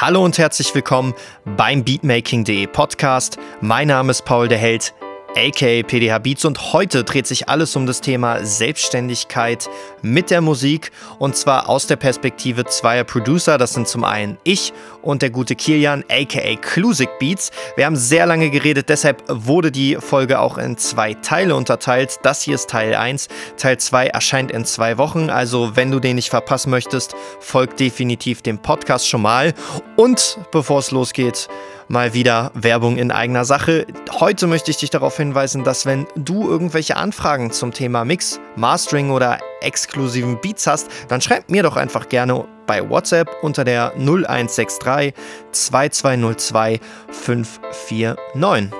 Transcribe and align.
Hallo 0.00 0.24
und 0.24 0.38
herzlich 0.38 0.74
willkommen 0.74 1.12
beim 1.44 1.84
Beatmaking.de 1.84 2.66
Podcast. 2.68 3.38
Mein 3.60 3.88
Name 3.88 4.12
ist 4.12 4.24
Paul 4.24 4.48
der 4.48 4.56
Held 4.56 4.94
aka 5.36 5.82
PDH 5.82 6.18
Beats 6.18 6.44
und 6.44 6.72
heute 6.72 7.04
dreht 7.04 7.26
sich 7.26 7.48
alles 7.48 7.76
um 7.76 7.86
das 7.86 8.00
Thema 8.00 8.44
Selbstständigkeit 8.44 9.70
mit 10.02 10.30
der 10.30 10.40
Musik 10.40 10.90
und 11.18 11.36
zwar 11.36 11.68
aus 11.68 11.86
der 11.86 11.96
Perspektive 11.96 12.64
zweier 12.64 13.04
Producer. 13.04 13.56
Das 13.56 13.72
sind 13.74 13.86
zum 13.86 14.04
einen 14.04 14.38
ich 14.44 14.72
und 15.02 15.22
der 15.22 15.30
gute 15.30 15.54
Kilian 15.54 16.04
aka 16.10 16.56
Klusik 16.60 17.10
Beats. 17.18 17.50
Wir 17.76 17.86
haben 17.86 17.96
sehr 17.96 18.26
lange 18.26 18.50
geredet, 18.50 18.88
deshalb 18.88 19.22
wurde 19.28 19.70
die 19.70 19.96
Folge 19.96 20.40
auch 20.40 20.58
in 20.58 20.76
zwei 20.76 21.14
Teile 21.14 21.54
unterteilt. 21.54 22.18
Das 22.22 22.42
hier 22.42 22.56
ist 22.56 22.68
Teil 22.68 22.94
1, 22.94 23.28
Teil 23.56 23.78
2 23.78 24.08
erscheint 24.08 24.50
in 24.50 24.64
zwei 24.64 24.98
Wochen, 24.98 25.30
also 25.30 25.76
wenn 25.76 25.90
du 25.90 26.00
den 26.00 26.16
nicht 26.16 26.30
verpassen 26.30 26.70
möchtest, 26.70 27.14
folgt 27.38 27.78
definitiv 27.78 28.42
dem 28.42 28.58
Podcast 28.58 29.08
schon 29.08 29.22
mal 29.22 29.54
und 29.96 30.38
bevor 30.50 30.80
es 30.80 30.90
losgeht, 30.90 31.48
mal 31.90 32.14
wieder 32.14 32.52
Werbung 32.54 32.96
in 32.98 33.10
eigener 33.10 33.44
Sache. 33.44 33.84
Heute 34.12 34.46
möchte 34.46 34.70
ich 34.70 34.76
dich 34.76 34.90
darauf 34.90 35.16
hinweisen, 35.16 35.64
dass 35.64 35.86
wenn 35.86 36.06
du 36.14 36.48
irgendwelche 36.48 36.96
Anfragen 36.96 37.50
zum 37.50 37.72
Thema 37.72 38.04
Mix, 38.04 38.38
Mastering 38.54 39.10
oder 39.10 39.40
exklusiven 39.60 40.40
Beats 40.40 40.68
hast, 40.68 40.88
dann 41.08 41.20
schreib 41.20 41.50
mir 41.50 41.64
doch 41.64 41.76
einfach 41.76 42.08
gerne 42.08 42.44
bei 42.66 42.88
WhatsApp 42.88 43.28
unter 43.42 43.64
der 43.64 43.92
0163 43.96 45.12
2202 45.50 46.78
549. 47.10 48.70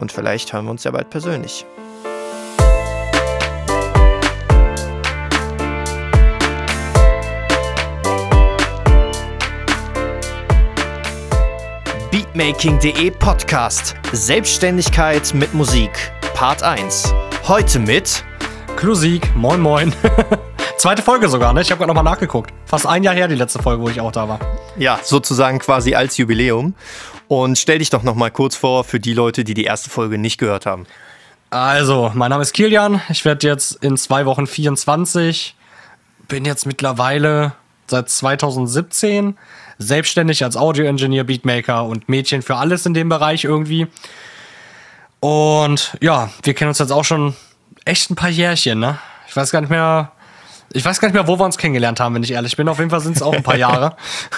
Und 0.00 0.10
vielleicht 0.10 0.52
hören 0.52 0.64
wir 0.64 0.72
uns 0.72 0.82
ja 0.82 0.90
bald 0.90 1.08
persönlich. 1.08 1.64
Beatmaking.de 12.32 13.10
Podcast 13.10 13.96
Selbstständigkeit 14.12 15.34
mit 15.34 15.52
Musik 15.52 15.90
Part 16.34 16.62
1. 16.62 17.12
Heute 17.48 17.80
mit 17.80 18.24
Klusik, 18.76 19.34
moin 19.34 19.60
moin. 19.60 19.92
Zweite 20.76 21.02
Folge 21.02 21.28
sogar, 21.28 21.52
ne? 21.52 21.62
Ich 21.62 21.70
habe 21.72 21.78
gerade 21.78 21.88
nochmal 21.88 22.04
nachgeguckt. 22.04 22.52
Fast 22.66 22.86
ein 22.86 23.02
Jahr 23.02 23.14
her 23.14 23.26
die 23.26 23.34
letzte 23.34 23.60
Folge, 23.60 23.82
wo 23.82 23.88
ich 23.88 24.00
auch 24.00 24.12
da 24.12 24.28
war. 24.28 24.38
Ja, 24.76 25.00
sozusagen 25.02 25.58
quasi 25.58 25.94
als 25.96 26.16
Jubiläum. 26.18 26.74
Und 27.26 27.58
stell 27.58 27.80
dich 27.80 27.90
doch 27.90 28.04
nochmal 28.04 28.30
kurz 28.30 28.54
vor 28.54 28.84
für 28.84 29.00
die 29.00 29.14
Leute, 29.14 29.42
die 29.42 29.54
die 29.54 29.64
erste 29.64 29.90
Folge 29.90 30.16
nicht 30.16 30.38
gehört 30.38 30.66
haben. 30.66 30.86
Also, 31.50 32.12
mein 32.14 32.30
Name 32.30 32.42
ist 32.42 32.52
Kilian. 32.52 33.00
Ich 33.08 33.24
werde 33.24 33.48
jetzt 33.48 33.72
in 33.82 33.96
zwei 33.96 34.24
Wochen 34.26 34.46
24. 34.46 35.56
Bin 36.28 36.44
jetzt 36.44 36.64
mittlerweile 36.64 37.54
seit 37.90 38.08
2017 38.08 39.36
selbstständig 39.78 40.44
als 40.44 40.56
Audio-Engineer, 40.56 41.24
Beatmaker 41.24 41.84
und 41.84 42.08
Mädchen 42.08 42.42
für 42.42 42.56
alles 42.56 42.86
in 42.86 42.94
dem 42.94 43.08
Bereich 43.08 43.44
irgendwie. 43.44 43.86
Und 45.20 45.96
ja, 46.00 46.30
wir 46.42 46.54
kennen 46.54 46.68
uns 46.68 46.78
jetzt 46.78 46.92
auch 46.92 47.04
schon 47.04 47.34
echt 47.84 48.10
ein 48.10 48.16
paar 48.16 48.30
Jährchen, 48.30 48.78
ne? 48.78 48.98
Ich 49.28 49.36
weiß 49.36 49.50
gar 49.50 49.60
nicht 49.60 49.70
mehr, 49.70 50.12
ich 50.72 50.84
weiß 50.84 51.00
gar 51.00 51.08
nicht 51.08 51.14
mehr, 51.14 51.26
wo 51.26 51.38
wir 51.38 51.44
uns 51.44 51.58
kennengelernt 51.58 51.98
haben, 51.98 52.14
wenn 52.14 52.22
ich 52.22 52.30
ehrlich 52.30 52.56
bin. 52.56 52.68
Auf 52.68 52.78
jeden 52.78 52.90
Fall 52.90 53.00
sind 53.00 53.16
es 53.16 53.22
auch 53.22 53.32
ein 53.32 53.42
paar 53.42 53.56
Jahre. 53.56 53.96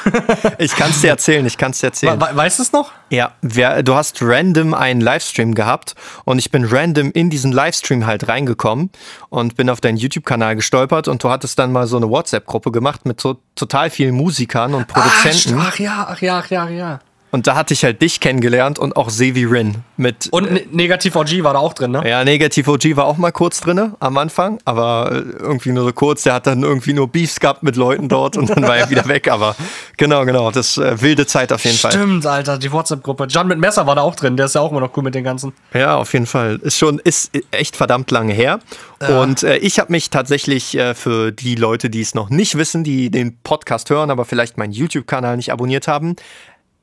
ich 0.58 0.74
kann 0.74 0.90
es 0.90 1.02
dir 1.02 1.10
erzählen, 1.10 1.44
ich 1.44 1.58
kann 1.58 1.72
es 1.72 1.80
dir 1.80 1.88
erzählen. 1.88 2.18
We 2.18 2.28
weißt 2.34 2.58
du 2.58 2.62
es 2.62 2.72
noch? 2.72 2.90
Ja, 3.10 3.32
wer, 3.42 3.82
du 3.82 3.94
hast 3.94 4.18
random 4.22 4.72
einen 4.72 5.02
Livestream 5.02 5.54
gehabt 5.54 5.94
und 6.24 6.38
ich 6.38 6.50
bin 6.50 6.64
random 6.64 7.10
in 7.12 7.28
diesen 7.28 7.52
Livestream 7.52 8.06
halt 8.06 8.28
reingekommen 8.28 8.90
und 9.28 9.56
bin 9.56 9.68
auf 9.68 9.82
deinen 9.82 9.98
YouTube-Kanal 9.98 10.56
gestolpert 10.56 11.06
und 11.06 11.22
du 11.22 11.28
hattest 11.28 11.58
dann 11.58 11.70
mal 11.70 11.86
so 11.86 11.98
eine 11.98 12.08
WhatsApp-Gruppe 12.08 12.72
gemacht 12.72 13.04
mit 13.04 13.20
so 13.20 13.36
total 13.54 13.90
vielen 13.90 14.14
Musikern 14.14 14.72
und 14.72 14.88
Produzenten. 14.88 15.58
Ach, 15.60 15.68
ach 15.68 15.78
ja, 15.78 16.06
ach 16.08 16.22
ja, 16.22 16.38
ach 16.38 16.50
ja, 16.50 16.64
ach 16.64 16.70
ja. 16.70 17.00
Und 17.34 17.46
da 17.46 17.54
hatte 17.54 17.72
ich 17.72 17.82
halt 17.82 18.02
dich 18.02 18.20
kennengelernt 18.20 18.78
und 18.78 18.94
auch 18.94 19.08
Sevi 19.08 19.46
Rin 19.46 19.76
mit. 19.96 20.28
Und 20.32 20.48
äh, 20.48 20.66
Negativ 20.70 21.16
OG 21.16 21.42
war 21.42 21.54
da 21.54 21.60
auch 21.60 21.72
drin, 21.72 21.90
ne? 21.90 22.02
Ja, 22.06 22.24
Negativ 22.24 22.68
OG 22.68 22.94
war 22.94 23.06
auch 23.06 23.16
mal 23.16 23.32
kurz 23.32 23.60
drin 23.60 23.94
am 24.00 24.18
Anfang, 24.18 24.58
aber 24.66 25.10
äh, 25.10 25.16
irgendwie 25.40 25.72
nur 25.72 25.84
so 25.84 25.92
kurz. 25.94 26.24
Der 26.24 26.34
hat 26.34 26.46
dann 26.46 26.62
irgendwie 26.62 26.92
nur 26.92 27.08
Beefs 27.08 27.40
gehabt 27.40 27.62
mit 27.62 27.76
Leuten 27.76 28.10
dort 28.10 28.36
und 28.36 28.50
dann 28.50 28.64
war 28.64 28.76
er 28.76 28.90
wieder 28.90 29.08
weg. 29.08 29.30
Aber 29.30 29.56
genau, 29.96 30.26
genau, 30.26 30.50
das 30.50 30.76
äh, 30.76 31.00
wilde 31.00 31.26
Zeit 31.26 31.54
auf 31.54 31.64
jeden 31.64 31.78
Stimmt, 31.78 31.92
Fall. 31.94 32.02
Stimmt, 32.02 32.26
Alter, 32.26 32.58
die 32.58 32.70
WhatsApp-Gruppe. 32.70 33.24
John 33.30 33.48
mit 33.48 33.58
Messer 33.58 33.86
war 33.86 33.94
da 33.94 34.02
auch 34.02 34.14
drin. 34.14 34.36
Der 34.36 34.44
ist 34.44 34.54
ja 34.54 34.60
auch 34.60 34.70
immer 34.70 34.80
noch 34.80 34.94
cool 34.94 35.02
mit 35.02 35.14
den 35.14 35.24
ganzen. 35.24 35.54
Ja, 35.72 35.96
auf 35.96 36.12
jeden 36.12 36.26
Fall. 36.26 36.56
Ist 36.62 36.76
schon, 36.76 36.98
ist 36.98 37.30
echt 37.50 37.76
verdammt 37.76 38.10
lange 38.10 38.34
her. 38.34 38.60
Ja. 39.00 39.22
Und 39.22 39.42
äh, 39.42 39.56
ich 39.56 39.78
habe 39.78 39.90
mich 39.90 40.10
tatsächlich 40.10 40.76
äh, 40.76 40.94
für 40.94 41.32
die 41.32 41.54
Leute, 41.54 41.88
die 41.88 42.02
es 42.02 42.14
noch 42.14 42.28
nicht 42.28 42.58
wissen, 42.58 42.84
die 42.84 43.10
den 43.10 43.38
Podcast 43.42 43.88
hören, 43.88 44.10
aber 44.10 44.26
vielleicht 44.26 44.58
meinen 44.58 44.72
YouTube-Kanal 44.72 45.36
nicht 45.36 45.50
abonniert 45.50 45.88
haben, 45.88 46.14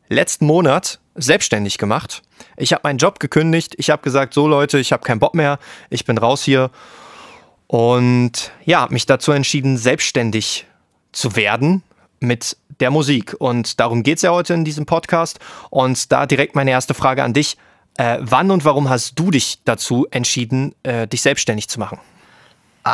letzten 0.09 0.45
Monat 0.45 0.99
selbstständig 1.15 1.77
gemacht. 1.77 2.21
Ich 2.57 2.73
habe 2.73 2.81
meinen 2.83 2.97
Job 2.97 3.19
gekündigt. 3.19 3.75
Ich 3.77 3.89
habe 3.89 4.01
gesagt, 4.01 4.33
so 4.33 4.47
Leute, 4.47 4.79
ich 4.79 4.91
habe 4.91 5.03
keinen 5.03 5.19
Bock 5.19 5.35
mehr. 5.35 5.59
Ich 5.89 6.05
bin 6.05 6.17
raus 6.17 6.43
hier. 6.43 6.71
Und 7.67 8.51
ja, 8.65 8.81
habe 8.81 8.93
mich 8.93 9.05
dazu 9.05 9.31
entschieden, 9.31 9.77
selbstständig 9.77 10.65
zu 11.11 11.35
werden 11.35 11.83
mit 12.19 12.57
der 12.79 12.91
Musik. 12.91 13.35
Und 13.37 13.79
darum 13.79 14.03
geht 14.03 14.17
es 14.17 14.23
ja 14.23 14.31
heute 14.31 14.53
in 14.53 14.65
diesem 14.65 14.85
Podcast. 14.85 15.39
Und 15.69 16.11
da 16.11 16.25
direkt 16.25 16.55
meine 16.55 16.71
erste 16.71 16.93
Frage 16.93 17.23
an 17.23 17.33
dich. 17.33 17.57
Äh, 17.97 18.17
wann 18.21 18.49
und 18.51 18.65
warum 18.65 18.89
hast 18.89 19.19
du 19.19 19.29
dich 19.29 19.59
dazu 19.65 20.07
entschieden, 20.09 20.73
äh, 20.83 21.07
dich 21.07 21.21
selbstständig 21.21 21.67
zu 21.67 21.79
machen? 21.79 21.99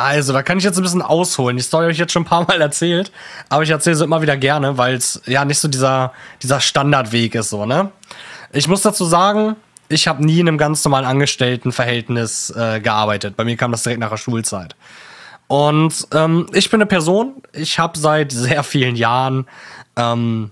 Also, 0.02 0.32
da 0.32 0.42
kann 0.42 0.58
ich 0.58 0.64
jetzt 0.64 0.76
ein 0.76 0.82
bisschen 0.82 1.02
ausholen. 1.02 1.56
Die 1.56 1.62
Story 1.62 1.84
habe 1.84 1.92
ich 1.92 1.98
jetzt 1.98 2.12
schon 2.12 2.22
ein 2.22 2.26
paar 2.26 2.46
Mal 2.46 2.60
erzählt, 2.60 3.12
aber 3.48 3.62
ich 3.62 3.70
erzähle 3.70 3.96
sie 3.96 4.04
immer 4.04 4.22
wieder 4.22 4.36
gerne, 4.36 4.78
weil 4.78 4.94
es 4.94 5.22
ja 5.26 5.44
nicht 5.44 5.58
so 5.58 5.68
dieser, 5.68 6.12
dieser 6.42 6.60
Standardweg 6.60 7.34
ist, 7.34 7.50
so, 7.50 7.66
ne? 7.66 7.90
Ich 8.52 8.68
muss 8.68 8.82
dazu 8.82 9.04
sagen, 9.04 9.56
ich 9.88 10.08
habe 10.08 10.24
nie 10.24 10.40
in 10.40 10.48
einem 10.48 10.58
ganz 10.58 10.84
normalen 10.84 11.06
Angestelltenverhältnis 11.06 12.50
äh, 12.50 12.80
gearbeitet. 12.80 13.36
Bei 13.36 13.44
mir 13.44 13.56
kam 13.56 13.72
das 13.72 13.82
direkt 13.82 14.00
nach 14.00 14.10
der 14.10 14.16
Schulzeit. 14.16 14.74
Und 15.48 16.08
ähm, 16.12 16.46
ich 16.52 16.70
bin 16.70 16.80
eine 16.80 16.86
Person, 16.86 17.42
ich 17.52 17.78
habe 17.78 17.98
seit 17.98 18.32
sehr 18.32 18.62
vielen 18.64 18.96
Jahren 18.96 19.46
ähm, 19.96 20.50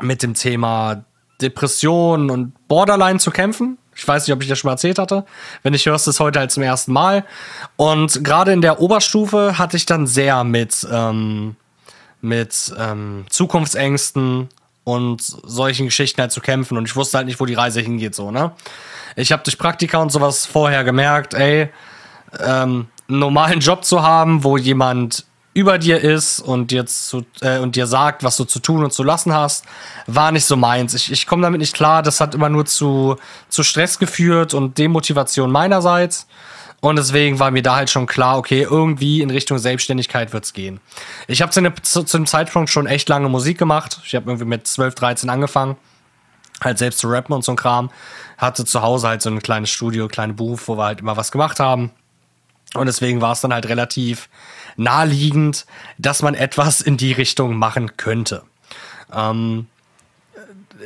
mit 0.00 0.22
dem 0.22 0.34
Thema 0.34 1.04
Depression 1.40 2.30
und 2.30 2.52
Borderline 2.66 3.20
zu 3.20 3.30
kämpfen. 3.30 3.78
Ich 3.98 4.06
weiß 4.06 4.26
nicht, 4.26 4.34
ob 4.34 4.40
ich 4.42 4.48
das 4.48 4.60
schon 4.60 4.68
mal 4.68 4.74
erzählt 4.74 4.98
hatte. 4.98 5.24
Wenn 5.64 5.74
ich 5.74 5.84
hörst 5.84 6.06
es 6.06 6.20
heute 6.20 6.38
halt 6.38 6.52
zum 6.52 6.62
ersten 6.62 6.92
Mal. 6.92 7.24
Und 7.76 8.22
gerade 8.24 8.52
in 8.52 8.62
der 8.62 8.80
Oberstufe 8.80 9.58
hatte 9.58 9.76
ich 9.76 9.86
dann 9.86 10.06
sehr 10.06 10.44
mit, 10.44 10.86
ähm, 10.90 11.56
mit 12.20 12.72
ähm, 12.78 13.26
Zukunftsängsten 13.28 14.48
und 14.84 15.20
solchen 15.20 15.86
Geschichten 15.86 16.20
halt 16.20 16.30
zu 16.30 16.40
kämpfen. 16.40 16.78
Und 16.78 16.86
ich 16.86 16.94
wusste 16.94 17.18
halt 17.18 17.26
nicht, 17.26 17.40
wo 17.40 17.44
die 17.44 17.54
Reise 17.54 17.80
hingeht, 17.80 18.14
so, 18.14 18.30
ne? 18.30 18.52
Ich 19.16 19.32
habe 19.32 19.42
durch 19.42 19.58
Praktika 19.58 19.98
und 19.98 20.12
sowas 20.12 20.46
vorher 20.46 20.84
gemerkt, 20.84 21.34
ey, 21.34 21.70
ähm, 22.38 22.86
einen 23.08 23.18
normalen 23.18 23.58
Job 23.58 23.84
zu 23.84 24.02
haben, 24.02 24.44
wo 24.44 24.56
jemand 24.56 25.24
über 25.58 25.76
dir 25.78 26.00
ist 26.00 26.38
und 26.38 26.70
dir, 26.70 26.86
zu, 26.86 27.26
äh, 27.40 27.58
und 27.58 27.74
dir 27.74 27.88
sagt, 27.88 28.22
was 28.22 28.36
du 28.36 28.44
zu 28.44 28.60
tun 28.60 28.84
und 28.84 28.92
zu 28.92 29.02
lassen 29.02 29.34
hast, 29.34 29.64
war 30.06 30.30
nicht 30.30 30.44
so 30.44 30.54
meins. 30.54 30.94
Ich, 30.94 31.10
ich 31.10 31.26
komme 31.26 31.42
damit 31.42 31.60
nicht 31.60 31.74
klar. 31.74 32.04
Das 32.04 32.20
hat 32.20 32.36
immer 32.36 32.48
nur 32.48 32.64
zu, 32.64 33.16
zu 33.48 33.64
Stress 33.64 33.98
geführt 33.98 34.54
und 34.54 34.78
Demotivation 34.78 35.50
meinerseits. 35.50 36.28
Und 36.80 36.94
deswegen 36.94 37.40
war 37.40 37.50
mir 37.50 37.62
da 37.62 37.74
halt 37.74 37.90
schon 37.90 38.06
klar, 38.06 38.38
okay, 38.38 38.62
irgendwie 38.62 39.20
in 39.20 39.30
Richtung 39.30 39.58
Selbstständigkeit 39.58 40.32
wird 40.32 40.44
es 40.44 40.52
gehen. 40.52 40.78
Ich 41.26 41.42
habe 41.42 41.50
zu, 41.50 41.60
ne, 41.60 41.74
zu, 41.82 42.04
zu 42.04 42.16
dem 42.18 42.26
Zeitpunkt 42.26 42.70
schon 42.70 42.86
echt 42.86 43.08
lange 43.08 43.28
Musik 43.28 43.58
gemacht. 43.58 44.00
Ich 44.04 44.14
habe 44.14 44.30
irgendwie 44.30 44.46
mit 44.46 44.64
12, 44.68 44.94
13 44.94 45.28
angefangen, 45.28 45.76
halt 46.62 46.78
selbst 46.78 47.00
zu 47.00 47.08
rappen 47.08 47.34
und 47.34 47.42
so 47.42 47.50
ein 47.50 47.56
Kram. 47.56 47.90
Hatte 48.36 48.64
zu 48.64 48.80
Hause 48.80 49.08
halt 49.08 49.22
so 49.22 49.30
ein 49.30 49.42
kleines 49.42 49.70
Studio, 49.70 50.06
kleine 50.06 50.34
Beruf, 50.34 50.68
wo 50.68 50.76
wir 50.76 50.84
halt 50.84 51.00
immer 51.00 51.16
was 51.16 51.32
gemacht 51.32 51.58
haben. 51.58 51.90
Und 52.74 52.86
deswegen 52.86 53.20
war 53.20 53.32
es 53.32 53.40
dann 53.40 53.52
halt 53.52 53.68
relativ 53.68 54.28
naheliegend, 54.78 55.66
dass 55.98 56.22
man 56.22 56.34
etwas 56.34 56.80
in 56.80 56.96
die 56.96 57.12
Richtung 57.12 57.56
machen 57.56 57.96
könnte. 57.96 58.42
Ähm, 59.12 59.66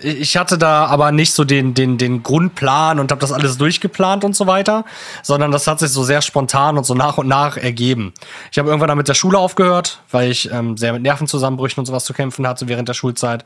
ich 0.00 0.37
hatte 0.38 0.56
da 0.56 0.87
aber 0.87 1.12
nicht 1.12 1.34
so 1.34 1.44
den, 1.44 1.75
den, 1.75 1.99
den 1.99 2.22
Grundplan 2.22 2.99
und 2.99 3.11
habe 3.11 3.20
das 3.20 3.31
alles 3.31 3.58
durchgeplant 3.58 4.25
und 4.25 4.34
so 4.34 4.46
weiter, 4.46 4.87
sondern 5.22 5.52
das 5.52 5.67
hat 5.67 5.81
sich 5.81 5.90
so 5.90 6.02
sehr 6.02 6.22
spontan 6.22 6.78
und 6.78 6.84
so 6.84 6.94
nach 6.94 7.19
und 7.19 7.28
nach 7.28 7.58
ergeben. 7.58 8.14
Ich 8.50 8.58
habe 8.58 8.69
irgendwann 8.70 8.88
dann 8.88 8.96
mit 8.96 9.08
der 9.08 9.14
Schule 9.14 9.38
aufgehört, 9.38 10.00
weil 10.11 10.31
ich 10.31 10.50
ähm, 10.50 10.78
sehr 10.78 10.94
mit 10.94 11.02
Nervenzusammenbrüchen 11.02 11.81
und 11.81 11.87
sowas 11.87 12.05
zu 12.05 12.14
kämpfen 12.14 12.46
hatte 12.46 12.69
während 12.69 12.88
der 12.88 12.94
Schulzeit. 12.94 13.44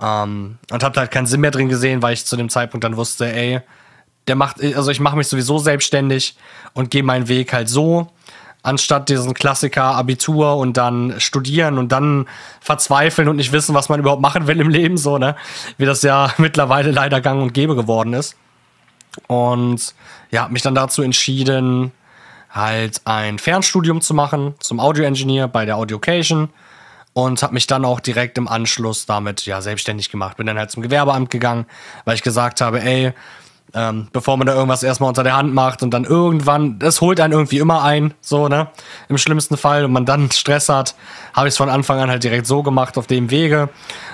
Ähm, 0.00 0.58
und 0.70 0.82
habe 0.82 0.94
da 0.94 1.02
halt 1.02 1.10
keinen 1.10 1.26
Sinn 1.26 1.40
mehr 1.40 1.50
drin 1.50 1.68
gesehen, 1.68 2.00
weil 2.00 2.14
ich 2.14 2.24
zu 2.24 2.36
dem 2.36 2.48
Zeitpunkt 2.48 2.82
dann 2.82 2.96
wusste, 2.96 3.30
ey, 3.30 3.60
der 4.26 4.36
macht, 4.36 4.62
also 4.62 4.90
ich 4.90 5.00
mache 5.00 5.16
mich 5.16 5.28
sowieso 5.28 5.58
selbstständig 5.58 6.36
und 6.72 6.90
gehe 6.90 7.02
meinen 7.02 7.28
Weg 7.28 7.52
halt 7.52 7.68
so 7.68 8.10
anstatt 8.64 9.10
diesen 9.10 9.34
Klassiker 9.34 9.84
Abitur 9.84 10.56
und 10.56 10.76
dann 10.76 11.14
studieren 11.18 11.78
und 11.78 11.92
dann 11.92 12.26
verzweifeln 12.60 13.28
und 13.28 13.36
nicht 13.36 13.52
wissen, 13.52 13.74
was 13.74 13.88
man 13.88 14.00
überhaupt 14.00 14.22
machen 14.22 14.48
will 14.48 14.58
im 14.58 14.70
Leben, 14.70 14.96
so, 14.96 15.18
ne? 15.18 15.36
Wie 15.76 15.84
das 15.84 16.02
ja 16.02 16.32
mittlerweile 16.38 16.90
leider 16.90 17.20
gang 17.20 17.40
und 17.40 17.54
gäbe 17.54 17.76
geworden 17.76 18.14
ist. 18.14 18.36
Und 19.28 19.94
ja, 20.30 20.48
mich 20.48 20.62
dann 20.62 20.74
dazu 20.74 21.02
entschieden, 21.02 21.92
halt 22.50 23.02
ein 23.04 23.38
Fernstudium 23.38 24.00
zu 24.00 24.14
machen 24.14 24.54
zum 24.60 24.80
Audio-Engineer 24.80 25.46
bei 25.46 25.66
der 25.66 25.76
Audiocation 25.76 26.48
und 27.12 27.42
habe 27.42 27.54
mich 27.54 27.66
dann 27.66 27.84
auch 27.84 28.00
direkt 28.00 28.38
im 28.38 28.48
Anschluss 28.48 29.06
damit 29.06 29.44
ja 29.44 29.60
selbstständig 29.60 30.10
gemacht. 30.10 30.38
Bin 30.38 30.46
dann 30.46 30.58
halt 30.58 30.70
zum 30.70 30.82
Gewerbeamt 30.82 31.30
gegangen, 31.30 31.66
weil 32.04 32.14
ich 32.14 32.22
gesagt 32.22 32.60
habe, 32.60 32.80
ey, 32.80 33.12
ähm, 33.74 34.08
bevor 34.12 34.36
man 34.36 34.46
da 34.46 34.54
irgendwas 34.54 34.82
erstmal 34.82 35.08
unter 35.08 35.24
der 35.24 35.36
Hand 35.36 35.52
macht 35.52 35.82
und 35.82 35.90
dann 35.90 36.04
irgendwann, 36.04 36.78
das 36.78 37.00
holt 37.00 37.18
einen 37.20 37.32
irgendwie 37.32 37.58
immer 37.58 37.82
ein, 37.82 38.14
so, 38.20 38.48
ne? 38.48 38.68
Im 39.08 39.18
schlimmsten 39.18 39.56
Fall 39.56 39.84
und 39.84 39.92
man 39.92 40.06
dann 40.06 40.30
Stress 40.32 40.68
hat, 40.68 40.94
habe 41.32 41.48
ich 41.48 41.54
es 41.54 41.58
von 41.58 41.68
Anfang 41.68 41.98
an 41.98 42.08
halt 42.08 42.22
direkt 42.22 42.46
so 42.46 42.62
gemacht, 42.62 42.96
auf 42.96 43.06
dem 43.06 43.30
Wege. 43.30 43.68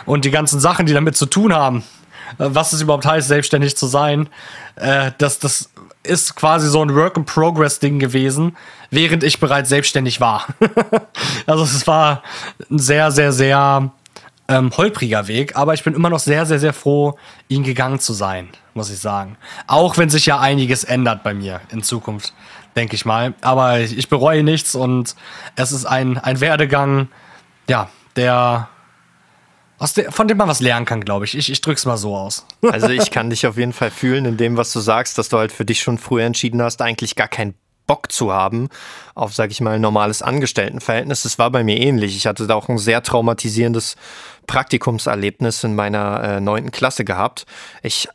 Und 0.07 0.25
die 0.25 0.31
ganzen 0.31 0.61
Sachen, 0.61 0.87
die 0.87 0.95
damit 0.95 1.17
zu 1.17 1.27
tun 1.27 1.55
haben, 1.55 1.85
äh, 2.39 2.47
was 2.49 2.73
es 2.73 2.81
überhaupt 2.81 3.05
heißt, 3.05 3.29
selbstständig 3.29 3.77
zu 3.77 3.87
sein, 3.87 4.29
äh, 4.77 5.13
das, 5.19 5.39
das 5.39 5.71
ist 6.03 6.35
quasi 6.35 6.69
so 6.69 6.83
ein 6.83 6.95
Work-in-Progress-Ding 6.95 7.99
gewesen, 7.99 8.57
während 8.91 9.23
ich 9.23 9.41
bereits 9.41 9.69
selbstständig 9.69 10.21
war. 10.21 10.47
also 11.47 11.65
es 11.65 11.87
war 11.87 12.23
ein 12.71 12.79
sehr, 12.79 13.11
sehr, 13.11 13.33
sehr 13.33 13.91
ähm, 14.49 14.71
holpriger 14.77 15.29
Weg, 15.29 15.57
aber 15.57 15.75
ich 15.75 15.85
bin 15.85 15.95
immer 15.95 16.11
noch 16.11 16.19
sehr, 16.19 16.47
sehr, 16.47 16.59
sehr 16.59 16.73
froh, 16.73 17.19
ihn 17.49 17.63
gegangen 17.63 18.01
zu 18.01 18.13
sein, 18.13 18.49
muss 18.81 18.89
ich 18.89 18.99
sagen. 18.99 19.37
Auch 19.67 19.99
wenn 19.99 20.09
sich 20.09 20.25
ja 20.25 20.41
einiges 20.41 20.85
ändert 20.85 21.23
bei 21.23 21.35
mir 21.35 21.61
in 21.71 21.83
Zukunft, 21.83 22.33
denke 22.77 22.95
ich 22.95 23.05
mal. 23.05 23.35
Aber 23.43 23.79
ich, 23.79 24.09
bereue 24.09 24.43
nichts 24.43 24.75
und 24.75 25.15
es 25.55 25.71
ist 25.71 25.85
ein, 25.85 26.17
ein 26.17 26.41
Werdegang, 26.41 27.09
ja, 27.69 27.91
der 28.17 28.71
der, 29.97 30.13
von 30.13 30.29
dem 30.29 30.37
man 30.37 30.49
was 30.49 30.61
lernen 30.61 30.87
kann, 30.87 31.03
glaube 31.03 31.27
ich. 31.27 31.37
ich. 31.37 31.51
Ich 31.51 31.61
drück's 31.61 31.85
mal 31.87 31.97
so 31.97 32.17
aus. 32.17 32.47
Also 32.71 32.89
ich 32.89 33.11
kann 33.11 33.31
dich 33.31 33.47
auf 33.47 33.59
jeden 33.59 33.73
Fall 33.73 33.91
fühlen 33.91 34.25
in 34.25 34.37
dem, 34.37 34.57
was 34.57 34.73
du 34.73 34.81
sagst, 34.81 35.19
dass 35.19 35.29
du 35.29 35.39
halt 35.39 35.53
für 35.53 35.65
dich 35.65 35.81
schon 35.81 35.99
früher 35.99 36.25
entschieden 36.25 36.63
hast, 36.63 36.81
eigentlich 36.81 37.17
gar 37.17 37.29
keinen 37.29 37.55
Bock 37.87 38.13
zu 38.13 38.33
haben 38.33 38.69
auf, 39.15 39.35
sag 39.35 39.51
ich 39.51 39.61
mal, 39.61 39.75
ein 39.75 39.81
normales 39.81 40.23
Angestelltenverhältnis. 40.23 41.23
Das 41.23 41.39
war 41.39 41.51
bei 41.51 41.65
mir 41.65 41.79
ähnlich. 41.79 42.17
Ich 42.17 42.27
hatte 42.27 42.47
da 42.47 42.55
auch 42.55 42.69
ein 42.69 42.79
sehr 42.79 43.03
traumatisierendes 43.03 43.97
Praktikumserlebnis 44.47 45.65
in 45.65 45.75
meiner 45.75 46.23
äh, 46.23 46.41
neunten 46.41 46.69
äh, 46.69 46.73
Klasse 46.73 47.05
gehabt. 47.05 47.47
Ich 47.83 48.09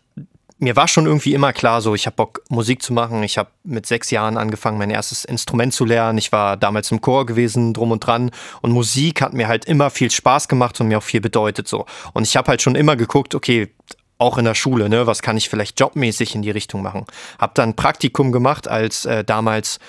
mir 0.57 0.75
war 0.75 0.87
schon 0.87 1.05
irgendwie 1.05 1.33
immer 1.33 1.51
klar, 1.51 1.81
so 1.81 1.95
ich 1.95 2.05
habe 2.05 2.15
Bock 2.15 2.41
Musik 2.49 2.81
zu 2.81 2.93
machen. 2.93 3.23
Ich 3.23 3.37
habe 3.37 3.49
mit 3.63 3.85
sechs 3.85 4.09
Jahren 4.09 4.37
angefangen, 4.37 4.77
mein 4.77 4.89
erstes 4.89 5.25
Instrument 5.25 5.73
zu 5.73 5.83
lernen. 5.83 6.17
Ich 6.17 6.31
war 6.31 6.55
damals 6.55 6.91
im 6.91 7.01
Chor 7.01 7.25
gewesen, 7.25 7.73
drum 7.73 7.91
und 7.91 7.99
dran. 7.99 8.31
Und 8.61 8.71
Musik 8.71 9.21
hat 9.21 9.33
mir 9.33 9.47
halt 9.47 9.65
immer 9.65 9.89
viel 9.89 10.09
Spaß 10.09 10.47
gemacht 10.47 10.79
und 10.79 10.87
mir 10.87 10.97
auch 10.97 11.03
viel 11.03 11.21
bedeutet 11.21 11.67
so. 11.67 11.85
Und 12.13 12.23
ich 12.23 12.37
habe 12.37 12.47
halt 12.47 12.61
schon 12.61 12.75
immer 12.75 12.95
geguckt, 12.95 13.35
okay, 13.35 13.73
auch 14.17 14.37
in 14.37 14.45
der 14.45 14.55
Schule, 14.55 14.87
ne, 14.87 15.07
was 15.07 15.21
kann 15.21 15.35
ich 15.35 15.49
vielleicht 15.49 15.77
jobmäßig 15.77 16.35
in 16.35 16.41
die 16.41 16.51
Richtung 16.51 16.81
machen? 16.81 17.05
Hab 17.37 17.53
dann 17.55 17.75
Praktikum 17.75 18.31
gemacht 18.31 18.67
als 18.67 19.05
äh, 19.05 19.25
damals 19.25 19.79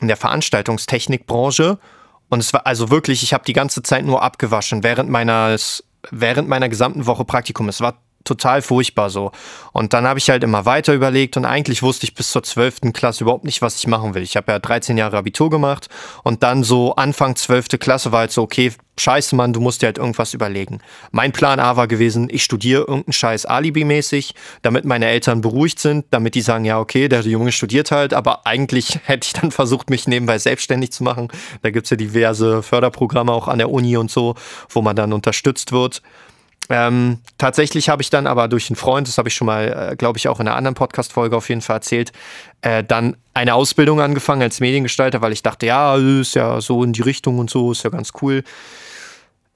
in 0.00 0.08
der 0.08 0.16
Veranstaltungstechnikbranche 0.16 1.78
und 2.30 2.40
es 2.40 2.52
war 2.52 2.66
also 2.66 2.90
wirklich, 2.90 3.22
ich 3.22 3.32
habe 3.32 3.44
die 3.44 3.52
ganze 3.52 3.82
Zeit 3.82 4.04
nur 4.04 4.22
abgewaschen 4.22 4.82
während 4.82 5.10
meines 5.10 5.84
während 6.10 6.48
meiner 6.48 6.68
gesamten 6.68 7.06
Woche 7.06 7.24
Praktikum. 7.24 7.68
Es 7.68 7.80
war 7.80 7.98
total 8.24 8.62
furchtbar 8.62 9.10
so. 9.10 9.32
Und 9.72 9.92
dann 9.92 10.06
habe 10.06 10.18
ich 10.18 10.28
halt 10.30 10.44
immer 10.44 10.64
weiter 10.66 10.94
überlegt 10.94 11.36
und 11.36 11.44
eigentlich 11.44 11.82
wusste 11.82 12.04
ich 12.04 12.14
bis 12.14 12.30
zur 12.30 12.42
12. 12.42 12.92
Klasse 12.92 13.24
überhaupt 13.24 13.44
nicht, 13.44 13.62
was 13.62 13.76
ich 13.76 13.86
machen 13.86 14.14
will. 14.14 14.22
Ich 14.22 14.36
habe 14.36 14.52
ja 14.52 14.58
13 14.58 14.98
Jahre 14.98 15.16
Abitur 15.16 15.50
gemacht 15.50 15.88
und 16.22 16.42
dann 16.42 16.62
so 16.62 16.94
Anfang 16.96 17.36
12. 17.36 17.78
Klasse 17.78 18.12
war 18.12 18.20
halt 18.20 18.32
so, 18.32 18.42
okay, 18.42 18.72
scheiße 18.98 19.34
Mann, 19.34 19.52
du 19.52 19.60
musst 19.60 19.80
dir 19.80 19.86
halt 19.86 19.98
irgendwas 19.98 20.34
überlegen. 20.34 20.80
Mein 21.10 21.32
Plan 21.32 21.58
A 21.58 21.76
war 21.76 21.88
gewesen, 21.88 22.28
ich 22.30 22.44
studiere 22.44 22.82
irgendeinen 22.82 23.14
Scheiß 23.14 23.46
Alibi-mäßig, 23.46 24.34
damit 24.62 24.84
meine 24.84 25.06
Eltern 25.06 25.40
beruhigt 25.40 25.78
sind, 25.78 26.04
damit 26.10 26.34
die 26.34 26.42
sagen, 26.42 26.66
ja 26.66 26.78
okay, 26.78 27.08
der 27.08 27.22
Junge 27.22 27.52
studiert 27.52 27.90
halt, 27.90 28.12
aber 28.12 28.46
eigentlich 28.46 29.00
hätte 29.04 29.26
ich 29.26 29.32
dann 29.32 29.50
versucht, 29.50 29.88
mich 29.88 30.06
nebenbei 30.06 30.38
selbstständig 30.38 30.92
zu 30.92 31.02
machen. 31.02 31.28
Da 31.62 31.70
gibt 31.70 31.86
es 31.86 31.90
ja 31.90 31.96
diverse 31.96 32.62
Förderprogramme 32.62 33.32
auch 33.32 33.48
an 33.48 33.58
der 33.58 33.70
Uni 33.70 33.96
und 33.96 34.10
so, 34.10 34.34
wo 34.68 34.82
man 34.82 34.96
dann 34.96 35.12
unterstützt 35.12 35.72
wird. 35.72 36.02
Ähm, 36.70 37.18
tatsächlich 37.36 37.88
habe 37.88 38.00
ich 38.00 38.10
dann 38.10 38.28
aber 38.28 38.46
durch 38.46 38.70
einen 38.70 38.76
Freund, 38.76 39.08
das 39.08 39.18
habe 39.18 39.28
ich 39.28 39.34
schon 39.34 39.46
mal, 39.46 39.90
äh, 39.92 39.96
glaube 39.96 40.18
ich, 40.18 40.28
auch 40.28 40.38
in 40.38 40.46
einer 40.46 40.56
anderen 40.56 40.76
Podcast-Folge 40.76 41.36
auf 41.36 41.48
jeden 41.48 41.62
Fall 41.62 41.76
erzählt, 41.76 42.12
äh, 42.62 42.84
dann 42.84 43.16
eine 43.34 43.54
Ausbildung 43.54 44.00
angefangen 44.00 44.42
als 44.42 44.60
Mediengestalter, 44.60 45.20
weil 45.20 45.32
ich 45.32 45.42
dachte, 45.42 45.66
ja, 45.66 45.96
ist 45.96 46.36
ja 46.36 46.60
so 46.60 46.84
in 46.84 46.92
die 46.92 47.02
Richtung 47.02 47.40
und 47.40 47.50
so, 47.50 47.72
ist 47.72 47.82
ja 47.82 47.90
ganz 47.90 48.12
cool. 48.22 48.44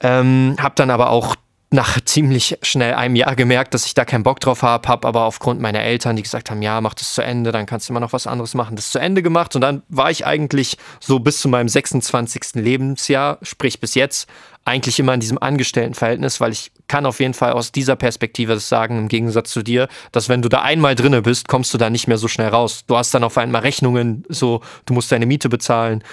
Ähm, 0.01 0.57
habe 0.59 0.75
dann 0.75 0.91
aber 0.91 1.11
auch 1.11 1.37
nach 1.71 2.01
ziemlich 2.05 2.59
schnell 2.63 2.95
einem 2.95 3.15
Jahr 3.15 3.37
gemerkt, 3.37 3.75
dass 3.75 3.87
ich 3.87 3.95
da 3.95 4.05
keinen 4.05 4.25
Bock 4.25 4.41
drauf 4.41 4.63
habe, 4.63 4.89
habe 4.89 5.07
aber 5.07 5.23
aufgrund 5.23 5.61
meiner 5.61 5.83
Eltern, 5.83 6.17
die 6.17 6.23
gesagt 6.23 6.51
haben, 6.51 6.63
ja, 6.63 6.81
mach 6.81 6.95
das 6.95 7.15
zu 7.15 7.23
Ende, 7.23 7.53
dann 7.53 7.67
kannst 7.67 7.89
du 7.89 7.93
immer 7.93 8.01
noch 8.01 8.13
was 8.13 8.27
anderes 8.27 8.55
machen, 8.55 8.75
das 8.75 8.91
zu 8.91 8.99
Ende 8.99 9.23
gemacht 9.23 9.55
und 9.55 9.61
dann 9.61 9.83
war 9.89 10.11
ich 10.11 10.27
eigentlich 10.27 10.79
so 10.99 11.21
bis 11.21 11.41
zu 11.41 11.49
meinem 11.49 11.69
26. 11.69 12.55
Lebensjahr, 12.55 13.39
sprich 13.43 13.79
bis 13.79 13.95
jetzt, 13.95 14.29
eigentlich 14.65 14.99
immer 14.99 15.15
in 15.15 15.21
diesem 15.21 15.39
Angestelltenverhältnis, 15.39 16.41
weil 16.41 16.53
ich 16.53 16.73
kann 16.89 17.07
auf 17.07 17.21
jeden 17.21 17.35
Fall 17.35 17.53
aus 17.53 17.73
dieser 17.73 17.97
Perspektive 17.97 18.55
das 18.55 18.69
sagen, 18.69 18.99
im 18.99 19.09
Gegensatz 19.09 19.51
zu 19.51 19.63
dir, 19.63 19.89
dass 20.13 20.29
wenn 20.29 20.43
du 20.43 20.49
da 20.49 20.63
einmal 20.63 20.95
drinne 20.95 21.23
bist, 21.23 21.49
kommst 21.49 21.73
du 21.73 21.79
da 21.79 21.91
nicht 21.91 22.09
mehr 22.09 22.19
so 22.19 22.29
schnell 22.29 22.49
raus. 22.49 22.85
Du 22.87 22.97
hast 22.97 23.15
dann 23.15 23.25
auf 23.25 23.39
einmal 23.39 23.63
Rechnungen, 23.63 24.25
so, 24.29 24.61
du 24.87 24.95
musst 24.95 25.11
deine 25.11 25.27
Miete 25.27 25.49
bezahlen 25.49 26.05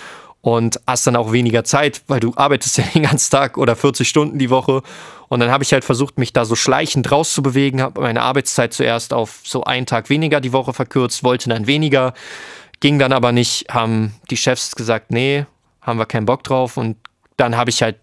und 0.41 0.79
hast 0.88 1.06
dann 1.06 1.15
auch 1.15 1.31
weniger 1.31 1.63
Zeit, 1.63 2.01
weil 2.07 2.19
du 2.19 2.33
arbeitest 2.35 2.77
ja 2.77 2.83
den 2.94 3.03
ganzen 3.03 3.31
Tag 3.31 3.57
oder 3.57 3.75
40 3.75 4.07
Stunden 4.07 4.39
die 4.39 4.50
Woche. 4.50 4.81
Und 5.29 5.39
dann 5.39 5.51
habe 5.51 5.63
ich 5.63 5.71
halt 5.71 5.85
versucht, 5.85 6.18
mich 6.18 6.33
da 6.33 6.45
so 6.45 6.56
schleichend 6.56 7.12
rauszubewegen, 7.12 7.81
habe 7.81 8.01
meine 8.01 8.21
Arbeitszeit 8.21 8.73
zuerst 8.73 9.13
auf 9.13 9.41
so 9.44 9.63
einen 9.63 9.85
Tag 9.85 10.09
weniger 10.09 10.41
die 10.41 10.51
Woche 10.51 10.73
verkürzt, 10.73 11.23
wollte 11.23 11.50
dann 11.50 11.68
weniger, 11.68 12.13
ging 12.79 13.00
dann 13.00 13.13
aber 13.13 13.31
nicht, 13.31 13.68
haben 13.71 14.13
die 14.29 14.38
Chefs 14.38 14.75
gesagt, 14.75 15.12
nee, 15.12 15.45
haben 15.81 16.00
wir 16.00 16.06
keinen 16.06 16.25
Bock 16.25 16.44
drauf. 16.44 16.75
Und 16.75 16.97
dann 17.38 17.56
habe 17.56 17.69
ich 17.69 17.81
halt 17.81 17.97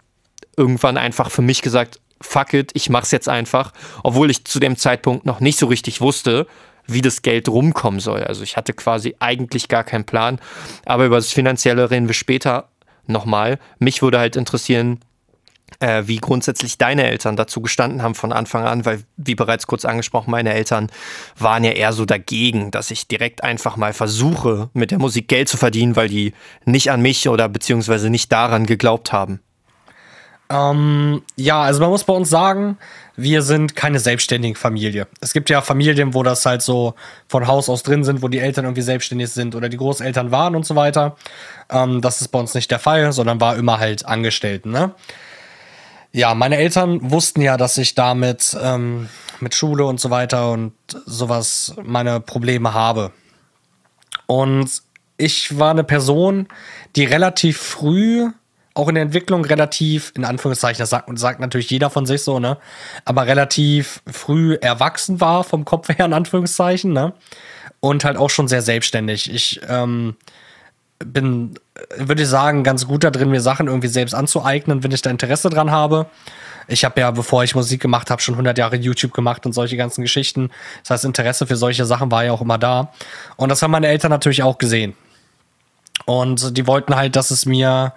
irgendwann 0.57 0.97
einfach 0.97 1.31
für 1.31 1.43
mich 1.43 1.61
gesagt, 1.61 2.01
fuck 2.21 2.55
it, 2.55 2.71
ich 2.75 2.91
mach's 2.91 3.11
jetzt 3.11 3.29
einfach, 3.29 3.73
obwohl 4.03 4.31
ich 4.31 4.45
zu 4.45 4.59
dem 4.61 4.77
Zeitpunkt 4.77 5.27
noch 5.27 5.41
nicht 5.41 5.59
so 5.59 5.67
richtig 5.67 6.01
wusste, 6.01 6.47
wie 6.87 7.03
das 7.03 7.23
Geld 7.23 7.49
rumkommen 7.49 8.01
soll. 8.01 8.25
Also 8.25 8.43
ich 8.43 8.57
hatte 8.57 8.73
quasi 8.73 9.15
eigentlich 9.21 9.69
gar 9.69 9.85
keinen 9.85 10.05
Plan, 10.05 10.41
aber 10.87 11.07
über 11.07 11.17
das 11.17 11.33
Finanzielle 11.33 11.91
reden 11.91 12.09
wir 12.09 12.15
später 12.15 12.69
nochmal. 13.07 13.59
Mich 13.79 14.03
würde 14.03 14.19
halt 14.19 14.37
interessieren, 14.37 15.01
äh, 15.81 16.05
wie 16.07 16.17
grundsätzlich 16.17 16.79
deine 16.79 17.05
Eltern 17.05 17.37
dazu 17.37 17.61
gestanden 17.61 18.03
haben 18.03 18.15
von 18.15 18.33
Anfang 18.33 18.65
an, 18.65 18.85
weil, 18.85 19.03
wie 19.17 19.35
bereits 19.35 19.67
kurz 19.67 19.85
angesprochen, 19.85 20.31
meine 20.31 20.55
Eltern 20.55 20.91
waren 21.39 21.63
ja 21.63 21.73
eher 21.73 21.93
so 21.93 22.05
dagegen, 22.05 22.71
dass 22.71 22.91
ich 22.91 23.07
direkt 23.07 23.45
einfach 23.45 23.77
mal 23.77 23.93
versuche, 23.93 24.71
mit 24.73 24.91
der 24.91 24.99
Musik 24.99 25.29
Geld 25.29 25.49
zu 25.49 25.57
verdienen, 25.57 25.95
weil 25.95 26.09
die 26.09 26.33
nicht 26.65 26.91
an 26.91 27.03
mich 27.03 27.29
oder 27.29 27.49
beziehungsweise 27.49 28.11
nicht 28.11 28.33
daran 28.33 28.67
geglaubt 28.67 29.13
haben. 29.13 29.41
Ähm, 30.51 31.23
ja, 31.37 31.61
also 31.63 31.81
man 31.81 31.91
muss 31.91 32.05
bei 32.05 32.13
uns 32.15 32.31
sagen, 32.31 32.79
wir 33.17 33.43
sind 33.43 33.77
keine 33.77 33.99
selbstständige 33.99 34.59
Familie. 34.59 35.07
Es 35.21 35.33
gibt 35.33 35.51
ja 35.51 35.61
Familien, 35.61 36.15
wo 36.15 36.23
das 36.23 36.47
halt 36.47 36.63
so 36.63 36.95
von 37.29 37.47
Haus 37.47 37.69
aus 37.69 37.83
drin 37.83 38.05
sind, 38.05 38.23
wo 38.23 38.29
die 38.29 38.39
Eltern 38.39 38.65
irgendwie 38.65 38.83
selbstständig 38.83 39.31
sind 39.31 39.55
oder 39.55 39.69
die 39.69 39.77
Großeltern 39.77 40.31
waren 40.31 40.57
und 40.57 40.65
so 40.65 40.75
weiter. 40.77 41.17
Ähm, 41.69 42.01
das 42.01 42.21
ist 42.21 42.29
bei 42.29 42.39
uns 42.39 42.55
nicht 42.55 42.71
der 42.71 42.79
Fall, 42.79 43.13
sondern 43.13 43.41
war 43.41 43.57
immer 43.57 43.79
halt 43.79 44.07
Angestellten, 44.07 44.71
ne? 44.71 44.95
Ja, 46.11 46.35
meine 46.35 46.57
Eltern 46.57 47.11
wussten 47.11 47.43
ja, 47.43 47.59
dass 47.59 47.77
ich 47.77 47.95
damit 47.95 48.57
ähm, 48.63 49.11
mit 49.41 49.55
Schule 49.55 49.85
und 49.85 50.01
so 50.01 50.09
weiter 50.09 50.53
und 50.53 50.73
sowas 51.05 51.75
meine 51.83 52.21
Probleme 52.21 52.73
habe. 52.73 53.13
Und 54.27 54.71
ich 55.19 55.59
war 55.59 55.73
eine 55.73 55.85
Person, 55.85 56.49
die 56.97 57.05
relativ 57.05 57.59
früh 57.59 58.31
auch 58.79 58.89
in 58.89 58.95
der 58.95 59.03
Entwicklung 59.03 59.45
relativ, 59.45 60.13
in 60.15 60.25
Anführungszeichen, 60.25 60.79
das 60.79 60.91
sagt, 60.91 61.19
sagt 61.19 61.41
natürlich 61.41 61.69
jeder 61.69 61.91
von 61.91 62.07
sich 62.07 62.23
so, 62.23 62.39
ne? 62.39 62.59
Aber 63.05 63.27
relativ 63.27 64.01
früh 64.07 64.55
erwachsen 64.55 65.21
war 65.21 65.43
vom 65.43 65.65
Kopf 65.65 65.89
her, 65.89 66.07
in 66.07 66.13
Anführungszeichen, 66.13 66.93
ne? 66.93 67.13
Und 67.81 68.05
halt 68.05 68.17
auch 68.17 68.31
schon 68.31 68.47
sehr 68.47 68.63
selbstständig. 68.63 69.33
Ich 69.35 69.61
ähm, 69.69 70.15
bin, 71.01 71.55
würde 71.97 72.23
ich 72.23 72.29
sagen, 72.29 72.63
ganz 72.63 72.87
gut 72.87 73.03
da 73.03 73.11
drin, 73.11 73.31
mir 73.31 73.41
Sachen 73.41 73.67
irgendwie 73.67 73.89
selbst 73.89 74.15
anzueignen, 74.15 74.85
wenn 74.85 74.93
ich 74.93 75.03
da 75.03 75.11
Interesse 75.11 75.51
dran 75.51 75.73
habe. 75.73 76.07
Ich 76.69 76.85
habe 76.85 77.01
ja, 77.01 77.11
bevor 77.11 77.43
ich 77.43 77.57
Musik 77.57 77.83
gemacht 77.83 78.11
habe, 78.11 78.23
schon 78.23 78.35
100 78.35 78.57
Jahre 78.59 78.77
YouTube 78.77 79.13
gemacht 79.13 79.45
und 79.45 79.55
solche 79.55 79.77
ganzen 79.77 80.03
Geschichten. 80.03 80.51
Das 80.83 80.91
heißt, 80.91 81.05
Interesse 81.05 81.49
für 81.49 81.57
solche 81.57 81.85
Sachen 81.85 82.13
war 82.13 82.25
ja 82.25 82.33
auch 82.33 82.43
immer 82.43 82.59
da. 82.59 82.93
Und 83.37 83.49
das 83.49 83.61
haben 83.61 83.73
meine 83.73 83.89
Eltern 83.89 84.11
natürlich 84.11 84.45
auch 84.45 84.59
gesehen. 84.59 84.95
Und 86.05 86.57
die 86.57 86.67
wollten 86.69 86.95
halt, 86.95 87.17
dass 87.17 87.33
es 87.33 87.45
mir 87.45 87.93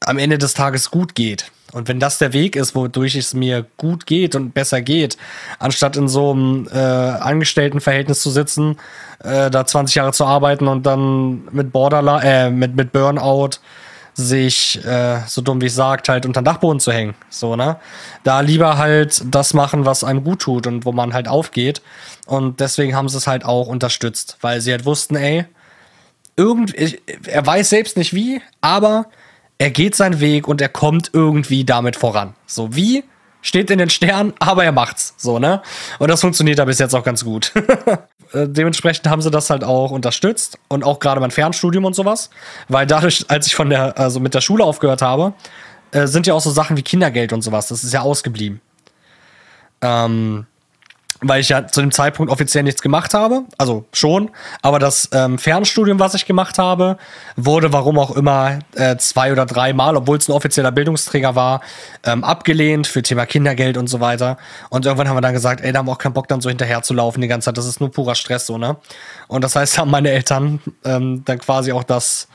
am 0.00 0.18
Ende 0.18 0.38
des 0.38 0.54
Tages 0.54 0.90
gut 0.90 1.14
geht. 1.14 1.50
Und 1.72 1.88
wenn 1.88 2.00
das 2.00 2.18
der 2.18 2.32
Weg 2.32 2.56
ist, 2.56 2.74
wodurch 2.74 3.16
es 3.16 3.34
mir 3.34 3.66
gut 3.76 4.06
geht 4.06 4.34
und 4.34 4.54
besser 4.54 4.80
geht, 4.80 5.16
anstatt 5.58 5.96
in 5.96 6.08
so 6.08 6.30
einem 6.30 6.68
äh, 6.72 6.78
Angestelltenverhältnis 6.78 8.20
zu 8.20 8.30
sitzen, 8.30 8.78
äh, 9.22 9.50
da 9.50 9.66
20 9.66 9.96
Jahre 9.96 10.12
zu 10.12 10.24
arbeiten 10.24 10.68
und 10.68 10.86
dann 10.86 11.44
mit 11.52 11.72
Borderline, 11.72 12.24
äh, 12.24 12.50
mit, 12.50 12.76
mit 12.76 12.92
Burnout 12.92 13.58
sich, 14.14 14.82
äh, 14.86 15.20
so 15.26 15.42
dumm 15.42 15.60
wie 15.60 15.66
ich 15.66 15.74
sagt, 15.74 16.08
halt 16.08 16.24
unter 16.24 16.40
den 16.40 16.46
Dachboden 16.46 16.80
zu 16.80 16.92
hängen. 16.92 17.14
So, 17.28 17.56
ne? 17.56 17.76
Da 18.24 18.40
lieber 18.40 18.78
halt 18.78 19.22
das 19.26 19.52
machen, 19.52 19.84
was 19.84 20.04
einem 20.04 20.24
gut 20.24 20.40
tut 20.40 20.66
und 20.66 20.86
wo 20.86 20.92
man 20.92 21.12
halt 21.12 21.28
aufgeht. 21.28 21.82
Und 22.24 22.60
deswegen 22.60 22.94
haben 22.96 23.08
sie 23.08 23.18
es 23.18 23.26
halt 23.26 23.44
auch 23.44 23.66
unterstützt, 23.66 24.38
weil 24.40 24.60
sie 24.60 24.70
halt 24.70 24.86
wussten, 24.86 25.16
ey, 25.16 25.44
irgendwie, 26.36 26.98
er 27.26 27.44
weiß 27.44 27.68
selbst 27.68 27.96
nicht 27.96 28.14
wie, 28.14 28.40
aber 28.60 29.06
er 29.58 29.70
geht 29.70 29.94
seinen 29.94 30.20
Weg 30.20 30.48
und 30.48 30.60
er 30.60 30.68
kommt 30.68 31.10
irgendwie 31.12 31.64
damit 31.64 31.96
voran. 31.96 32.34
So 32.46 32.74
wie 32.74 33.04
steht 33.42 33.70
in 33.70 33.78
den 33.78 33.90
Sternen, 33.90 34.34
aber 34.38 34.64
er 34.64 34.72
macht's. 34.72 35.14
So, 35.16 35.38
ne? 35.38 35.62
Und 35.98 36.08
das 36.08 36.20
funktioniert 36.20 36.58
da 36.58 36.64
bis 36.64 36.78
jetzt 36.78 36.94
auch 36.94 37.04
ganz 37.04 37.24
gut. 37.24 37.52
Äh, 38.32 38.48
dementsprechend 38.48 39.06
haben 39.06 39.22
sie 39.22 39.30
das 39.30 39.50
halt 39.50 39.62
auch 39.62 39.92
unterstützt 39.92 40.58
und 40.66 40.82
auch 40.82 40.98
gerade 40.98 41.20
mein 41.20 41.30
Fernstudium 41.30 41.84
und 41.84 41.94
sowas. 41.94 42.28
Weil 42.66 42.84
dadurch, 42.84 43.24
als 43.28 43.46
ich 43.46 43.54
von 43.54 43.70
der, 43.70 43.96
also 43.96 44.18
mit 44.18 44.34
der 44.34 44.40
Schule 44.40 44.64
aufgehört 44.64 45.00
habe, 45.00 45.32
äh, 45.92 46.08
sind 46.08 46.26
ja 46.26 46.34
auch 46.34 46.40
so 46.40 46.50
Sachen 46.50 46.76
wie 46.76 46.82
Kindergeld 46.82 47.32
und 47.32 47.42
sowas. 47.42 47.68
Das 47.68 47.84
ist 47.84 47.92
ja 47.92 48.00
ausgeblieben. 48.00 48.60
Ähm, 49.80 50.46
weil 51.20 51.40
ich 51.40 51.48
ja 51.48 51.66
zu 51.66 51.80
dem 51.80 51.92
Zeitpunkt 51.92 52.30
offiziell 52.30 52.62
nichts 52.64 52.82
gemacht 52.82 53.14
habe, 53.14 53.44
also 53.58 53.86
schon, 53.92 54.30
aber 54.62 54.78
das 54.78 55.08
ähm, 55.12 55.38
Fernstudium, 55.38 55.98
was 55.98 56.14
ich 56.14 56.26
gemacht 56.26 56.58
habe, 56.58 56.98
wurde 57.36 57.72
warum 57.72 57.98
auch 57.98 58.14
immer 58.16 58.58
äh, 58.74 58.96
zwei 58.98 59.32
oder 59.32 59.46
drei 59.46 59.72
Mal, 59.72 59.96
obwohl 59.96 60.18
es 60.18 60.28
ein 60.28 60.32
offizieller 60.32 60.72
Bildungsträger 60.72 61.34
war, 61.34 61.62
ähm, 62.04 62.24
abgelehnt 62.24 62.86
für 62.86 63.02
Thema 63.02 63.26
Kindergeld 63.26 63.76
und 63.76 63.88
so 63.88 64.00
weiter. 64.00 64.36
Und 64.68 64.84
irgendwann 64.84 65.08
haben 65.08 65.16
wir 65.16 65.22
dann 65.22 65.32
gesagt, 65.32 65.62
ey, 65.62 65.72
da 65.72 65.78
haben 65.78 65.86
wir 65.86 65.92
auch 65.92 65.98
keinen 65.98 66.14
Bock 66.14 66.28
dann 66.28 66.40
so 66.40 66.48
hinterher 66.48 66.82
zu 66.82 66.94
laufen 66.94 67.20
die 67.20 67.28
ganze 67.28 67.46
Zeit, 67.46 67.58
das 67.58 67.66
ist 67.66 67.80
nur 67.80 67.90
purer 67.90 68.14
Stress 68.14 68.46
so, 68.46 68.58
ne? 68.58 68.76
Und 69.28 69.42
das 69.42 69.56
heißt, 69.56 69.78
haben 69.78 69.90
meine 69.90 70.10
Eltern 70.10 70.60
ähm, 70.84 71.22
dann 71.24 71.38
quasi 71.38 71.72
auch 71.72 71.84
das, 71.84 72.28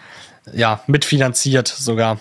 ja, 0.54 0.82
mitfinanziert 0.88 1.68
sogar. 1.68 2.20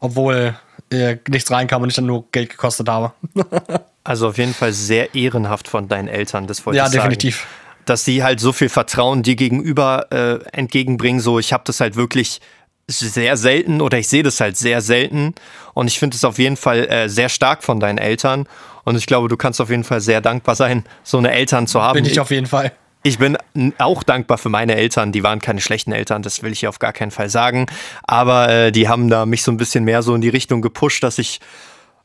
Obwohl 0.00 0.54
äh, 0.90 1.16
nichts 1.28 1.50
reinkam 1.50 1.82
und 1.82 1.90
ich 1.90 1.96
dann 1.96 2.06
nur 2.06 2.24
Geld 2.32 2.48
gekostet 2.48 2.88
habe. 2.88 3.12
Also 4.04 4.28
auf 4.28 4.38
jeden 4.38 4.54
Fall 4.54 4.72
sehr 4.72 5.14
ehrenhaft 5.14 5.68
von 5.68 5.88
deinen 5.88 6.08
Eltern, 6.08 6.46
das 6.46 6.64
wollte 6.64 6.78
ja, 6.78 6.84
ich 6.84 6.92
sagen. 6.92 6.96
Ja, 6.96 7.08
definitiv. 7.08 7.46
Dass 7.84 8.04
sie 8.04 8.22
halt 8.22 8.40
so 8.40 8.52
viel 8.52 8.68
Vertrauen 8.68 9.22
dir 9.22 9.36
gegenüber 9.36 10.06
äh, 10.10 10.38
entgegenbringen. 10.52 11.20
So, 11.20 11.38
ich 11.38 11.52
habe 11.52 11.64
das 11.66 11.80
halt 11.80 11.96
wirklich 11.96 12.40
sehr 12.86 13.36
selten 13.36 13.80
oder 13.80 13.98
ich 13.98 14.08
sehe 14.08 14.22
das 14.22 14.40
halt 14.40 14.56
sehr 14.56 14.80
selten. 14.80 15.34
Und 15.74 15.86
ich 15.86 15.98
finde 15.98 16.16
es 16.16 16.24
auf 16.24 16.38
jeden 16.38 16.56
Fall 16.56 16.86
äh, 16.88 17.08
sehr 17.08 17.28
stark 17.28 17.62
von 17.62 17.80
deinen 17.80 17.98
Eltern. 17.98 18.46
Und 18.84 18.96
ich 18.96 19.06
glaube, 19.06 19.28
du 19.28 19.36
kannst 19.36 19.60
auf 19.60 19.70
jeden 19.70 19.84
Fall 19.84 20.00
sehr 20.00 20.20
dankbar 20.20 20.54
sein, 20.54 20.84
so 21.02 21.18
eine 21.18 21.30
Eltern 21.30 21.66
zu 21.66 21.82
haben. 21.82 21.94
Bin 21.94 22.06
ich 22.06 22.20
auf 22.20 22.30
jeden 22.30 22.46
Fall. 22.46 22.72
Ich 23.02 23.18
bin 23.18 23.38
auch 23.78 24.02
dankbar 24.02 24.36
für 24.36 24.50
meine 24.50 24.74
Eltern. 24.76 25.10
Die 25.10 25.22
waren 25.22 25.40
keine 25.40 25.62
schlechten 25.62 25.92
Eltern, 25.92 26.20
das 26.22 26.42
will 26.42 26.52
ich 26.52 26.60
hier 26.60 26.68
auf 26.68 26.78
gar 26.78 26.92
keinen 26.92 27.10
Fall 27.10 27.30
sagen. 27.30 27.66
Aber 28.02 28.50
äh, 28.50 28.72
die 28.72 28.88
haben 28.88 29.08
da 29.08 29.24
mich 29.24 29.42
so 29.42 29.50
ein 29.50 29.56
bisschen 29.56 29.84
mehr 29.84 30.02
so 30.02 30.14
in 30.14 30.20
die 30.20 30.28
Richtung 30.28 30.60
gepusht, 30.60 31.02
dass 31.02 31.18
ich 31.18 31.40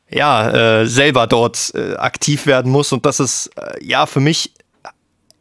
ja, 0.08 0.80
äh, 0.80 0.86
selber 0.86 1.26
dort 1.26 1.72
äh, 1.74 1.96
aktiv 1.96 2.46
werden 2.46 2.70
muss 2.70 2.92
und 2.92 3.06
dass 3.06 3.18
es 3.18 3.48
äh, 3.56 3.84
ja 3.84 4.06
für 4.06 4.20
mich 4.20 4.52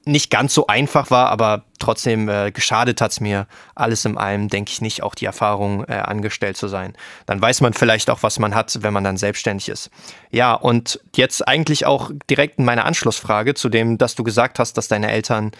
nicht 0.05 0.29
ganz 0.29 0.53
so 0.53 0.67
einfach 0.67 1.09
war, 1.09 1.29
aber 1.29 1.63
trotzdem 1.79 2.29
äh, 2.29 2.51
geschadet 2.51 3.01
hat 3.01 3.11
es 3.11 3.19
mir 3.19 3.47
alles 3.73 4.05
in 4.05 4.17
allem, 4.17 4.49
denke 4.49 4.71
ich 4.71 4.79
nicht, 4.79 5.01
auch 5.01 5.15
die 5.15 5.25
Erfahrung 5.25 5.83
äh, 5.85 5.93
angestellt 5.93 6.57
zu 6.57 6.67
sein. 6.67 6.93
Dann 7.25 7.41
weiß 7.41 7.61
man 7.61 7.73
vielleicht 7.73 8.09
auch, 8.11 8.21
was 8.21 8.37
man 8.37 8.53
hat, 8.53 8.83
wenn 8.83 8.93
man 8.93 9.03
dann 9.03 9.17
selbstständig 9.17 9.67
ist. 9.67 9.89
Ja, 10.29 10.53
und 10.53 10.99
jetzt 11.15 11.47
eigentlich 11.47 11.85
auch 11.87 12.11
direkt 12.29 12.59
in 12.59 12.65
meine 12.65 12.85
Anschlussfrage 12.85 13.55
zu 13.55 13.67
dem, 13.67 13.97
dass 13.97 14.13
du 14.13 14.23
gesagt 14.23 14.59
hast, 14.59 14.73
dass 14.73 14.87
deine 14.87 15.11
Eltern 15.11 15.51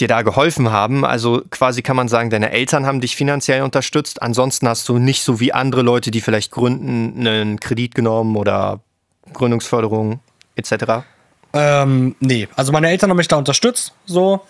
dir 0.00 0.08
da 0.08 0.22
geholfen 0.22 0.70
haben. 0.70 1.04
Also 1.04 1.42
quasi 1.50 1.82
kann 1.82 1.96
man 1.96 2.08
sagen, 2.08 2.30
deine 2.30 2.50
Eltern 2.50 2.86
haben 2.86 3.00
dich 3.00 3.16
finanziell 3.16 3.62
unterstützt. 3.62 4.22
Ansonsten 4.22 4.68
hast 4.68 4.88
du 4.88 4.98
nicht 4.98 5.22
so 5.22 5.40
wie 5.40 5.52
andere 5.52 5.82
Leute, 5.82 6.10
die 6.10 6.20
vielleicht 6.20 6.50
gründen, 6.50 7.26
einen 7.26 7.60
Kredit 7.60 7.94
genommen 7.94 8.36
oder 8.36 8.80
Gründungsförderung 9.32 10.20
etc. 10.56 11.04
Ähm, 11.52 12.16
nee, 12.20 12.48
also 12.56 12.72
meine 12.72 12.88
Eltern 12.88 13.10
haben 13.10 13.16
mich 13.16 13.28
da 13.28 13.36
unterstützt, 13.36 13.92
so. 14.06 14.40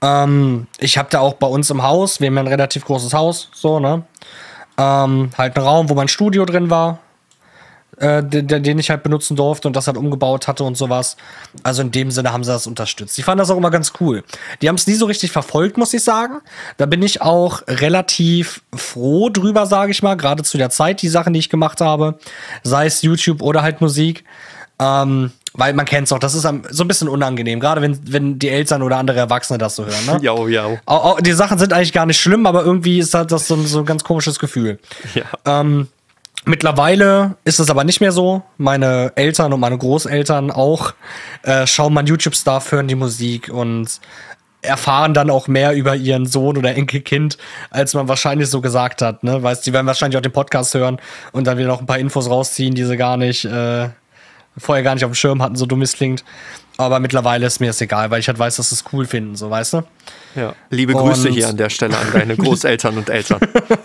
Ähm, 0.00 0.66
ich 0.78 0.96
habe 0.96 1.08
da 1.10 1.20
auch 1.20 1.34
bei 1.34 1.46
uns 1.46 1.70
im 1.70 1.82
Haus, 1.82 2.20
wir 2.20 2.28
haben 2.28 2.36
ja 2.36 2.42
ein 2.42 2.48
relativ 2.48 2.84
großes 2.84 3.12
Haus, 3.12 3.50
so, 3.52 3.80
ne? 3.80 4.04
Ähm, 4.78 5.30
halt 5.36 5.56
einen 5.56 5.66
Raum, 5.66 5.88
wo 5.88 5.94
mein 5.94 6.08
Studio 6.08 6.44
drin 6.44 6.70
war, 6.70 7.00
äh, 8.00 8.22
den, 8.22 8.46
den, 8.46 8.78
ich 8.78 8.90
halt 8.90 9.02
benutzen 9.02 9.36
durfte 9.36 9.68
und 9.68 9.74
das 9.74 9.86
halt 9.86 9.96
umgebaut 9.96 10.48
hatte 10.48 10.64
und 10.64 10.76
sowas. 10.76 11.16
Also 11.62 11.82
in 11.82 11.90
dem 11.90 12.10
Sinne 12.10 12.32
haben 12.32 12.44
sie 12.44 12.52
das 12.52 12.66
unterstützt. 12.66 13.16
Die 13.16 13.22
fanden 13.22 13.38
das 13.38 13.50
auch 13.50 13.56
immer 13.56 13.70
ganz 13.70 13.92
cool. 14.00 14.24
Die 14.62 14.68
haben 14.68 14.76
es 14.76 14.86
nie 14.86 14.94
so 14.94 15.06
richtig 15.06 15.32
verfolgt, 15.32 15.76
muss 15.76 15.94
ich 15.94 16.02
sagen. 16.02 16.40
Da 16.76 16.86
bin 16.86 17.02
ich 17.02 17.22
auch 17.22 17.62
relativ 17.66 18.62
froh 18.74 19.30
drüber, 19.30 19.66
sage 19.66 19.90
ich 19.92 20.02
mal, 20.02 20.16
gerade 20.16 20.42
zu 20.42 20.58
der 20.58 20.70
Zeit, 20.70 21.02
die 21.02 21.08
Sachen, 21.08 21.32
die 21.32 21.40
ich 21.40 21.50
gemacht 21.50 21.80
habe, 21.80 22.18
sei 22.62 22.86
es 22.86 23.02
YouTube 23.02 23.42
oder 23.42 23.62
halt 23.62 23.80
Musik. 23.80 24.24
Ähm, 24.80 25.32
weil 25.54 25.72
man 25.74 25.86
kennt 25.86 26.06
es 26.06 26.12
auch, 26.12 26.20
das 26.20 26.34
ist 26.34 26.42
so 26.42 26.84
ein 26.84 26.88
bisschen 26.88 27.08
unangenehm, 27.08 27.58
gerade 27.58 27.82
wenn, 27.82 27.98
wenn 28.12 28.38
die 28.38 28.48
Eltern 28.48 28.82
oder 28.82 28.96
andere 28.96 29.18
Erwachsene 29.18 29.58
das 29.58 29.74
so 29.74 29.84
hören. 29.84 30.06
Ne? 30.06 30.18
Ja, 30.22 30.46
ja. 30.46 31.16
Die 31.20 31.32
Sachen 31.32 31.58
sind 31.58 31.72
eigentlich 31.72 31.92
gar 31.92 32.06
nicht 32.06 32.20
schlimm, 32.20 32.46
aber 32.46 32.64
irgendwie 32.64 32.98
ist 32.98 33.12
das 33.12 33.48
so 33.48 33.54
ein, 33.54 33.66
so 33.66 33.80
ein 33.80 33.84
ganz 33.84 34.04
komisches 34.04 34.38
Gefühl. 34.38 34.78
Ja. 35.14 35.24
Ähm, 35.44 35.88
Mittlerweile 36.48 37.36
ist 37.44 37.60
es 37.60 37.68
aber 37.68 37.84
nicht 37.84 38.00
mehr 38.00 38.10
so. 38.10 38.42
Meine 38.56 39.12
Eltern 39.16 39.52
und 39.52 39.60
meine 39.60 39.76
Großeltern 39.76 40.50
auch 40.50 40.94
äh, 41.42 41.66
schauen 41.66 41.92
mein 41.92 42.06
YouTube-Stuff, 42.06 42.72
hören 42.72 42.88
die 42.88 42.94
Musik 42.94 43.50
und 43.50 44.00
erfahren 44.62 45.12
dann 45.12 45.28
auch 45.28 45.46
mehr 45.46 45.74
über 45.74 45.94
ihren 45.94 46.24
Sohn 46.24 46.56
oder 46.56 46.74
Enkelkind, 46.74 47.36
als 47.68 47.92
man 47.92 48.08
wahrscheinlich 48.08 48.48
so 48.48 48.62
gesagt 48.62 49.02
hat. 49.02 49.24
Ne? 49.24 49.42
Weißt, 49.42 49.66
die 49.66 49.74
werden 49.74 49.86
wahrscheinlich 49.86 50.16
auch 50.16 50.22
den 50.22 50.32
Podcast 50.32 50.72
hören 50.72 50.98
und 51.32 51.46
dann 51.46 51.58
wieder 51.58 51.68
noch 51.68 51.80
ein 51.80 51.86
paar 51.86 51.98
Infos 51.98 52.30
rausziehen, 52.30 52.74
die 52.74 52.84
sie 52.84 52.96
gar 52.96 53.18
nicht 53.18 53.44
äh, 53.44 53.90
vorher 54.56 54.82
gar 54.82 54.94
nicht 54.94 55.04
auf 55.04 55.10
dem 55.10 55.16
Schirm 55.16 55.42
hatten, 55.42 55.56
so 55.56 55.66
dumm 55.66 55.82
es 55.82 55.92
klingt. 55.92 56.24
Aber 56.80 57.00
mittlerweile 57.00 57.44
ist 57.44 57.58
mir 57.58 57.66
das 57.66 57.80
egal, 57.80 58.08
weil 58.12 58.20
ich 58.20 58.28
halt 58.28 58.38
weiß, 58.38 58.54
dass 58.56 58.70
sie 58.70 58.76
es 58.76 58.84
cool 58.92 59.04
finden, 59.04 59.34
so 59.34 59.50
weißt 59.50 59.72
du? 59.74 59.82
Ja. 60.36 60.54
Liebe 60.70 60.92
Grüße 60.92 61.28
und 61.28 61.34
hier 61.34 61.48
an 61.48 61.56
der 61.56 61.70
Stelle 61.70 61.98
an 61.98 62.06
deine 62.12 62.36
Großeltern 62.36 62.96
und 62.96 63.10
Eltern. 63.10 63.40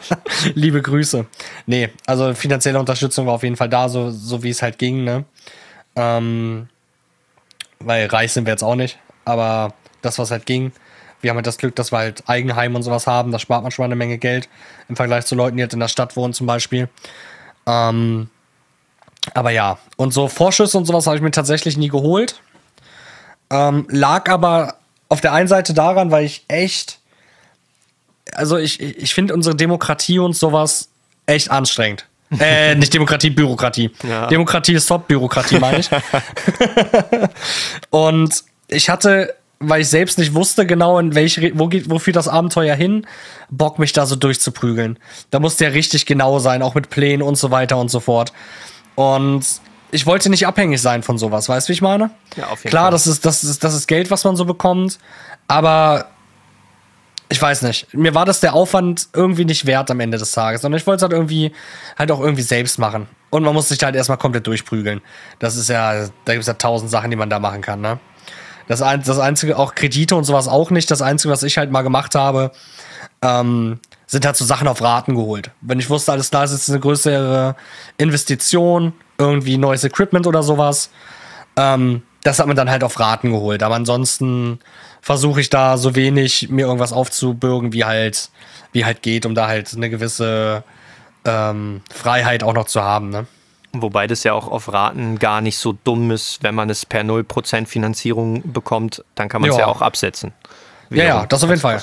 Liebe 0.54 0.80
Grüße. 0.80 1.26
Nee, 1.66 1.90
also 2.06 2.36
finanzielle 2.36 2.80
Unterstützung 2.80 3.26
war 3.26 3.34
auf 3.34 3.42
jeden 3.42 3.56
Fall 3.56 3.68
da, 3.68 3.90
so, 3.90 4.12
so 4.12 4.44
wie 4.44 4.52
es 4.52 4.62
halt 4.62 4.78
ging, 4.78 5.04
ne? 5.04 5.26
Ähm, 5.96 6.70
weil 7.80 8.06
reich 8.06 8.32
sind 8.32 8.46
wir 8.46 8.54
jetzt 8.54 8.64
auch 8.64 8.76
nicht, 8.76 9.00
aber 9.26 9.74
das, 10.04 10.20
was 10.20 10.30
halt 10.30 10.46
ging, 10.46 10.72
wir 11.22 11.32
haben 11.32 11.38
halt 11.38 11.48
das 11.48 11.58
Glück, 11.58 11.76
dass 11.76 11.92
wir 11.92 11.98
halt 11.98 12.24
Eigenheim 12.28 12.76
und 12.76 12.84
sowas 12.84 13.08
haben, 13.08 13.32
da 13.32 13.40
spart 13.40 13.64
man 13.64 13.72
schon 13.72 13.84
mal 13.84 13.88
eine 13.88 13.96
Menge 13.96 14.20
Geld 14.20 14.50
im 14.88 14.96
Vergleich 14.96 15.26
zu 15.26 15.34
Leuten, 15.34 15.58
die 15.58 15.64
halt 15.64 15.74
in 15.74 15.80
der 15.80 15.88
Stadt 15.88 16.16
wohnen 16.16 16.34
zum 16.34 16.46
Beispiel. 16.46 16.90
Ähm, 17.66 18.30
aber 19.34 19.50
ja, 19.50 19.80
und 19.98 20.14
so 20.14 20.28
Vorschüsse 20.28 20.78
und 20.78 20.86
sowas 20.86 21.08
habe 21.08 21.16
ich 21.16 21.24
mir 21.24 21.32
tatsächlich 21.32 21.76
nie 21.76 21.88
geholt. 21.88 22.40
Ähm, 23.53 23.86
lag 23.89 24.29
aber 24.29 24.77
auf 25.10 25.22
der 25.22 25.31
einen 25.31 25.48
Seite 25.48 25.75
daran, 25.75 26.10
weil 26.10 26.25
ich 26.25 26.43
echt, 26.48 26.98
also 28.33 28.57
ich, 28.57 28.81
ich 28.81 29.13
finde 29.13 29.36
unsere 29.36 29.55
Demokratie 29.55 30.17
und 30.17 30.36
sowas 30.36 30.89
echt 31.27 31.51
anstrengend. 31.51 32.07
äh, 32.39 32.74
nicht 32.75 32.91
Demokratie, 32.95 33.29
Bürokratie. 33.29 33.91
Ja. 34.01 34.25
Demokratie 34.25 34.74
ist 34.74 34.88
top, 34.88 35.07
Bürokratie 35.07 35.60
meine 35.60 35.79
ich. 35.79 35.89
und 37.91 38.43
ich 38.69 38.89
hatte, 38.89 39.36
weil 39.60 39.81
ich 39.81 39.89
selbst 39.89 40.17
nicht 40.17 40.33
wusste 40.33 40.65
genau, 40.65 40.98
in 40.98 41.13
welche, 41.13 41.51
wo 41.60 41.67
geht, 41.67 41.91
wofür 41.91 42.12
das 42.12 42.27
Abenteuer 42.27 42.75
hin, 42.75 43.05
Bock 43.51 43.77
mich 43.77 43.93
da 43.93 44.07
so 44.07 44.15
durchzuprügeln. 44.15 44.98
Da 45.29 45.39
musste 45.39 45.65
ja 45.65 45.69
richtig 45.69 46.07
genau 46.07 46.39
sein, 46.39 46.63
auch 46.63 46.74
mit 46.74 46.89
Plänen 46.89 47.22
und 47.22 47.36
so 47.36 47.51
weiter 47.51 47.77
und 47.77 47.91
so 47.91 48.00
fort. 48.00 48.33
Und 48.95 49.45
ich 49.94 50.06
wollte 50.06 50.30
nicht 50.30 50.48
abhängig 50.48 50.82
sein 50.82 51.04
von 51.04 51.18
sowas, 51.18 51.48
weißt 51.48 51.68
du, 51.68 51.70
wie 51.70 51.74
ich 51.74 51.82
meine? 51.82 52.10
Ja, 52.36 52.48
auf 52.48 52.64
jeden 52.64 52.72
Klar, 52.72 52.86
Fall. 52.86 52.92
Das, 52.92 53.08
ist, 53.08 53.26
das, 53.26 53.44
ist, 53.44 53.64
das 53.64 53.76
ist 53.76 53.88
Geld, 53.88 54.12
was 54.12 54.24
man 54.24 54.36
so 54.36 54.46
bekommt, 54.46 54.98
aber 55.48 56.08
ich 57.30 57.42
weiß 57.42 57.62
nicht. 57.64 57.94
Mir 57.94 58.14
war 58.14 58.26
das 58.26 58.40
der 58.42 58.54
Aufwand 58.54 59.08
irgendwie 59.14 59.46
nicht 59.46 59.66
wert 59.66 59.90
am 59.90 60.00
Ende 60.00 60.18
des 60.18 60.32
Tages, 60.32 60.62
sondern 60.62 60.80
ich 60.80 60.86
wollte 60.86 60.98
es 60.98 61.02
halt 61.04 61.14
irgendwie 61.14 61.52
halt 61.98 62.12
auch 62.12 62.20
irgendwie 62.20 62.44
selbst 62.44 62.78
machen. 62.78 63.08
Und 63.30 63.44
man 63.44 63.54
muss 63.54 63.70
sich 63.70 63.84
halt 63.84 63.96
erstmal 63.96 64.18
komplett 64.18 64.46
durchprügeln. 64.46 65.02
Das 65.40 65.56
ist 65.56 65.70
ja, 65.70 66.08
da 66.26 66.34
gibt 66.34 66.42
es 66.42 66.48
ja 66.48 66.54
tausend 66.54 66.92
Sachen, 66.92 67.10
die 67.10 67.16
man 67.16 67.30
da 67.30 67.40
machen 67.40 67.62
kann, 67.62 67.82
ne? 67.82 68.00
Das, 68.68 68.82
ein, 68.82 69.04
das 69.04 69.20
Einzige, 69.20 69.58
auch 69.58 69.76
Kredite 69.76 70.16
und 70.16 70.24
sowas 70.24 70.48
auch 70.48 70.70
nicht. 70.70 70.90
Das 70.90 71.02
Einzige, 71.02 71.34
was 71.34 71.44
ich 71.44 71.58
halt 71.58 71.72
mal 71.72 71.82
gemacht 71.82 72.16
habe, 72.16 72.52
ähm, 73.22 73.80
sind 74.06 74.26
halt 74.26 74.38
so 74.38 74.46
Sachen 74.46 74.68
auf 74.68 74.82
Raten 74.82 75.16
geholt. 75.16 75.52
Wenn 75.62 75.80
ich 75.80 75.90
wusste, 75.90 76.12
alles 76.12 76.30
klar, 76.30 76.44
ist 76.44 76.52
jetzt 76.52 76.70
eine 76.70 76.80
größere 76.80 77.56
Investition, 77.98 78.94
irgendwie 79.17 79.58
neues 79.58 79.84
Equipment 79.84 80.27
oder 80.27 80.43
sowas, 80.43 80.89
ähm, 81.55 82.03
das 82.24 82.39
hat 82.39 82.48
man 82.48 82.55
dann 82.55 82.70
halt 82.70 82.84
auf 82.84 83.00
Raten 83.00 83.32
geholt. 83.32 83.63
Aber 83.63 83.75
ansonsten 83.75 84.60
versuche 85.01 85.41
ich 85.41 85.50
da 85.50 85.77
so 85.77 85.96
wenig 85.96 86.50
mir 86.50 86.65
irgendwas 86.65 86.93
aufzubürgen, 86.93 87.74
wie 87.74 87.84
halt, 87.84 88.29
wie 88.72 88.86
halt 88.86 89.01
geht, 89.01 89.25
um 89.25 89.36
da 89.36 89.48
halt 89.48 89.74
eine 89.75 89.89
gewisse 89.89 90.63
ähm, 91.25 91.82
Freiheit 91.93 92.43
auch 92.43 92.53
noch 92.53 92.65
zu 92.65 92.82
haben. 92.82 93.10
Ne? 93.10 93.27
Wobei 93.74 94.08
das 94.08 94.24
ja 94.24 94.34
auch 94.34 94.48
auf 94.48 94.72
Raten 94.72 95.20
gar 95.20 95.41
nicht 95.41 95.58
so 95.58 95.75
dumm 95.84 96.12
ist, 96.12 96.43
wenn 96.43 96.55
man 96.55 96.70
es 96.70 96.86
per 96.86 97.01
0% 97.01 97.65
Finanzierung 97.65 98.53
bekommt, 98.53 99.03
dann 99.15 99.29
kann 99.29 99.41
man 99.41 99.50
es 99.50 99.58
ja. 99.58 99.67
auch 99.67 99.82
absetzen. 99.82 100.32
Ja, 100.89 101.03
ja, 101.03 101.25
das 101.25 101.43
auf 101.43 101.50
jeden 101.50 101.62
Fall. 101.62 101.82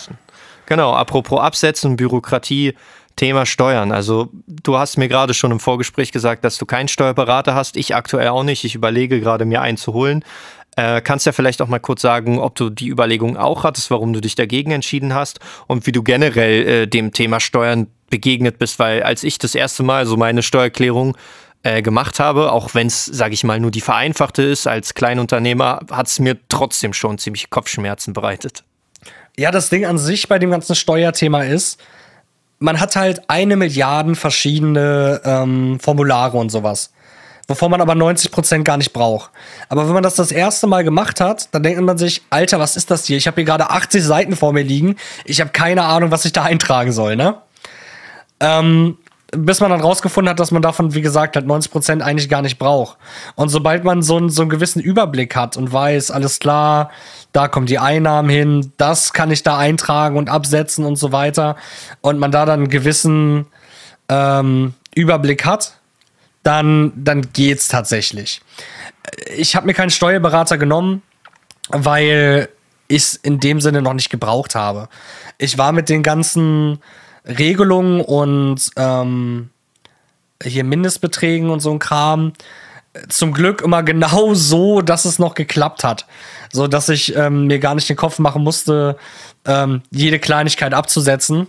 Genau, 0.66 0.94
apropos 0.94 1.40
Absetzen, 1.40 1.96
Bürokratie, 1.96 2.76
Thema 3.20 3.44
Steuern. 3.44 3.92
Also 3.92 4.30
du 4.46 4.78
hast 4.78 4.96
mir 4.96 5.06
gerade 5.06 5.34
schon 5.34 5.50
im 5.50 5.60
Vorgespräch 5.60 6.10
gesagt, 6.10 6.42
dass 6.42 6.56
du 6.56 6.64
keinen 6.64 6.88
Steuerberater 6.88 7.54
hast. 7.54 7.76
Ich 7.76 7.94
aktuell 7.94 8.28
auch 8.28 8.44
nicht. 8.44 8.64
Ich 8.64 8.74
überlege 8.74 9.20
gerade, 9.20 9.44
mir 9.44 9.60
einen 9.60 9.76
zu 9.76 9.92
holen. 9.92 10.24
Äh, 10.74 11.02
kannst 11.02 11.26
ja 11.26 11.32
vielleicht 11.32 11.60
auch 11.60 11.68
mal 11.68 11.80
kurz 11.80 12.00
sagen, 12.00 12.38
ob 12.38 12.54
du 12.54 12.70
die 12.70 12.88
Überlegung 12.88 13.36
auch 13.36 13.62
hattest, 13.62 13.90
warum 13.90 14.14
du 14.14 14.22
dich 14.22 14.36
dagegen 14.36 14.70
entschieden 14.70 15.12
hast 15.12 15.38
und 15.66 15.86
wie 15.86 15.92
du 15.92 16.02
generell 16.02 16.66
äh, 16.66 16.86
dem 16.86 17.12
Thema 17.12 17.40
Steuern 17.40 17.88
begegnet 18.08 18.58
bist, 18.58 18.78
weil 18.78 19.02
als 19.02 19.22
ich 19.22 19.36
das 19.36 19.54
erste 19.54 19.82
Mal 19.82 20.06
so 20.06 20.16
meine 20.16 20.42
Steuererklärung 20.42 21.14
äh, 21.62 21.82
gemacht 21.82 22.20
habe, 22.20 22.50
auch 22.50 22.72
wenn 22.72 22.86
es, 22.86 23.04
sage 23.04 23.34
ich 23.34 23.44
mal, 23.44 23.60
nur 23.60 23.70
die 23.70 23.82
vereinfachte 23.82 24.42
ist 24.42 24.66
als 24.66 24.94
Kleinunternehmer, 24.94 25.80
hat 25.90 26.06
es 26.06 26.20
mir 26.20 26.38
trotzdem 26.48 26.94
schon 26.94 27.18
ziemlich 27.18 27.50
Kopfschmerzen 27.50 28.14
bereitet. 28.14 28.64
Ja, 29.36 29.50
das 29.50 29.68
Ding 29.68 29.84
an 29.84 29.98
sich 29.98 30.26
bei 30.26 30.38
dem 30.38 30.50
ganzen 30.50 30.74
Steuerthema 30.74 31.42
ist, 31.42 31.78
man 32.60 32.78
hat 32.78 32.94
halt 32.94 33.22
eine 33.28 33.56
Milliarde 33.56 34.14
verschiedene 34.14 35.20
ähm, 35.24 35.80
Formulare 35.80 36.36
und 36.36 36.50
sowas. 36.50 36.92
Wovon 37.48 37.72
man 37.72 37.80
aber 37.80 37.94
90% 37.94 38.62
gar 38.62 38.76
nicht 38.76 38.92
braucht. 38.92 39.30
Aber 39.68 39.88
wenn 39.88 39.94
man 39.94 40.04
das 40.04 40.14
das 40.14 40.30
erste 40.30 40.68
Mal 40.68 40.84
gemacht 40.84 41.20
hat, 41.20 41.48
dann 41.52 41.64
denkt 41.64 41.80
man 41.80 41.98
sich, 41.98 42.22
Alter, 42.30 42.60
was 42.60 42.76
ist 42.76 42.92
das 42.92 43.06
hier? 43.06 43.16
Ich 43.16 43.26
habe 43.26 43.36
hier 43.36 43.44
gerade 43.44 43.70
80 43.70 44.04
Seiten 44.04 44.36
vor 44.36 44.52
mir 44.52 44.62
liegen. 44.62 44.94
Ich 45.24 45.40
habe 45.40 45.50
keine 45.50 45.82
Ahnung, 45.82 46.12
was 46.12 46.24
ich 46.24 46.32
da 46.32 46.44
eintragen 46.44 46.92
soll, 46.92 47.16
ne? 47.16 47.38
Ähm, 48.38 48.98
bis 49.32 49.60
man 49.60 49.70
dann 49.70 49.80
rausgefunden 49.80 50.30
hat, 50.30 50.38
dass 50.38 50.50
man 50.50 50.62
davon, 50.62 50.94
wie 50.94 51.00
gesagt, 51.00 51.36
halt 51.36 51.46
90% 51.46 52.02
eigentlich 52.02 52.28
gar 52.28 52.42
nicht 52.42 52.58
braucht. 52.58 52.98
Und 53.36 53.48
sobald 53.48 53.84
man 53.84 54.02
so, 54.02 54.16
einen, 54.16 54.30
so 54.30 54.42
einen 54.42 54.50
gewissen 54.50 54.80
Überblick 54.80 55.34
hat 55.34 55.56
und 55.56 55.72
weiß, 55.72 56.10
alles 56.10 56.38
klar, 56.38 56.90
da 57.32 57.48
kommen 57.48 57.66
die 57.66 57.78
Einnahmen 57.78 58.28
hin, 58.28 58.72
das 58.76 59.12
kann 59.12 59.30
ich 59.30 59.42
da 59.42 59.56
eintragen 59.58 60.16
und 60.16 60.28
absetzen 60.28 60.84
und 60.84 60.96
so 60.96 61.12
weiter, 61.12 61.56
und 62.00 62.18
man 62.18 62.32
da 62.32 62.44
dann 62.44 62.60
einen 62.60 62.68
gewissen 62.68 63.46
ähm, 64.08 64.74
Überblick 64.94 65.44
hat, 65.44 65.74
dann, 66.42 66.92
dann 66.96 67.32
geht's 67.32 67.68
tatsächlich. 67.68 68.40
Ich 69.36 69.56
habe 69.56 69.66
mir 69.66 69.74
keinen 69.74 69.90
Steuerberater 69.90 70.58
genommen, 70.58 71.02
weil 71.68 72.48
ich 72.88 73.02
es 73.02 73.14
in 73.14 73.38
dem 73.40 73.60
Sinne 73.60 73.82
noch 73.82 73.94
nicht 73.94 74.10
gebraucht 74.10 74.54
habe. 74.54 74.88
Ich 75.38 75.58
war 75.58 75.72
mit 75.72 75.88
den 75.88 76.02
ganzen 76.02 76.80
Regelungen 77.24 78.00
und 78.00 78.70
ähm, 78.76 79.50
hier 80.42 80.64
Mindestbeträgen 80.64 81.50
und 81.50 81.60
so 81.60 81.70
ein 81.70 81.78
Kram 81.78 82.32
zum 83.08 83.32
Glück 83.32 83.62
immer 83.62 83.82
genau 83.82 84.34
so, 84.34 84.80
dass 84.80 85.04
es 85.04 85.18
noch 85.18 85.34
geklappt 85.34 85.84
hat. 85.84 86.06
So 86.52 86.66
dass 86.66 86.88
ich 86.88 87.14
ähm, 87.16 87.46
mir 87.46 87.58
gar 87.58 87.74
nicht 87.74 87.88
den 87.88 87.96
Kopf 87.96 88.18
machen 88.18 88.42
musste, 88.42 88.96
ähm, 89.46 89.82
jede 89.90 90.18
Kleinigkeit 90.18 90.74
abzusetzen. 90.74 91.46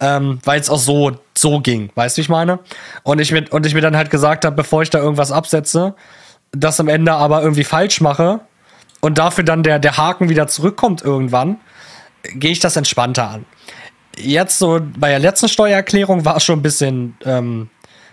Ähm, 0.00 0.40
weil 0.44 0.60
es 0.60 0.68
auch 0.68 0.80
so, 0.80 1.12
so 1.32 1.60
ging, 1.60 1.90
weißt 1.94 2.16
du, 2.16 2.18
wie 2.18 2.22
ich 2.22 2.28
meine? 2.28 2.58
Und 3.04 3.20
ich, 3.20 3.30
mir, 3.30 3.44
und 3.50 3.66
ich 3.66 3.74
mir 3.74 3.82
dann 3.82 3.96
halt 3.96 4.10
gesagt 4.10 4.44
habe, 4.44 4.56
bevor 4.56 4.82
ich 4.82 4.90
da 4.90 4.98
irgendwas 4.98 5.30
absetze, 5.30 5.94
das 6.50 6.80
am 6.80 6.88
Ende 6.88 7.12
aber 7.12 7.40
irgendwie 7.40 7.62
falsch 7.62 8.00
mache 8.00 8.40
und 9.00 9.18
dafür 9.18 9.44
dann 9.44 9.62
der, 9.62 9.78
der 9.78 9.96
Haken 9.96 10.28
wieder 10.28 10.48
zurückkommt 10.48 11.02
irgendwann, 11.02 11.60
gehe 12.34 12.50
ich 12.50 12.58
das 12.58 12.76
entspannter 12.76 13.30
an 13.30 13.44
jetzt 14.16 14.58
so 14.58 14.80
bei 14.98 15.10
der 15.10 15.18
letzten 15.18 15.48
Steuererklärung 15.48 16.24
war 16.24 16.36
es 16.36 16.44
schon 16.44 16.58
ein 16.58 16.62
bisschen 16.62 17.16
ähm, 17.24 17.70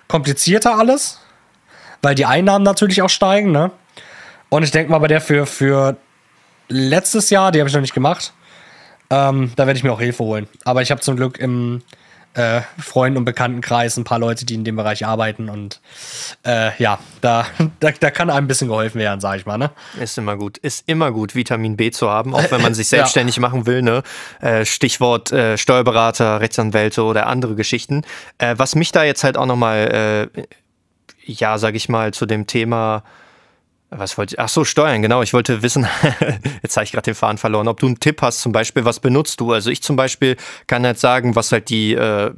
komplizierter 0.07 0.77
alles, 0.77 1.19
weil 2.01 2.15
die 2.15 2.25
Einnahmen 2.25 2.63
natürlich 2.63 3.01
auch 3.01 3.09
steigen, 3.09 3.51
ne? 3.51 3.71
Und 4.49 4.63
ich 4.63 4.71
denke 4.71 4.91
mal, 4.91 4.99
bei 4.99 5.07
der 5.07 5.21
für, 5.21 5.45
für 5.45 5.97
letztes 6.67 7.29
Jahr, 7.29 7.51
die 7.51 7.59
habe 7.59 7.69
ich 7.69 7.75
noch 7.75 7.81
nicht 7.81 7.93
gemacht, 7.93 8.33
ähm, 9.09 9.51
da 9.55 9.65
werde 9.67 9.77
ich 9.77 9.83
mir 9.83 9.91
auch 9.91 9.99
Hilfe 9.99 10.23
holen. 10.23 10.47
Aber 10.65 10.81
ich 10.81 10.91
habe 10.91 11.01
zum 11.01 11.15
Glück 11.15 11.37
im 11.37 11.81
äh, 12.35 12.61
Freunden- 12.79 13.17
und 13.17 13.25
Bekanntenkreis 13.25 13.97
ein 13.97 14.03
paar 14.03 14.19
Leute, 14.19 14.45
die 14.45 14.53
in 14.53 14.63
dem 14.63 14.75
Bereich 14.75 15.05
arbeiten. 15.05 15.49
Und 15.49 15.81
äh, 16.45 16.71
ja, 16.81 16.99
da, 17.21 17.47
da, 17.79 17.91
da, 17.91 18.11
kann 18.11 18.29
einem 18.29 18.45
ein 18.45 18.47
bisschen 18.47 18.67
geholfen 18.67 18.99
werden, 18.99 19.19
sag 19.19 19.37
ich 19.37 19.45
mal. 19.45 19.57
Ne? 19.57 19.71
Ist 19.99 20.17
immer 20.17 20.37
gut. 20.37 20.57
Ist 20.59 20.87
immer 20.87 21.11
gut, 21.11 21.35
Vitamin 21.35 21.75
B 21.75 21.91
zu 21.91 22.09
haben, 22.09 22.35
auch 22.35 22.51
wenn 22.51 22.61
man 22.61 22.73
sich 22.75 22.87
selbstständig 22.87 23.37
ja. 23.37 23.41
machen 23.41 23.65
will. 23.65 23.81
Ne? 23.81 24.03
Äh, 24.41 24.65
Stichwort 24.65 25.31
äh, 25.31 25.57
Steuerberater, 25.57 26.39
Rechtsanwälte 26.39 27.03
oder 27.03 27.27
andere 27.27 27.55
Geschichten. 27.55 28.03
Äh, 28.37 28.55
was 28.57 28.75
mich 28.75 28.91
da 28.91 29.03
jetzt 29.03 29.23
halt 29.23 29.37
auch 29.37 29.47
nochmal, 29.47 30.29
äh, 30.35 30.43
ja, 31.29 31.57
sag 31.57 31.75
ich 31.75 31.89
mal, 31.89 32.13
zu 32.13 32.25
dem 32.25 32.47
Thema 32.47 33.03
was 33.91 34.17
wollte 34.17 34.35
ich? 34.35 34.39
Ach 34.39 34.49
so, 34.49 34.63
Steuern, 34.63 35.01
genau. 35.01 35.21
Ich 35.23 35.33
wollte 35.33 35.63
wissen, 35.63 35.87
jetzt 36.61 36.77
habe 36.77 36.83
ich 36.83 36.91
gerade 36.91 37.05
den 37.05 37.15
Faden 37.15 37.37
verloren, 37.37 37.67
ob 37.67 37.79
du 37.79 37.87
einen 37.87 37.99
Tipp 37.99 38.21
hast, 38.21 38.41
zum 38.41 38.51
Beispiel, 38.51 38.85
was 38.85 38.99
benutzt 38.99 39.39
du? 39.39 39.51
Also 39.51 39.71
ich 39.71 39.81
zum 39.81 39.95
Beispiel 39.95 40.37
kann 40.67 40.85
halt 40.85 40.99
sagen, 40.99 41.35
was 41.35 41.51
halt 41.51 41.69
die 41.69 41.93
äh, 41.93 42.31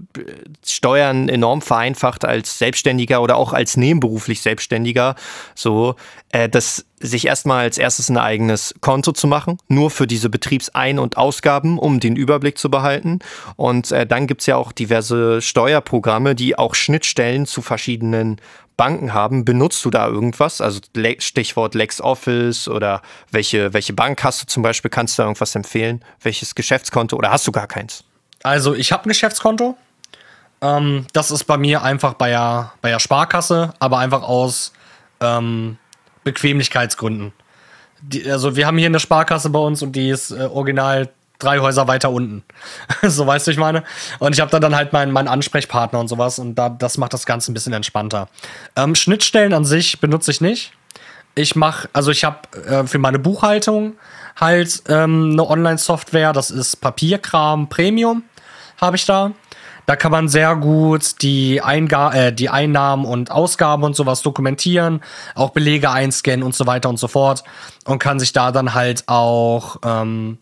Steuern 0.66 1.28
enorm 1.28 1.62
vereinfacht 1.62 2.24
als 2.24 2.58
Selbstständiger 2.58 3.22
oder 3.22 3.36
auch 3.36 3.54
als 3.54 3.76
nebenberuflich 3.76 4.42
Selbstständiger, 4.42 5.16
so, 5.54 5.96
äh, 6.32 6.48
dass 6.48 6.86
sich 7.02 7.28
erstmal 7.28 7.64
als 7.64 7.78
erstes 7.78 8.10
ein 8.10 8.18
eigenes 8.18 8.74
Konto 8.82 9.12
zu 9.12 9.28
machen, 9.28 9.58
nur 9.68 9.92
für 9.92 10.08
diese 10.08 10.30
Betriebsein- 10.30 11.00
und 11.00 11.18
Ausgaben, 11.18 11.78
um 11.78 12.00
den 12.00 12.16
Überblick 12.16 12.58
zu 12.58 12.70
behalten. 12.70 13.20
Und 13.56 13.92
äh, 13.92 14.06
dann 14.06 14.28
gibt's 14.28 14.46
ja 14.46 14.56
auch 14.56 14.72
diverse 14.72 15.42
Steuerprogramme, 15.42 16.36
die 16.36 16.58
auch 16.58 16.76
Schnittstellen 16.76 17.46
zu 17.46 17.62
verschiedenen 17.62 18.40
Banken 18.78 19.14
haben. 19.14 19.46
Benutzt 19.46 19.86
du 19.86 19.90
da 19.92 20.08
irgendwas? 20.08 20.60
Also 20.60 20.80
Stichwort 21.20 21.76
LexOffice 21.76 22.68
oder 22.68 23.02
welche, 23.30 23.74
welche 23.74 23.94
Bank 23.94 24.24
hast 24.24 24.42
du 24.42 24.48
zum 24.48 24.64
Beispiel? 24.64 24.90
Kannst 24.90 25.18
du 25.18 25.22
da 25.22 25.28
irgendwas 25.28 25.54
empfehlen? 25.56 26.04
Welches 26.22 26.56
Geschäftskonto 26.56 27.16
oder 27.16 27.32
hast 27.32 27.46
du 27.48 27.52
gar 27.52 27.68
keins? 27.68 28.04
Also 28.44 28.74
ich 28.74 28.92
habe 28.92 29.06
ein 29.06 29.10
Geschäftskonto. 29.10 29.78
Ähm, 30.62 31.06
das 31.14 31.32
ist 31.32 31.44
bei 31.44 31.58
mir 31.58 31.84
einfach 31.84 32.14
bei 32.14 32.30
der, 32.30 32.74
bei 32.82 32.90
der 32.90 33.00
Sparkasse, 33.00 33.74
aber 33.80 34.00
einfach 34.00 34.24
aus 34.24 34.74
ähm, 35.20 35.78
Bequemlichkeitsgründen. 36.24 37.34
Die, 38.02 38.30
also 38.30 38.56
wir 38.56 38.66
haben 38.68 38.78
hier 38.78 38.88
eine 38.88 39.00
Sparkasse 39.00 39.50
bei 39.50 39.60
uns 39.60 39.82
und 39.82 39.96
die 39.96 40.10
ist 40.10 40.32
äh, 40.32 40.44
original 40.44 41.10
drei 41.42 41.60
Häuser 41.60 41.88
weiter 41.88 42.12
unten. 42.12 42.44
so 43.02 43.26
weißt 43.26 43.48
du, 43.48 43.52
ich 43.52 43.58
meine. 43.58 43.84
Und 44.20 44.34
ich 44.34 44.42
habe 44.42 44.52
da 44.52 44.60
dann 44.60 44.76
halt 44.76 44.94
meinen, 44.94 45.12
meinen 45.12 45.28
Ansprechpartner 45.28 46.00
und 46.00 46.08
sowas 46.08 46.40
und 46.40 46.56
da, 46.56 46.70
das 46.70 46.98
macht 46.98 47.14
das 47.14 47.26
Ganze 47.26 47.52
ein 47.52 47.54
bisschen 47.54 47.74
entspannter. 47.74 48.30
Ähm, 48.76 48.96
Schnittstellen 48.96 49.54
an 49.54 49.66
sich 49.66 50.00
benutze 50.00 50.32
ich 50.32 50.42
nicht. 50.42 50.74
Ich 51.34 51.56
mache, 51.56 51.90
also 51.94 52.12
ich 52.12 52.24
habe 52.24 52.40
äh, 52.68 52.86
für 52.86 53.00
meine 53.00 53.20
Buchhaltung 53.20 53.94
halt 54.40 54.84
ähm, 54.90 55.32
eine 55.34 55.48
Online-Software, 55.48 56.34
das 56.34 56.52
ist 56.52 56.78
Papierkram 56.78 57.70
Premium, 57.70 58.24
habe 58.80 58.96
ich 58.96 59.06
da. 59.06 59.32
Da 59.92 59.98
kann 59.98 60.14
man 60.14 60.30
sehr 60.30 60.56
gut 60.56 61.22
die, 61.22 61.62
Einga 61.62 62.14
äh, 62.14 62.32
die 62.32 62.48
Einnahmen 62.48 63.04
und 63.04 63.30
Ausgaben 63.30 63.84
und 63.84 63.94
sowas 63.94 64.22
dokumentieren, 64.22 65.02
auch 65.36 65.50
Belege 65.50 65.92
einscannen 65.92 66.44
und 66.44 66.56
so 66.56 66.66
weiter 66.66 66.88
und 66.88 66.96
so 66.96 67.10
fort 67.10 67.44
und 67.84 68.00
kann 68.00 68.18
sich 68.18 68.32
da 68.32 68.54
dann 68.54 68.74
halt 68.74 69.04
auch 69.10 69.82
ähm, 69.84 70.38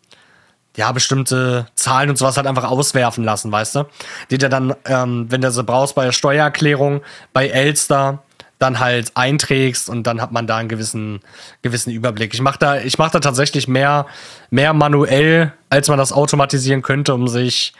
ja, 0.78 0.92
bestimmte 0.92 1.66
Zahlen 1.74 2.12
und 2.12 2.18
sowas 2.20 2.38
halt 2.38 2.46
einfach 2.46 2.70
auswerfen 2.70 3.24
lassen, 3.24 3.52
weißt 3.52 3.78
du? 3.78 3.86
Die 4.30 4.38
dir 4.38 4.50
dann, 4.50 4.76
ähm, 4.86 5.26
wenn 5.32 5.42
du 5.42 5.52
sie 5.52 5.64
brauchst 5.64 5.96
bei 5.96 6.06
der 6.06 6.12
Steuererklärung, 6.12 7.02
bei 7.34 7.48
Elster, 7.48 8.22
dann 8.60 8.80
halt 8.80 9.14
einträgst 9.16 9.90
und 9.90 10.04
dann 10.04 10.22
hat 10.22 10.32
man 10.32 10.46
da 10.46 10.58
einen 10.58 10.70
gewissen, 10.70 11.22
gewissen 11.64 11.92
Überblick. 11.92 12.36
Ich 12.36 12.42
mache 12.42 12.60
da, 12.60 12.78
mach 13.00 13.10
da 13.10 13.20
tatsächlich 13.20 13.68
mehr, 13.68 14.06
mehr 14.52 14.74
manuell, 14.74 15.54
als 15.72 15.88
man 15.88 15.98
das 15.98 16.14
automatisieren 16.14 16.84
könnte, 16.84 17.16
um 17.16 17.28
sich, 17.28 17.74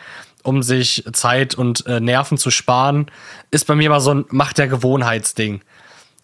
um 0.44 0.64
sich 0.64 1.04
Zeit 1.14 1.56
und 1.56 1.86
äh, 1.86 2.00
Nerven 2.00 2.38
zu 2.38 2.52
sparen. 2.52 3.08
Ist 3.52 3.68
bei 3.68 3.76
mir 3.76 3.90
mal 3.90 4.00
so 4.00 4.14
ein 4.14 4.26
Macht 4.30 4.58
der 4.58 4.68
Gewohnheitsding. 4.68 5.62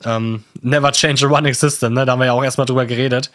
Ähm, 0.04 0.44
never 0.62 0.92
change 0.92 1.26
a 1.26 1.30
running 1.30 1.54
system, 1.54 1.94
ne? 1.94 2.06
Da 2.06 2.14
haben 2.14 2.20
wir 2.20 2.26
ja 2.26 2.34
auch 2.34 2.44
erstmal 2.44 2.66
drüber 2.66 2.86
geredet. 2.86 3.32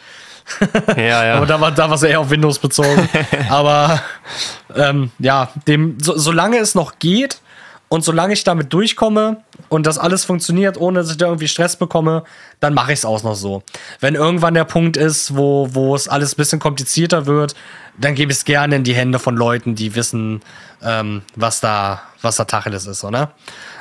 Ja, 0.97 1.25
ja. 1.25 1.35
Aber 1.37 1.47
da 1.47 1.61
war, 1.61 1.71
da 1.73 1.89
war 1.89 1.97
es 1.97 2.03
eher 2.03 2.21
auf 2.21 2.31
Windows 2.31 2.59
bezogen. 2.59 3.09
Aber 3.49 4.01
ähm, 4.75 5.11
ja, 5.19 5.51
dem, 5.67 5.99
so, 6.01 6.17
solange 6.17 6.59
es 6.59 6.75
noch 6.75 6.99
geht 6.99 7.41
und 7.93 8.05
solange 8.05 8.33
ich 8.33 8.45
damit 8.45 8.73
durchkomme 8.73 9.39
und 9.69 9.85
das 9.85 9.99
alles 9.99 10.25
funktioniert, 10.25 10.81
ohne 10.81 11.01
dass 11.01 11.11
ich 11.11 11.17
da 11.17 11.27
irgendwie 11.27 11.49
Stress 11.49 11.75
bekomme, 11.75 12.23
dann 12.61 12.73
mache 12.73 12.93
ich 12.93 13.01
es 13.01 13.05
auch 13.05 13.21
noch 13.25 13.35
so. 13.35 13.65
Wenn 13.99 14.15
irgendwann 14.15 14.55
der 14.55 14.65
Punkt 14.65 14.97
ist, 14.97 15.37
wo, 15.37 15.69
wo 15.73 15.97
es 15.97 16.07
alles 16.07 16.33
ein 16.33 16.37
bisschen 16.37 16.61
komplizierter 16.61 17.27
wird, 17.27 17.57
dann 17.99 18.15
gebe 18.15 18.31
ich 18.31 18.39
es 18.39 18.45
gerne 18.45 18.77
in 18.77 18.85
die 18.85 18.95
Hände 18.95 19.19
von 19.19 19.37
Leuten, 19.37 19.75
die 19.75 19.97
wissen, 19.97 20.41
ähm, 20.85 21.23
was 21.35 21.59
da, 21.59 22.03
was 22.23 22.37
da 22.37 22.45
Tacheles 22.45 22.87
ist, 22.87 23.03
oder? 23.03 23.33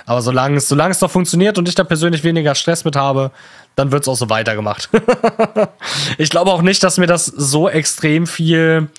Aber 0.07 0.23
solange 0.23 0.57
es, 0.57 0.67
solange 0.67 0.89
es 0.89 1.01
noch 1.01 1.11
funktioniert 1.11 1.59
und 1.59 1.69
ich 1.69 1.75
da 1.75 1.83
persönlich 1.83 2.23
weniger 2.23 2.55
Stress 2.55 2.85
mit 2.85 2.95
habe, 2.95 3.29
dann 3.75 3.91
wird 3.91 4.01
es 4.01 4.07
auch 4.07 4.17
so 4.17 4.27
weitergemacht. 4.31 4.89
ich 6.17 6.31
glaube 6.31 6.51
auch 6.51 6.63
nicht, 6.63 6.81
dass 6.81 6.97
mir 6.97 7.05
das 7.05 7.27
so 7.27 7.69
extrem 7.69 8.25
viel, 8.25 8.89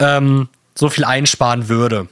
ähm, 0.00 0.48
so 0.74 0.90
viel 0.90 1.04
einsparen 1.04 1.68
würde. 1.68 2.08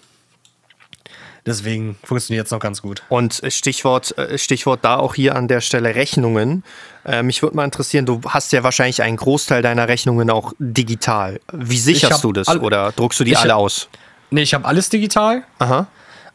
Deswegen 1.46 1.96
funktioniert 2.02 2.46
es 2.46 2.50
noch 2.50 2.58
ganz 2.58 2.82
gut. 2.82 3.02
Und 3.08 3.40
Stichwort, 3.48 4.16
äh, 4.18 4.36
Stichwort 4.36 4.80
da 4.82 4.96
auch 4.96 5.14
hier 5.14 5.36
an 5.36 5.46
der 5.46 5.60
Stelle 5.60 5.94
Rechnungen. 5.94 6.64
Äh, 7.04 7.22
mich 7.22 7.42
würde 7.42 7.56
mal 7.56 7.64
interessieren, 7.64 8.04
du 8.04 8.20
hast 8.26 8.52
ja 8.52 8.64
wahrscheinlich 8.64 9.02
einen 9.02 9.16
Großteil 9.16 9.62
deiner 9.62 9.88
Rechnungen 9.88 10.28
auch 10.28 10.52
digital. 10.58 11.40
Wie 11.52 11.78
sicherst 11.78 12.24
du 12.24 12.32
das 12.32 12.48
oder 12.48 12.92
druckst 12.92 13.20
du 13.20 13.24
die 13.24 13.36
alle 13.36 13.54
aus? 13.54 13.88
Nee, 14.30 14.42
ich 14.42 14.54
habe 14.54 14.64
alles 14.64 14.88
digital. 14.88 15.44
Aha. 15.60 15.86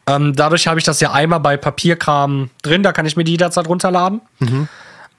Ähm, 0.06 0.34
dadurch 0.34 0.66
habe 0.66 0.80
ich 0.80 0.84
das 0.84 0.98
ja 1.00 1.12
einmal 1.12 1.40
bei 1.40 1.56
Papierkram 1.56 2.50
drin, 2.62 2.82
da 2.82 2.92
kann 2.92 3.06
ich 3.06 3.16
mir 3.16 3.24
die 3.24 3.32
jederzeit 3.32 3.68
runterladen. 3.68 4.20
Mhm. 4.40 4.68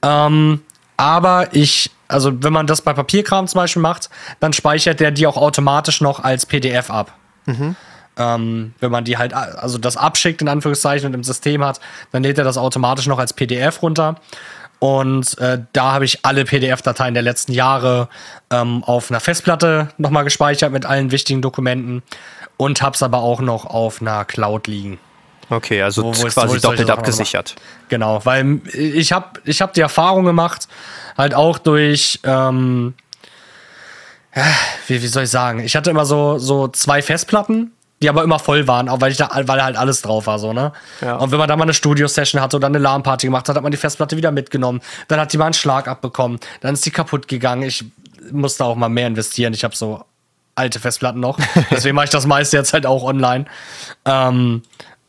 Ähm, 0.01 0.61
aber 0.97 1.49
ich 1.53 1.91
also 2.13 2.31
wenn 2.43 2.53
man 2.53 2.67
das 2.67 2.81
bei 2.81 2.93
Papierkram 2.93 3.47
zum 3.47 3.59
Beispiel 3.59 3.81
macht, 3.81 4.09
dann 4.39 4.53
speichert 4.53 4.99
der 4.99 5.11
die 5.11 5.25
auch 5.27 5.37
automatisch 5.37 6.01
noch 6.01 6.19
als 6.19 6.45
PDF 6.45 6.89
ab. 6.89 7.13
Mhm. 7.45 7.75
Ähm, 8.17 8.73
wenn 8.79 8.91
man 8.91 9.03
die 9.05 9.17
halt, 9.17 9.33
also 9.33 9.77
das 9.77 9.97
abschickt 9.97 10.41
in 10.41 10.47
Anführungszeichen 10.47 11.07
und 11.07 11.13
im 11.13 11.23
System 11.23 11.63
hat, 11.63 11.79
dann 12.11 12.23
lädt 12.23 12.37
er 12.37 12.43
das 12.43 12.57
automatisch 12.57 13.07
noch 13.07 13.19
als 13.19 13.33
PDF 13.33 13.81
runter. 13.81 14.15
Und 14.79 15.37
äh, 15.37 15.59
da 15.71 15.93
habe 15.93 16.05
ich 16.05 16.25
alle 16.25 16.43
PDF-Dateien 16.43 17.13
der 17.13 17.23
letzten 17.23 17.53
Jahre 17.53 18.09
ähm, 18.51 18.83
auf 18.83 19.09
einer 19.09 19.21
Festplatte 19.21 19.87
nochmal 19.97 20.25
gespeichert 20.25 20.73
mit 20.73 20.85
allen 20.85 21.11
wichtigen 21.11 21.41
Dokumenten 21.41 22.03
und 22.57 22.81
habe 22.81 22.93
es 22.93 23.01
aber 23.01 23.19
auch 23.19 23.39
noch 23.39 23.65
auf 23.65 24.01
einer 24.01 24.25
Cloud 24.25 24.67
liegen. 24.67 24.99
Okay, 25.49 25.81
also 25.81 26.03
wo, 26.03 26.07
wo 26.09 26.27
quasi 26.27 26.59
doppelt 26.59 26.89
abgesichert. 26.89 27.55
Genau, 27.89 28.25
weil 28.25 28.61
ich 28.73 29.11
habe 29.11 29.39
ich 29.45 29.61
hab 29.61 29.73
die 29.73 29.81
Erfahrung 29.81 30.25
gemacht, 30.25 30.67
halt 31.17 31.33
auch 31.33 31.59
durch, 31.59 32.19
ähm, 32.23 32.93
wie, 34.87 35.01
wie 35.01 35.07
soll 35.07 35.23
ich 35.23 35.29
sagen, 35.29 35.59
ich 35.59 35.75
hatte 35.75 35.91
immer 35.91 36.05
so, 36.05 36.39
so 36.39 36.67
zwei 36.67 37.01
Festplatten, 37.01 37.71
die 38.03 38.09
aber 38.09 38.23
immer 38.23 38.37
voll 38.37 38.67
waren, 38.67 38.89
auch 38.89 39.01
weil, 39.01 39.11
ich 39.11 39.17
da, 39.17 39.29
weil 39.45 39.63
halt 39.63 39.77
alles 39.77 40.01
drauf 40.01 40.27
war, 40.27 40.37
so, 40.37 40.53
ne? 40.53 40.73
Ja. 41.01 41.15
Und 41.15 41.31
wenn 41.31 41.39
man 41.39 41.47
da 41.47 41.55
mal 41.55 41.63
eine 41.63 41.73
Studio-Session 41.73 42.41
hatte 42.41 42.57
oder 42.57 42.67
eine 42.67 42.77
LAN-Party 42.77 43.27
gemacht 43.27 43.47
hat, 43.49 43.55
hat 43.55 43.63
man 43.63 43.71
die 43.71 43.77
Festplatte 43.77 44.17
wieder 44.17 44.31
mitgenommen. 44.31 44.81
Dann 45.07 45.19
hat 45.19 45.31
die 45.33 45.37
mal 45.37 45.45
einen 45.45 45.53
Schlag 45.53 45.87
abbekommen. 45.87 46.39
Dann 46.61 46.73
ist 46.73 46.85
die 46.85 46.91
kaputt 46.91 47.27
gegangen. 47.27 47.63
Ich 47.63 47.85
musste 48.31 48.65
auch 48.65 48.75
mal 48.75 48.89
mehr 48.89 49.07
investieren. 49.07 49.53
Ich 49.53 49.63
habe 49.63 49.75
so 49.75 50.03
alte 50.55 50.79
Festplatten 50.79 51.19
noch. 51.19 51.39
Deswegen 51.71 51.95
mache 51.95 52.05
ich 52.05 52.11
das 52.11 52.27
meiste 52.27 52.57
jetzt 52.57 52.73
halt 52.73 52.85
auch 52.85 53.03
online. 53.03 53.45
Ähm, 54.05 54.61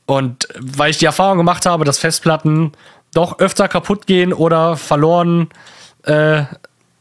und 0.07 0.49
weil 0.59 0.91
ich 0.91 0.99
die 0.99 1.07
Erfahrung 1.07 1.39
gemacht 1.39 1.67
habe, 1.67 1.85
dass 1.85 1.99
Festplatten 1.99 2.73
doch 3.13 3.39
öfter 3.41 3.69
kaputt 3.69 4.07
gehen 4.07 4.33
oder 4.33 4.77
verloren, 4.77 5.49
äh, 6.05 6.45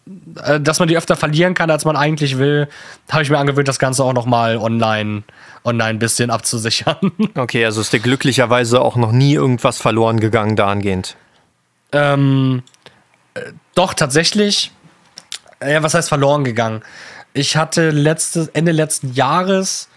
dass 0.06 0.80
man 0.80 0.88
die 0.88 0.98
öfter 0.98 1.16
verlieren 1.16 1.54
kann, 1.54 1.70
als 1.70 1.86
man 1.86 1.96
eigentlich 1.96 2.38
will, 2.38 2.68
habe 3.10 3.24
ich 3.24 3.30
mir 3.30 3.38
angewöhnt, 3.38 3.68
das 3.68 3.80
Ganze 3.80 4.04
auch 4.04 4.14
nochmal 4.14 4.58
online, 4.58 5.24
online 5.64 5.92
ein 5.92 6.00
bisschen 6.00 6.30
abzusichern. 6.30 7.12
Okay, 7.36 7.64
also 7.66 7.82
ist 7.82 7.94
dir 7.94 8.00
glücklicherweise 8.00 8.82
auch 8.82 8.96
noch 8.96 9.12
nie 9.12 9.34
irgendwas 9.34 9.80
verloren 9.80 10.20
gegangen 10.20 10.56
dahingehend? 10.56 11.16
Ähm, 11.92 12.64
äh, 13.34 13.52
doch, 13.76 13.94
tatsächlich. 13.94 14.72
Ja, 15.66 15.82
was 15.84 15.94
heißt 15.94 16.10
verloren 16.10 16.44
gegangen? 16.44 16.82
Ich 17.34 17.56
hatte 17.56 17.90
letztes, 17.90 18.50
Ende 18.50 18.72
letzten 18.74 19.14
Jahres 19.14 19.88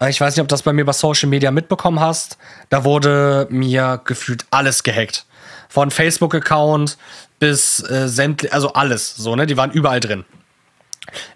äh, 0.00 0.10
ich 0.10 0.20
weiß 0.20 0.34
nicht, 0.34 0.42
ob 0.42 0.48
du 0.48 0.52
das 0.52 0.62
bei 0.62 0.72
mir 0.72 0.84
bei 0.84 0.92
Social 0.92 1.28
Media 1.28 1.50
mitbekommen 1.50 2.00
hast. 2.00 2.38
Da 2.68 2.84
wurde 2.84 3.46
mir 3.50 4.00
gefühlt 4.04 4.46
alles 4.50 4.82
gehackt. 4.82 5.26
Von 5.68 5.90
Facebook-Account 5.90 6.98
bis 7.44 7.86
äh, 7.90 8.08
sämtlich, 8.08 8.54
also 8.54 8.72
alles, 8.72 9.16
so, 9.16 9.36
ne? 9.36 9.44
Die 9.44 9.58
waren 9.58 9.70
überall 9.70 10.00
drin. 10.00 10.24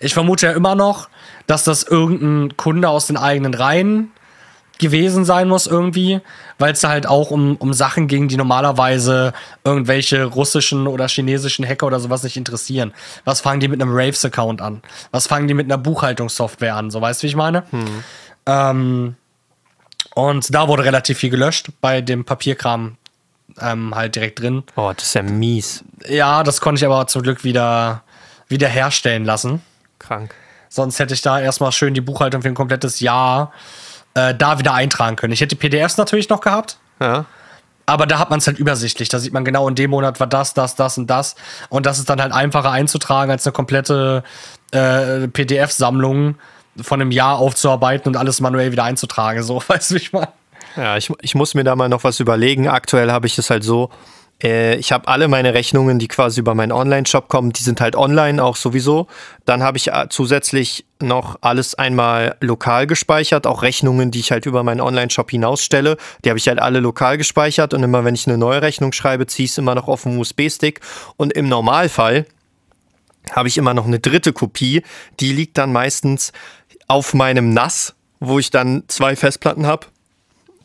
Ich 0.01 0.15
vermute 0.15 0.47
ja 0.47 0.53
immer 0.53 0.75
noch, 0.75 1.11
dass 1.47 1.65
das 1.65 1.83
irgendein 1.83 2.57
Kunde 2.57 2.89
aus 2.89 3.09
den 3.09 3.19
eigenen 3.19 3.53
Reihen 3.53 4.11
gewesen 4.79 5.27
sein 5.27 5.49
muss 5.49 5.67
irgendwie, 5.67 6.23
weil 6.59 6.73
es 6.73 6.81
da 6.81 6.89
halt 6.89 7.07
auch 7.07 7.31
um, 7.31 7.57
um 7.57 7.75
Sachen 7.75 8.09
ging, 8.09 8.27
die 8.27 8.39
normalerweise 8.39 9.35
irgendwelche 9.65 10.25
russischen 10.25 10.87
oder 10.87 11.09
chinesischen 11.09 11.69
Hacker 11.69 11.89
oder 11.89 12.01
sowas 12.01 12.23
nicht 12.23 12.39
interessieren. 12.39 12.95
Was 13.27 13.43
fangen 13.43 13.61
die 13.61 13.69
mit 13.69 13.83
einem 13.83 13.95
Raves-Account 13.95 14.63
an? 14.63 14.81
Was 15.11 15.27
fangen 15.27 15.47
die 15.47 15.53
mit 15.53 15.67
einer 15.67 15.77
Buchhaltungssoftware 15.77 16.75
an? 16.75 16.91
So 16.91 17.03
weißt 17.03 17.21
du, 17.21 17.25
wie 17.25 17.29
ich 17.29 17.37
meine? 17.37 17.65
Hm. 17.71 18.05
Ähm, 18.47 19.17
und 20.15 20.55
da 20.55 20.69
wurde 20.69 20.85
relativ 20.85 21.19
viel 21.19 21.29
gelöscht, 21.29 21.69
bei 21.83 22.01
dem 22.01 22.25
Papierkram 22.25 22.97
ähm, 23.61 23.95
halt 23.95 24.15
direkt 24.15 24.41
drin. 24.41 24.65
Oh, 24.77 24.93
das 24.95 25.09
ist 25.09 25.15
ja 25.15 25.23
mies. 25.23 25.85
Ja, 26.09 26.43
das 26.43 26.61
konnte 26.61 26.81
ich 26.81 26.87
aber 26.87 27.07
zum 27.07 27.23
Glück 27.23 27.45
wieder, 27.45 28.03
wieder 28.49 28.69
herstellen 28.69 29.25
lassen. 29.25 29.63
Krank. 29.99 30.35
Sonst 30.69 30.99
hätte 30.99 31.15
ich 31.15 31.23
da 31.23 31.41
erstmal 31.41 31.73
schön 31.73 31.95
die 31.95 32.01
Buchhaltung 32.01 32.43
für 32.43 32.49
ein 32.49 32.55
komplettes 32.55 33.01
Jahr 33.01 33.53
äh, 34.15 34.35
da 34.35 34.59
wieder 34.59 34.75
eintragen 34.75 35.17
können. 35.17 35.33
Ich 35.33 35.41
hätte 35.41 35.57
die 35.57 35.69
PDFs 35.69 35.97
natürlich 35.97 36.29
noch 36.29 36.41
gehabt. 36.41 36.79
Ja. 37.01 37.25
Aber 37.87 38.07
da 38.07 38.19
hat 38.19 38.29
man 38.29 38.39
es 38.39 38.47
halt 38.47 38.59
übersichtlich. 38.59 39.09
Da 39.09 39.19
sieht 39.19 39.33
man 39.33 39.47
genau, 39.47 39.67
in 39.67 39.75
dem 39.75 39.91
Monat 39.91 40.21
war 40.21 40.27
das, 40.27 40.53
das, 40.53 40.75
das 40.75 40.99
und 40.99 41.09
das. 41.09 41.37
Und 41.71 41.87
das 41.87 41.99
ist 41.99 42.11
dann 42.11 42.21
halt 42.21 42.33
einfacher 42.33 42.71
einzutragen 42.71 43.31
als 43.31 43.47
eine 43.47 43.53
komplette 43.53 44.25
äh, 44.73 45.27
PDF-Sammlung 45.27 46.35
von 46.83 47.01
einem 47.01 47.11
Jahr 47.11 47.39
aufzuarbeiten 47.39 48.09
und 48.09 48.17
alles 48.17 48.41
manuell 48.41 48.73
wieder 48.73 48.85
einzutragen. 48.85 49.43
So, 49.43 49.63
weißt 49.67 49.91
du, 49.91 49.95
wie 49.95 49.99
ich 49.99 50.13
mal. 50.13 50.29
Ja, 50.77 50.97
ich, 50.97 51.13
ich 51.23 51.35
muss 51.35 51.55
mir 51.55 51.65
da 51.65 51.77
mal 51.77 51.89
noch 51.89 52.05
was 52.05 52.21
überlegen. 52.21 52.69
Aktuell 52.69 53.11
habe 53.11 53.27
ich 53.27 53.39
es 53.39 53.51
halt 53.51 53.65
so, 53.65 53.91
äh, 54.43 54.77
ich 54.77 54.93
habe 54.93 55.09
alle 55.09 55.29
meine 55.29 55.55
Rechnungen, 55.55 55.99
die 55.99 56.09
quasi 56.09 56.41
über 56.41 56.55
meinen 56.55 56.73
Online-Shop 56.73 57.29
kommen, 57.29 57.53
die 57.53 57.63
sind 57.63 57.81
halt 57.81 57.97
online 57.97 58.43
auch 58.43 58.57
sowieso. 58.57 59.09
Dann 59.45 59.63
habe 59.63 59.79
ich 59.79 59.89
äh, 59.89 60.07
zusätzlich 60.09 60.87
noch 61.01 61.39
alles 61.41 61.75
einmal 61.75 62.37
lokal 62.41 62.87
gespeichert, 62.87 63.47
auch 63.47 63.63
Rechnungen, 63.63 64.11
die 64.11 64.21
ich 64.21 64.31
halt 64.31 64.47
über 64.47 64.63
meinen 64.63 64.81
Online-Shop 64.81 65.31
hinausstelle. 65.31 65.97
Die 66.25 66.29
habe 66.29 66.39
ich 66.39 66.49
halt 66.49 66.61
alle 66.61 66.81
lokal 66.81 67.19
gespeichert 67.19 67.75
und 67.75 67.83
immer 67.83 68.05
wenn 68.05 68.15
ich 68.15 68.27
eine 68.27 68.39
neue 68.39 68.63
Rechnung 68.63 68.93
schreibe, 68.93 69.27
ziehe 69.27 69.45
ich 69.45 69.53
es 69.53 69.59
immer 69.59 69.75
noch 69.75 69.89
auf 69.89 70.05
den 70.05 70.19
USB-Stick. 70.19 70.81
Und 71.17 71.33
im 71.33 71.49
Normalfall 71.49 72.27
habe 73.33 73.49
ich 73.49 73.59
immer 73.59 73.75
noch 73.75 73.87
eine 73.87 73.99
dritte 73.99 74.33
Kopie, 74.33 74.83
die 75.21 75.33
liegt 75.33 75.59
dann 75.59 75.73
meistens 75.73 76.33
auf 76.87 77.13
meinem 77.13 77.53
NAS, 77.53 77.95
wo 78.21 78.39
ich 78.39 78.51
dann 78.51 78.85
zwei 78.89 79.17
Festplatten 79.17 79.67
habe, 79.67 79.87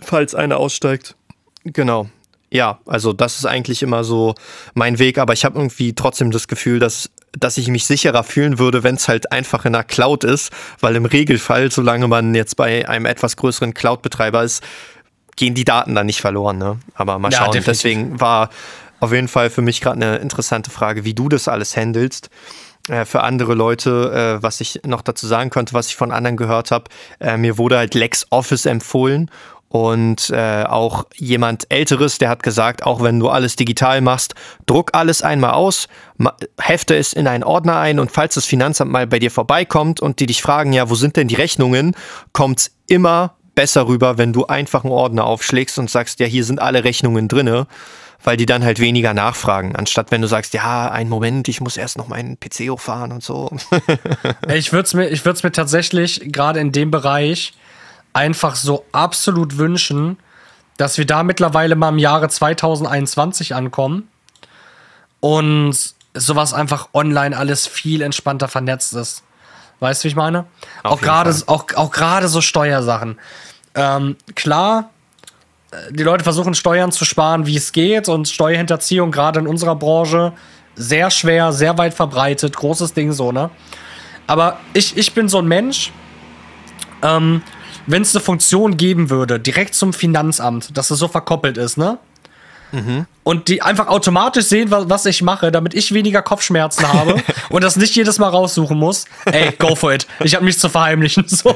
falls 0.04 0.36
eine 0.36 0.58
aussteigt. 0.58 1.16
Genau. 1.64 2.10
Ja, 2.54 2.80
also 2.86 3.14
das 3.14 3.40
ist 3.40 3.46
eigentlich 3.46 3.82
immer 3.82 4.04
so 4.04 4.36
mein 4.76 5.00
Weg, 5.00 5.18
aber 5.18 5.34
ich 5.34 5.44
habe 5.44 5.58
irgendwie 5.58 5.94
trotzdem 5.94 6.30
das 6.30 6.48
Gefühl, 6.48 6.78
dass, 6.78 7.10
dass 7.32 7.58
ich 7.58 7.68
mich 7.68 7.86
sicherer 7.86 8.24
fühlen 8.24 8.60
würde, 8.60 8.84
wenn 8.84 8.94
es 8.94 9.08
halt 9.08 9.32
einfach 9.32 9.66
in 9.66 9.74
einer 9.74 9.84
Cloud 9.84 10.24
ist, 10.24 10.52
weil 10.80 10.96
im 10.96 11.06
Regelfall, 11.06 11.72
solange 11.72 12.08
man 12.08 12.36
jetzt 12.36 12.56
bei 12.56 12.88
einem 12.88 13.08
etwas 13.08 13.38
größeren 13.38 13.74
Cloud-Betreiber 13.74 14.44
ist, 14.44 14.64
gehen 15.36 15.56
die 15.56 15.66
Daten 15.66 15.96
dann 15.96 16.06
nicht 16.06 16.22
verloren. 16.22 16.60
Ne? 16.60 16.78
Aber 16.94 17.18
mal 17.18 17.32
schauen. 17.32 17.56
Ja, 17.56 17.62
Deswegen 17.62 18.20
war 18.20 18.52
auf 19.00 19.12
jeden 19.12 19.28
Fall 19.28 19.50
für 19.50 19.64
mich 19.64 19.82
gerade 19.82 19.96
eine 19.96 20.18
interessante 20.18 20.70
Frage, 20.70 21.06
wie 21.06 21.16
du 21.16 21.30
das 21.30 21.48
alles 21.48 21.76
handelst. 21.76 22.30
Äh, 22.88 23.06
für 23.06 23.24
andere 23.24 23.54
Leute, 23.54 24.38
äh, 24.40 24.44
was 24.44 24.62
ich 24.62 24.82
noch 24.86 25.02
dazu 25.02 25.26
sagen 25.26 25.50
könnte, 25.50 25.74
was 25.74 25.88
ich 25.88 25.96
von 25.96 26.12
anderen 26.12 26.38
gehört 26.38 26.70
habe. 26.70 26.86
Äh, 27.20 27.38
mir 27.38 27.58
wurde 27.58 27.78
halt 27.78 27.96
LexOffice 27.96 28.66
empfohlen 28.66 29.32
und 29.74 30.30
äh, 30.30 30.66
auch 30.66 31.08
jemand 31.16 31.66
Älteres, 31.72 32.20
der 32.20 32.30
hat 32.30 32.44
gesagt, 32.44 32.84
auch 32.86 33.02
wenn 33.02 33.20
du 33.20 33.30
alles 33.30 33.56
digital 33.56 34.02
machst, 34.02 34.36
druck 34.68 34.92
alles 34.94 35.24
einmal 35.24 35.54
aus, 35.54 35.88
hefte 36.60 36.96
es 36.96 37.12
in 37.12 37.26
einen 37.26 37.44
Ordner 37.44 37.80
ein 37.80 37.98
und 37.98 38.12
falls 38.12 38.36
das 38.36 38.46
Finanzamt 38.46 38.92
mal 38.92 39.08
bei 39.08 39.18
dir 39.18 39.32
vorbeikommt 39.32 40.00
und 40.00 40.20
die 40.20 40.28
dich 40.28 40.44
fragen, 40.44 40.74
ja, 40.74 40.92
wo 40.92 40.96
sind 40.96 41.16
denn 41.16 41.28
die 41.28 41.34
Rechnungen, 41.34 41.96
kommt 42.34 42.60
es 42.60 42.72
immer 42.86 43.34
besser 43.56 43.88
rüber, 43.88 44.20
wenn 44.20 44.32
du 44.32 44.46
einfach 44.46 44.84
einen 44.84 44.94
Ordner 44.94 45.26
aufschlägst 45.26 45.80
und 45.80 45.90
sagst, 45.90 46.20
ja, 46.20 46.28
hier 46.28 46.44
sind 46.44 46.62
alle 46.62 46.84
Rechnungen 46.84 47.28
drinne 47.28 47.66
weil 48.26 48.38
die 48.38 48.46
dann 48.46 48.64
halt 48.64 48.80
weniger 48.80 49.14
nachfragen, 49.14 49.76
anstatt 49.76 50.10
wenn 50.10 50.22
du 50.22 50.30
sagst, 50.30 50.54
ja, 50.54 50.90
einen 50.90 51.10
Moment, 51.10 51.50
ich 51.50 51.60
muss 51.60 51.76
erst 51.76 51.98
noch 51.98 52.08
meinen 52.08 52.40
PC 52.40 52.70
hochfahren 52.70 53.12
und 53.12 53.22
so. 53.22 53.52
ich 54.48 54.72
würde 54.72 54.86
es 54.86 54.94
mir, 54.94 55.34
mir 55.44 55.52
tatsächlich 55.52 56.22
gerade 56.32 56.62
in 56.62 56.72
dem 56.72 56.90
Bereich 56.90 57.52
einfach 58.14 58.56
so 58.56 58.86
absolut 58.92 59.58
wünschen, 59.58 60.18
dass 60.78 60.98
wir 60.98 61.06
da 61.06 61.24
mittlerweile 61.24 61.76
mal 61.76 61.90
im 61.90 61.98
Jahre 61.98 62.30
2021 62.30 63.56
ankommen 63.56 64.08
und 65.20 65.76
sowas 66.14 66.54
einfach 66.54 66.90
online 66.94 67.38
alles 67.38 67.68
viel 67.68 68.02
entspannter 68.02 68.48
vernetzt 68.48 68.94
ist. 68.94 69.24
Weißt 69.80 70.04
du, 70.04 70.06
wie 70.06 70.10
ich 70.10 70.16
meine? 70.16 70.46
Auf 70.84 70.94
auch 70.94 71.02
gerade 71.02 71.36
auch, 71.48 71.66
auch 71.76 71.92
gerade 71.92 72.28
so 72.28 72.42
Steuersachen. 72.42 73.20
Ähm, 73.76 74.16
klar, 74.36 74.92
die 75.90 76.04
Leute 76.04 76.24
versuchen 76.24 76.54
Steuern 76.54 76.92
zu 76.92 77.06
sparen, 77.06 77.46
wie 77.46 77.58
es 77.58 77.72
geht 77.72 78.10
und 78.10 78.30
Steuerhinterziehung 78.30 79.12
gerade 79.12 79.40
in 79.40 79.48
unserer 79.48 79.76
Branche 79.76 80.34
sehr 80.76 81.12
schwer, 81.12 81.54
sehr 81.54 81.78
weit 81.78 81.94
verbreitet, 81.94 82.56
großes 82.56 82.94
Ding 82.94 83.12
so, 83.12 83.32
ne? 83.32 83.50
Aber 84.26 84.60
ich, 84.74 84.96
ich 84.98 85.14
bin 85.14 85.28
so 85.28 85.40
ein 85.40 85.48
Mensch, 85.48 85.92
ähm, 87.02 87.44
wenn 87.88 88.02
es 88.02 88.16
eine 88.16 88.24
Funktion 88.24 88.78
geben 88.78 89.10
würde, 89.10 89.40
direkt 89.40 89.76
zum 89.76 89.94
Finanzamt, 89.94 90.78
dass 90.78 90.92
es 90.92 91.00
so 91.00 91.08
verkoppelt 91.08 91.58
ist, 91.58 91.78
ne? 91.78 91.98
Mhm. 92.72 93.06
Und 93.24 93.48
die 93.50 93.62
einfach 93.62 93.88
automatisch 93.88 94.46
sehen, 94.46 94.72
was, 94.72 94.90
was 94.90 95.06
ich 95.06 95.22
mache, 95.22 95.52
damit 95.52 95.76
ich 95.76 95.94
weniger 95.94 96.22
Kopfschmerzen 96.22 96.92
habe 96.92 97.22
und 97.50 97.64
das 97.64 97.76
nicht 97.76 97.96
jedes 97.96 98.18
Mal 98.18 98.30
raussuchen 98.30 98.78
muss. 98.78 99.06
Ey, 99.26 99.52
go 99.58 99.76
for 99.76 99.94
it. 99.94 100.08
Ich 100.24 100.34
habe 100.34 100.44
nichts 100.44 100.60
zu 100.60 100.70
verheimlichen. 100.70 101.26
So. 101.28 101.56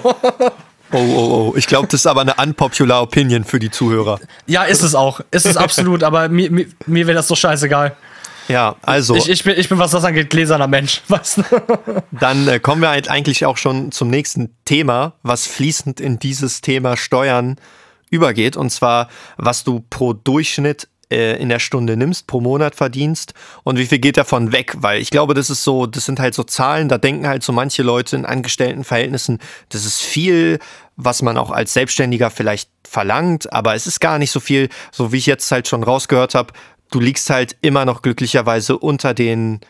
Oh, 0.91 0.97
oh, 0.97 1.51
oh. 1.51 1.53
Ich 1.57 1.67
glaube, 1.67 1.87
das 1.87 2.01
ist 2.01 2.07
aber 2.07 2.21
eine 2.21 2.35
unpopular 2.35 3.01
Opinion 3.01 3.43
für 3.43 3.59
die 3.59 3.71
Zuhörer. 3.71 4.19
Ja, 4.45 4.63
ist 4.63 4.83
es 4.83 4.95
auch. 4.95 5.19
Ist 5.31 5.45
es 5.45 5.57
absolut, 5.57 6.03
aber 6.03 6.29
mir, 6.29 6.49
mir, 6.49 6.67
mir 6.85 7.07
wäre 7.07 7.15
das 7.15 7.27
so 7.27 7.35
scheißegal. 7.35 7.95
Ja, 8.47 8.75
also. 8.81 9.15
Ich, 9.15 9.29
ich, 9.29 9.43
bin, 9.43 9.57
ich 9.57 9.69
bin, 9.69 9.77
was 9.77 9.91
das 9.91 10.03
angeht, 10.03 10.29
gläserner 10.29 10.67
Mensch. 10.67 11.01
Weißt 11.07 11.39
du? 11.39 11.43
Dann 12.11 12.47
äh, 12.47 12.59
kommen 12.59 12.81
wir 12.81 12.89
halt 12.89 13.09
eigentlich 13.09 13.45
auch 13.45 13.57
schon 13.57 13.91
zum 13.91 14.09
nächsten 14.09 14.55
Thema, 14.65 15.13
was 15.23 15.47
fließend 15.47 15.99
in 15.99 16.19
dieses 16.19 16.61
Thema 16.61 16.97
Steuern 16.97 17.57
übergeht. 18.09 18.57
Und 18.57 18.69
zwar, 18.69 19.09
was 19.37 19.63
du 19.63 19.83
pro 19.89 20.13
Durchschnitt 20.13 20.87
äh, 21.09 21.41
in 21.41 21.49
der 21.49 21.59
Stunde 21.59 21.97
nimmst, 21.97 22.27
pro 22.27 22.41
Monat 22.41 22.75
verdienst 22.75 23.33
und 23.63 23.77
wie 23.77 23.85
viel 23.85 23.99
geht 23.99 24.17
davon 24.17 24.51
weg? 24.51 24.75
Weil 24.77 25.01
ich 25.01 25.09
glaube, 25.09 25.33
das 25.33 25.49
ist 25.49 25.63
so, 25.63 25.85
das 25.85 26.05
sind 26.05 26.19
halt 26.19 26.33
so 26.33 26.43
Zahlen, 26.43 26.89
da 26.89 26.97
denken 26.97 27.27
halt 27.27 27.43
so 27.43 27.53
manche 27.53 27.83
Leute 27.83 28.15
in 28.15 28.25
Angestelltenverhältnissen, 28.25 29.39
das 29.69 29.85
ist 29.85 30.01
viel, 30.01 30.59
was 30.95 31.21
man 31.21 31.37
auch 31.37 31.51
als 31.51 31.73
Selbstständiger 31.73 32.29
vielleicht 32.29 32.69
verlangt, 32.85 33.51
aber 33.53 33.75
es 33.75 33.87
ist 33.87 33.99
gar 33.99 34.17
nicht 34.19 34.31
so 34.31 34.39
viel, 34.39 34.69
so 34.91 35.11
wie 35.11 35.17
ich 35.17 35.25
jetzt 35.25 35.51
halt 35.51 35.67
schon 35.67 35.83
rausgehört 35.83 36.35
habe, 36.35 36.53
du 36.91 36.99
liegst 36.99 37.29
halt 37.29 37.55
immer 37.61 37.85
noch 37.85 38.01
glücklicherweise 38.01 38.77
unter 38.77 39.13
den 39.13 39.61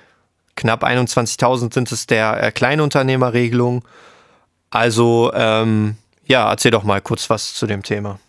knapp 0.55 0.83
21.000 0.83 1.73
sind 1.73 1.91
es 1.91 2.07
der 2.07 2.43
äh, 2.43 2.51
Kleinunternehmerregelung. 2.51 3.83
Also, 4.69 5.31
ähm, 5.33 5.95
ja, 6.25 6.49
erzähl 6.49 6.71
doch 6.71 6.83
mal 6.83 6.99
kurz 6.99 7.29
was 7.29 7.53
zu 7.53 7.67
dem 7.67 7.83
Thema. 7.83 8.19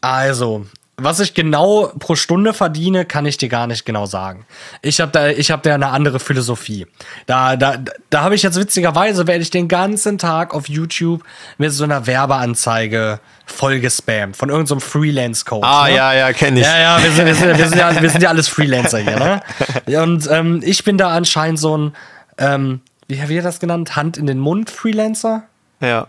Also, 0.00 0.66
was 0.96 1.20
ich 1.20 1.32
genau 1.34 1.90
pro 1.98 2.16
Stunde 2.16 2.52
verdiene, 2.52 3.04
kann 3.04 3.24
ich 3.24 3.38
dir 3.38 3.48
gar 3.48 3.66
nicht 3.66 3.86
genau 3.86 4.04
sagen. 4.06 4.44
Ich 4.82 5.00
habe 5.00 5.10
da, 5.10 5.28
ich 5.28 5.50
habe 5.50 5.62
da 5.62 5.74
eine 5.74 5.88
andere 5.88 6.20
Philosophie. 6.20 6.86
Da, 7.26 7.56
da, 7.56 7.78
da 8.10 8.22
habe 8.22 8.34
ich 8.34 8.42
jetzt 8.42 8.58
witzigerweise 8.58 9.26
werde 9.26 9.42
ich 9.42 9.50
den 9.50 9.68
ganzen 9.68 10.18
Tag 10.18 10.54
auf 10.54 10.68
YouTube 10.68 11.24
mit 11.56 11.72
so 11.72 11.84
einer 11.84 12.06
Werbeanzeige 12.06 13.20
vollgespammt 13.46 14.36
von 14.36 14.50
irgendeinem 14.50 14.80
so 14.80 14.86
Freelance-Coach. 14.86 15.66
Ah, 15.66 15.88
ne? 15.88 15.96
ja, 15.96 16.12
ja, 16.14 16.32
kenne 16.32 16.60
ich. 16.60 16.66
Ja, 16.66 16.78
ja, 16.78 17.02
wir 17.02 17.10
sind, 17.10 17.26
wir, 17.26 17.34
sind, 17.34 17.58
wir, 17.58 17.68
sind 17.68 17.78
ja, 17.78 18.02
wir 18.02 18.10
sind 18.10 18.22
ja 18.22 18.28
alles 18.28 18.48
Freelancer 18.48 18.98
hier, 18.98 19.18
ne? 19.18 19.42
Und 20.02 20.28
ähm, 20.30 20.60
ich 20.62 20.84
bin 20.84 20.98
da 20.98 21.08
anscheinend 21.08 21.58
so 21.58 21.76
ein, 21.76 21.92
ähm, 22.36 22.80
wie 23.08 23.20
haben 23.20 23.28
wir 23.28 23.42
das 23.42 23.60
genannt? 23.60 23.96
Hand 23.96 24.18
in 24.18 24.26
den 24.26 24.38
Mund 24.38 24.70
Freelancer? 24.70 25.44
Ja. 25.80 26.06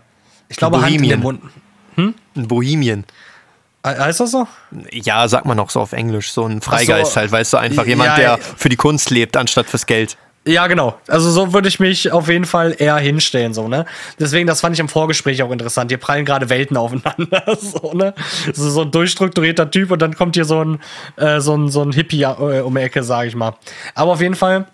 Ich 0.48 0.58
glaube, 0.58 0.80
Hand 0.82 0.94
in 0.94 1.08
den 1.08 1.20
Mund. 1.20 1.40
Hm? 1.96 2.14
Ein 2.36 2.48
Bohemien. 2.48 3.04
Heißt 3.84 4.20
das 4.20 4.30
so? 4.30 4.48
Ja, 4.90 5.28
sagt 5.28 5.44
man 5.44 5.60
auch 5.60 5.68
so 5.68 5.80
auf 5.80 5.92
Englisch. 5.92 6.32
So 6.32 6.46
ein 6.46 6.62
Freigeist 6.62 7.12
so, 7.12 7.20
halt, 7.20 7.30
weißt 7.30 7.52
du, 7.52 7.56
einfach 7.58 7.86
jemand, 7.86 8.18
ja, 8.18 8.36
der 8.36 8.38
für 8.38 8.70
die 8.70 8.76
Kunst 8.76 9.10
lebt, 9.10 9.36
anstatt 9.36 9.66
fürs 9.66 9.84
Geld. 9.84 10.16
Ja, 10.46 10.66
genau. 10.66 10.98
Also 11.08 11.30
so 11.30 11.54
würde 11.54 11.68
ich 11.68 11.80
mich 11.80 12.12
auf 12.12 12.28
jeden 12.28 12.44
Fall 12.44 12.76
eher 12.78 12.96
hinstellen, 12.96 13.54
so, 13.54 13.66
ne? 13.66 13.86
Deswegen, 14.18 14.46
das 14.46 14.60
fand 14.60 14.74
ich 14.74 14.80
im 14.80 14.90
Vorgespräch 14.90 15.42
auch 15.42 15.50
interessant. 15.50 15.90
Hier 15.90 15.98
prallen 15.98 16.26
gerade 16.26 16.50
Welten 16.50 16.76
aufeinander, 16.76 17.42
so, 17.58 17.92
ne? 17.94 18.14
So, 18.52 18.68
so 18.68 18.82
ein 18.82 18.90
durchstrukturierter 18.90 19.70
Typ 19.70 19.90
und 19.90 20.02
dann 20.02 20.14
kommt 20.14 20.34
hier 20.34 20.44
so 20.44 20.62
ein, 20.62 20.80
äh, 21.16 21.40
so 21.40 21.56
ein, 21.56 21.70
so 21.70 21.82
ein 21.82 21.92
Hippie 21.92 22.22
äh, 22.22 22.60
um 22.60 22.74
die 22.74 22.82
Ecke, 22.82 23.02
sag 23.02 23.26
ich 23.26 23.34
mal. 23.34 23.54
Aber 23.94 24.12
auf 24.12 24.20
jeden 24.20 24.34
Fall, 24.34 24.66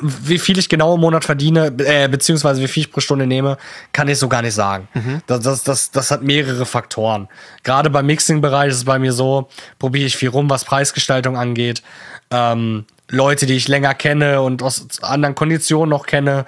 wie 0.00 0.38
viel 0.38 0.58
ich 0.58 0.68
genau 0.68 0.94
im 0.94 1.00
Monat 1.00 1.24
verdiene, 1.24 1.66
äh, 1.78 2.08
beziehungsweise 2.08 2.60
wie 2.60 2.68
viel 2.68 2.84
ich 2.84 2.92
pro 2.92 3.00
Stunde 3.00 3.26
nehme, 3.26 3.56
kann 3.92 4.08
ich 4.08 4.18
so 4.18 4.28
gar 4.28 4.42
nicht 4.42 4.54
sagen. 4.54 4.88
Mhm. 4.94 5.22
Das, 5.26 5.40
das, 5.40 5.62
das, 5.64 5.90
das 5.90 6.10
hat 6.10 6.22
mehrere 6.22 6.66
Faktoren. 6.66 7.28
Gerade 7.62 7.90
beim 7.90 8.06
Mixing-Bereich 8.06 8.70
ist 8.70 8.76
es 8.76 8.84
bei 8.84 8.98
mir 8.98 9.12
so, 9.12 9.48
probiere 9.78 10.06
ich 10.06 10.16
viel 10.16 10.28
rum, 10.28 10.50
was 10.50 10.64
Preisgestaltung 10.64 11.36
angeht. 11.36 11.82
Ähm, 12.30 12.84
Leute, 13.08 13.46
die 13.46 13.54
ich 13.54 13.68
länger 13.68 13.94
kenne 13.94 14.42
und 14.42 14.62
aus 14.62 14.86
anderen 15.02 15.34
Konditionen 15.34 15.90
noch 15.90 16.06
kenne, 16.06 16.44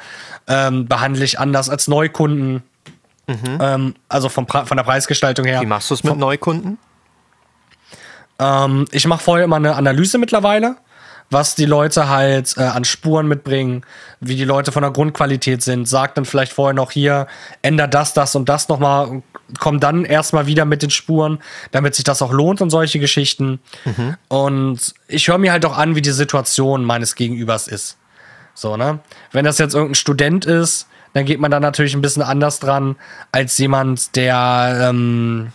ähm, 0.48 0.86
behandle 0.88 1.24
ich 1.24 1.38
anders 1.38 1.68
als 1.70 1.88
Neukunden. 1.88 2.62
Mhm. 3.26 3.58
Ähm, 3.60 3.94
also 4.08 4.28
vom 4.28 4.46
von 4.48 4.76
der 4.76 4.84
Preisgestaltung 4.84 5.44
her. 5.44 5.60
Wie 5.60 5.66
machst 5.66 5.90
du 5.90 5.94
es 5.94 6.02
mit 6.02 6.16
Neukunden? 6.16 6.78
Ähm, 8.38 8.86
ich 8.90 9.06
mache 9.06 9.22
vorher 9.22 9.44
immer 9.44 9.56
eine 9.56 9.76
Analyse 9.76 10.18
mittlerweile 10.18 10.76
was 11.30 11.54
die 11.54 11.66
Leute 11.66 12.08
halt 12.08 12.56
äh, 12.56 12.62
an 12.62 12.84
Spuren 12.84 13.28
mitbringen, 13.28 13.84
wie 14.20 14.36
die 14.36 14.44
Leute 14.44 14.72
von 14.72 14.82
der 14.82 14.92
Grundqualität 14.92 15.62
sind, 15.62 15.86
sagt 15.86 16.16
dann 16.16 16.24
vielleicht 16.24 16.52
vorher 16.52 16.74
noch 16.74 16.90
hier, 16.90 17.26
ändert 17.62 17.94
das, 17.94 18.14
das 18.14 18.34
und 18.34 18.48
das 18.48 18.68
nochmal, 18.68 19.22
kommt 19.58 19.82
dann 19.82 20.04
erstmal 20.04 20.46
wieder 20.46 20.64
mit 20.64 20.82
den 20.82 20.90
Spuren, 20.90 21.38
damit 21.70 21.94
sich 21.94 22.04
das 22.04 22.22
auch 22.22 22.32
lohnt 22.32 22.60
und 22.60 22.70
solche 22.70 22.98
Geschichten. 22.98 23.60
Mhm. 23.84 24.16
Und 24.28 24.94
ich 25.06 25.28
höre 25.28 25.38
mir 25.38 25.52
halt 25.52 25.66
auch 25.66 25.76
an, 25.76 25.94
wie 25.94 26.02
die 26.02 26.12
Situation 26.12 26.84
meines 26.84 27.14
Gegenübers 27.14 27.68
ist. 27.68 27.98
So, 28.54 28.76
ne? 28.76 28.98
Wenn 29.32 29.44
das 29.44 29.58
jetzt 29.58 29.74
irgendein 29.74 29.94
Student 29.94 30.46
ist, 30.46 30.88
dann 31.12 31.24
geht 31.24 31.40
man 31.40 31.50
da 31.50 31.60
natürlich 31.60 31.94
ein 31.94 32.02
bisschen 32.02 32.22
anders 32.22 32.58
dran 32.58 32.96
als 33.32 33.56
jemand, 33.58 34.16
der, 34.16 34.88
ähm, 34.90 35.52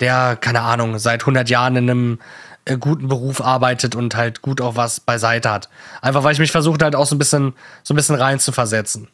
der, 0.00 0.36
keine 0.36 0.60
Ahnung, 0.60 0.98
seit 0.98 1.22
100 1.22 1.48
Jahren 1.50 1.76
in 1.76 1.90
einem 1.90 2.18
äh, 2.64 2.76
guten 2.78 3.08
Beruf 3.08 3.40
arbeitet 3.40 3.94
und 3.94 4.16
halt 4.16 4.42
gut 4.42 4.60
auch 4.60 4.76
was 4.76 5.00
beiseite 5.00 5.50
hat. 5.50 5.68
Einfach 6.00 6.24
weil 6.24 6.32
ich 6.32 6.38
mich 6.38 6.52
versucht 6.52 6.82
halt 6.82 6.96
auch 6.96 7.06
so 7.06 7.14
ein 7.14 7.18
bisschen, 7.18 7.54
so 7.82 7.94
ein 7.94 7.96
bisschen 7.96 8.14
rein 8.14 8.40
zu 8.40 8.52
versetzen. 8.52 9.08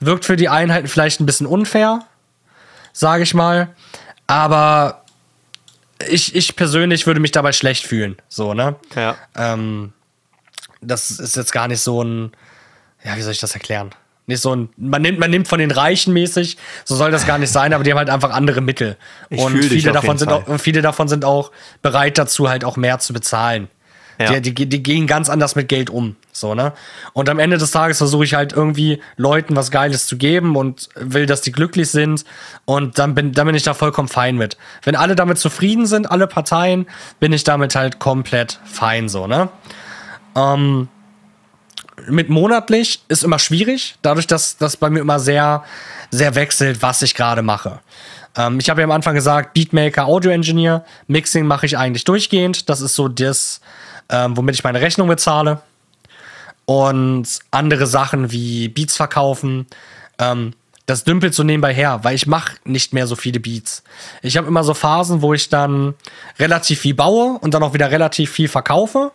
Wirkt 0.00 0.24
für 0.24 0.36
die 0.36 0.48
Einheiten 0.48 0.88
vielleicht 0.88 1.20
ein 1.20 1.26
bisschen 1.26 1.46
unfair, 1.46 2.00
sage 2.92 3.22
ich 3.22 3.34
mal. 3.34 3.68
Aber 4.26 5.04
ich, 6.08 6.34
ich 6.34 6.56
persönlich 6.56 7.06
würde 7.06 7.20
mich 7.20 7.32
dabei 7.32 7.52
schlecht 7.52 7.86
fühlen. 7.86 8.16
So, 8.28 8.54
ne? 8.54 8.76
Ja. 8.94 9.16
Ähm, 9.36 9.92
das 10.80 11.10
ist 11.10 11.36
jetzt 11.36 11.52
gar 11.52 11.68
nicht 11.68 11.80
so 11.80 12.02
ein, 12.02 12.32
ja, 13.02 13.16
wie 13.16 13.22
soll 13.22 13.32
ich 13.32 13.40
das 13.40 13.54
erklären? 13.54 13.90
Nicht 14.26 14.40
so 14.40 14.54
ein, 14.54 14.70
man 14.76 15.02
nimmt, 15.02 15.18
man 15.18 15.30
nimmt 15.30 15.48
von 15.48 15.58
den 15.58 15.70
Reichen 15.70 16.14
mäßig, 16.14 16.56
so 16.84 16.96
soll 16.96 17.10
das 17.10 17.26
gar 17.26 17.38
nicht 17.38 17.52
sein, 17.52 17.74
aber 17.74 17.84
die 17.84 17.90
haben 17.90 17.98
halt 17.98 18.08
einfach 18.08 18.30
andere 18.30 18.62
Mittel. 18.62 18.96
Ich 19.28 19.38
und 19.38 19.62
viele 19.62 19.92
davon, 19.92 20.16
sind 20.16 20.32
auch, 20.32 20.58
viele 20.58 20.80
davon 20.80 21.08
sind 21.08 21.24
auch 21.26 21.50
bereit 21.82 22.16
dazu, 22.16 22.48
halt 22.48 22.64
auch 22.64 22.76
mehr 22.76 22.98
zu 22.98 23.12
bezahlen. 23.12 23.68
Ja. 24.18 24.38
Die, 24.38 24.54
die, 24.54 24.68
die 24.68 24.82
gehen 24.82 25.06
ganz 25.06 25.28
anders 25.28 25.56
mit 25.56 25.68
Geld 25.68 25.90
um. 25.90 26.16
So, 26.32 26.54
ne? 26.54 26.72
Und 27.12 27.28
am 27.28 27.38
Ende 27.38 27.58
des 27.58 27.70
Tages 27.70 27.98
versuche 27.98 28.24
ich 28.24 28.34
halt 28.34 28.52
irgendwie 28.52 29.00
Leuten 29.16 29.56
was 29.56 29.70
Geiles 29.70 30.06
zu 30.06 30.16
geben 30.16 30.56
und 30.56 30.88
will, 30.94 31.26
dass 31.26 31.40
die 31.40 31.52
glücklich 31.52 31.90
sind. 31.90 32.24
Und 32.64 32.98
dann 32.98 33.14
bin, 33.14 33.32
dann 33.32 33.46
bin 33.46 33.56
ich 33.56 33.64
da 33.64 33.74
vollkommen 33.74 34.08
fein 34.08 34.36
mit. 34.36 34.56
Wenn 34.82 34.96
alle 34.96 35.16
damit 35.16 35.38
zufrieden 35.38 35.86
sind, 35.86 36.10
alle 36.10 36.26
Parteien, 36.26 36.86
bin 37.20 37.32
ich 37.32 37.44
damit 37.44 37.74
halt 37.74 37.98
komplett 37.98 38.60
fein, 38.64 39.08
so, 39.08 39.26
ne? 39.26 39.48
Ähm, 40.36 40.88
mit 42.08 42.28
monatlich 42.28 43.02
ist 43.08 43.24
immer 43.24 43.38
schwierig, 43.38 43.96
dadurch, 44.02 44.26
dass 44.26 44.56
das 44.56 44.76
bei 44.76 44.90
mir 44.90 45.00
immer 45.00 45.20
sehr, 45.20 45.64
sehr 46.10 46.34
wechselt, 46.34 46.82
was 46.82 47.02
ich 47.02 47.14
gerade 47.14 47.42
mache. 47.42 47.80
Ähm, 48.36 48.58
ich 48.58 48.70
habe 48.70 48.80
ja 48.80 48.84
am 48.84 48.90
Anfang 48.90 49.14
gesagt, 49.14 49.54
Beatmaker, 49.54 50.06
Audio 50.06 50.30
Engineer, 50.30 50.84
Mixing 51.06 51.46
mache 51.46 51.66
ich 51.66 51.78
eigentlich 51.78 52.04
durchgehend. 52.04 52.68
Das 52.68 52.80
ist 52.80 52.94
so 52.94 53.08
das, 53.08 53.60
ähm, 54.08 54.36
womit 54.36 54.54
ich 54.54 54.64
meine 54.64 54.80
Rechnung 54.80 55.08
bezahle. 55.08 55.60
Und 56.66 57.26
andere 57.50 57.86
Sachen 57.86 58.32
wie 58.32 58.68
Beats 58.68 58.96
verkaufen, 58.96 59.66
ähm, 60.18 60.54
das 60.86 61.04
dümpelt 61.04 61.34
so 61.34 61.42
nebenbei 61.42 61.72
her, 61.72 62.00
weil 62.02 62.14
ich 62.14 62.26
mache 62.26 62.56
nicht 62.64 62.92
mehr 62.92 63.06
so 63.06 63.16
viele 63.16 63.40
Beats. 63.40 63.82
Ich 64.22 64.36
habe 64.36 64.46
immer 64.46 64.64
so 64.64 64.74
Phasen, 64.74 65.22
wo 65.22 65.32
ich 65.32 65.48
dann 65.48 65.94
relativ 66.38 66.80
viel 66.80 66.94
baue 66.94 67.38
und 67.38 67.54
dann 67.54 67.62
auch 67.62 67.72
wieder 67.72 67.90
relativ 67.90 68.30
viel 68.30 68.48
verkaufe. 68.48 69.12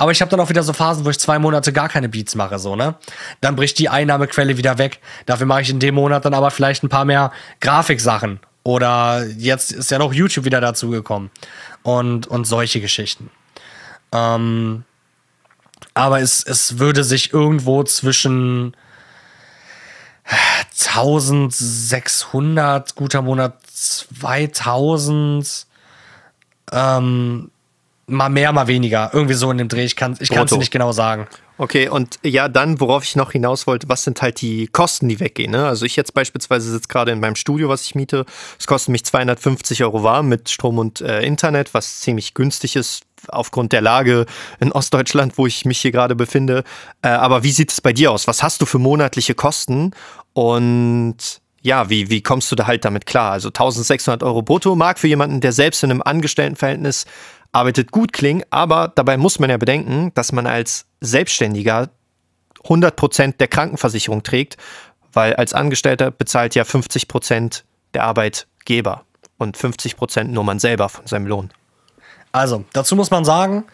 Aber 0.00 0.10
ich 0.12 0.20
habe 0.22 0.30
dann 0.30 0.40
auch 0.40 0.48
wieder 0.48 0.62
so 0.62 0.72
Phasen, 0.72 1.04
wo 1.04 1.10
ich 1.10 1.18
zwei 1.18 1.38
Monate 1.38 1.74
gar 1.74 1.90
keine 1.90 2.08
Beats 2.08 2.34
mache, 2.34 2.58
so, 2.58 2.74
ne? 2.74 2.94
Dann 3.42 3.54
bricht 3.54 3.78
die 3.78 3.90
Einnahmequelle 3.90 4.56
wieder 4.56 4.78
weg. 4.78 4.98
Dafür 5.26 5.44
mache 5.44 5.60
ich 5.60 5.68
in 5.68 5.78
dem 5.78 5.96
Monat 5.96 6.24
dann 6.24 6.32
aber 6.32 6.50
vielleicht 6.50 6.82
ein 6.82 6.88
paar 6.88 7.04
mehr 7.04 7.32
Grafiksachen. 7.60 8.40
Oder 8.62 9.26
jetzt 9.26 9.72
ist 9.72 9.90
ja 9.90 9.98
noch 9.98 10.14
YouTube 10.14 10.46
wieder 10.46 10.62
dazugekommen. 10.62 11.30
Und, 11.82 12.26
und 12.28 12.46
solche 12.46 12.80
Geschichten. 12.80 13.28
Ähm, 14.10 14.84
aber 15.92 16.22
es, 16.22 16.42
es 16.44 16.78
würde 16.78 17.04
sich 17.04 17.34
irgendwo 17.34 17.84
zwischen 17.84 18.74
1600, 20.94 22.94
guter 22.94 23.20
Monat 23.20 23.58
2000, 23.66 25.66
ähm, 26.72 27.50
mal 28.10 28.28
mehr, 28.28 28.52
mal 28.52 28.66
weniger. 28.66 29.10
Irgendwie 29.12 29.34
so 29.34 29.50
in 29.50 29.58
dem 29.58 29.68
Dreh. 29.68 29.84
Ich 29.84 29.96
kann 29.96 30.12
es 30.12 30.20
ich 30.20 30.30
nicht 30.30 30.70
genau 30.70 30.92
sagen. 30.92 31.26
Okay, 31.58 31.88
und 31.88 32.18
ja, 32.22 32.48
dann, 32.48 32.80
worauf 32.80 33.04
ich 33.04 33.16
noch 33.16 33.32
hinaus 33.32 33.66
wollte, 33.66 33.88
was 33.88 34.04
sind 34.04 34.22
halt 34.22 34.40
die 34.40 34.66
Kosten, 34.66 35.08
die 35.08 35.20
weggehen? 35.20 35.50
Ne? 35.50 35.66
Also 35.66 35.84
ich 35.84 35.94
jetzt 35.94 36.14
beispielsweise 36.14 36.70
sitze 36.70 36.88
gerade 36.88 37.12
in 37.12 37.20
meinem 37.20 37.36
Studio, 37.36 37.68
was 37.68 37.84
ich 37.84 37.94
miete. 37.94 38.24
Es 38.58 38.66
kostet 38.66 38.92
mich 38.92 39.04
250 39.04 39.84
Euro 39.84 40.02
warm 40.02 40.28
mit 40.28 40.48
Strom 40.48 40.78
und 40.78 41.02
äh, 41.02 41.20
Internet, 41.22 41.74
was 41.74 42.00
ziemlich 42.00 42.32
günstig 42.32 42.76
ist 42.76 43.02
aufgrund 43.28 43.72
der 43.72 43.82
Lage 43.82 44.24
in 44.58 44.72
Ostdeutschland, 44.72 45.36
wo 45.36 45.46
ich 45.46 45.66
mich 45.66 45.80
hier 45.80 45.92
gerade 45.92 46.16
befinde. 46.16 46.64
Äh, 47.02 47.08
aber 47.08 47.42
wie 47.42 47.52
sieht 47.52 47.70
es 47.70 47.82
bei 47.82 47.92
dir 47.92 48.10
aus? 48.10 48.26
Was 48.26 48.42
hast 48.42 48.62
du 48.62 48.66
für 48.66 48.78
monatliche 48.78 49.34
Kosten? 49.34 49.90
Und 50.32 51.42
ja, 51.62 51.90
wie, 51.90 52.08
wie 52.08 52.22
kommst 52.22 52.50
du 52.50 52.56
da 52.56 52.66
halt 52.66 52.84
damit 52.84 53.06
klar? 53.06 53.32
Also 53.32 53.48
1600 53.48 54.22
Euro 54.22 54.42
brutto 54.42 54.74
mag 54.76 54.98
für 54.98 55.08
jemanden, 55.08 55.40
der 55.40 55.52
selbst 55.52 55.82
in 55.82 55.90
einem 55.90 56.02
Angestelltenverhältnis 56.02 57.04
arbeitet 57.52 57.90
gut 57.90 58.12
klingen, 58.12 58.44
aber 58.50 58.92
dabei 58.94 59.16
muss 59.16 59.38
man 59.38 59.50
ja 59.50 59.56
bedenken, 59.56 60.12
dass 60.14 60.32
man 60.32 60.46
als 60.46 60.86
Selbstständiger 61.00 61.90
100% 62.64 63.38
der 63.38 63.48
Krankenversicherung 63.48 64.22
trägt, 64.22 64.56
weil 65.12 65.34
als 65.34 65.54
Angestellter 65.54 66.10
bezahlt 66.10 66.54
ja 66.54 66.62
50% 66.62 67.62
der 67.94 68.04
Arbeitgeber 68.04 69.04
und 69.38 69.56
50% 69.56 70.24
nur 70.24 70.44
man 70.44 70.58
selber 70.58 70.88
von 70.88 71.06
seinem 71.06 71.26
Lohn. 71.26 71.50
Also, 72.32 72.64
dazu 72.72 72.94
muss 72.94 73.10
man 73.10 73.24
sagen, 73.24 73.64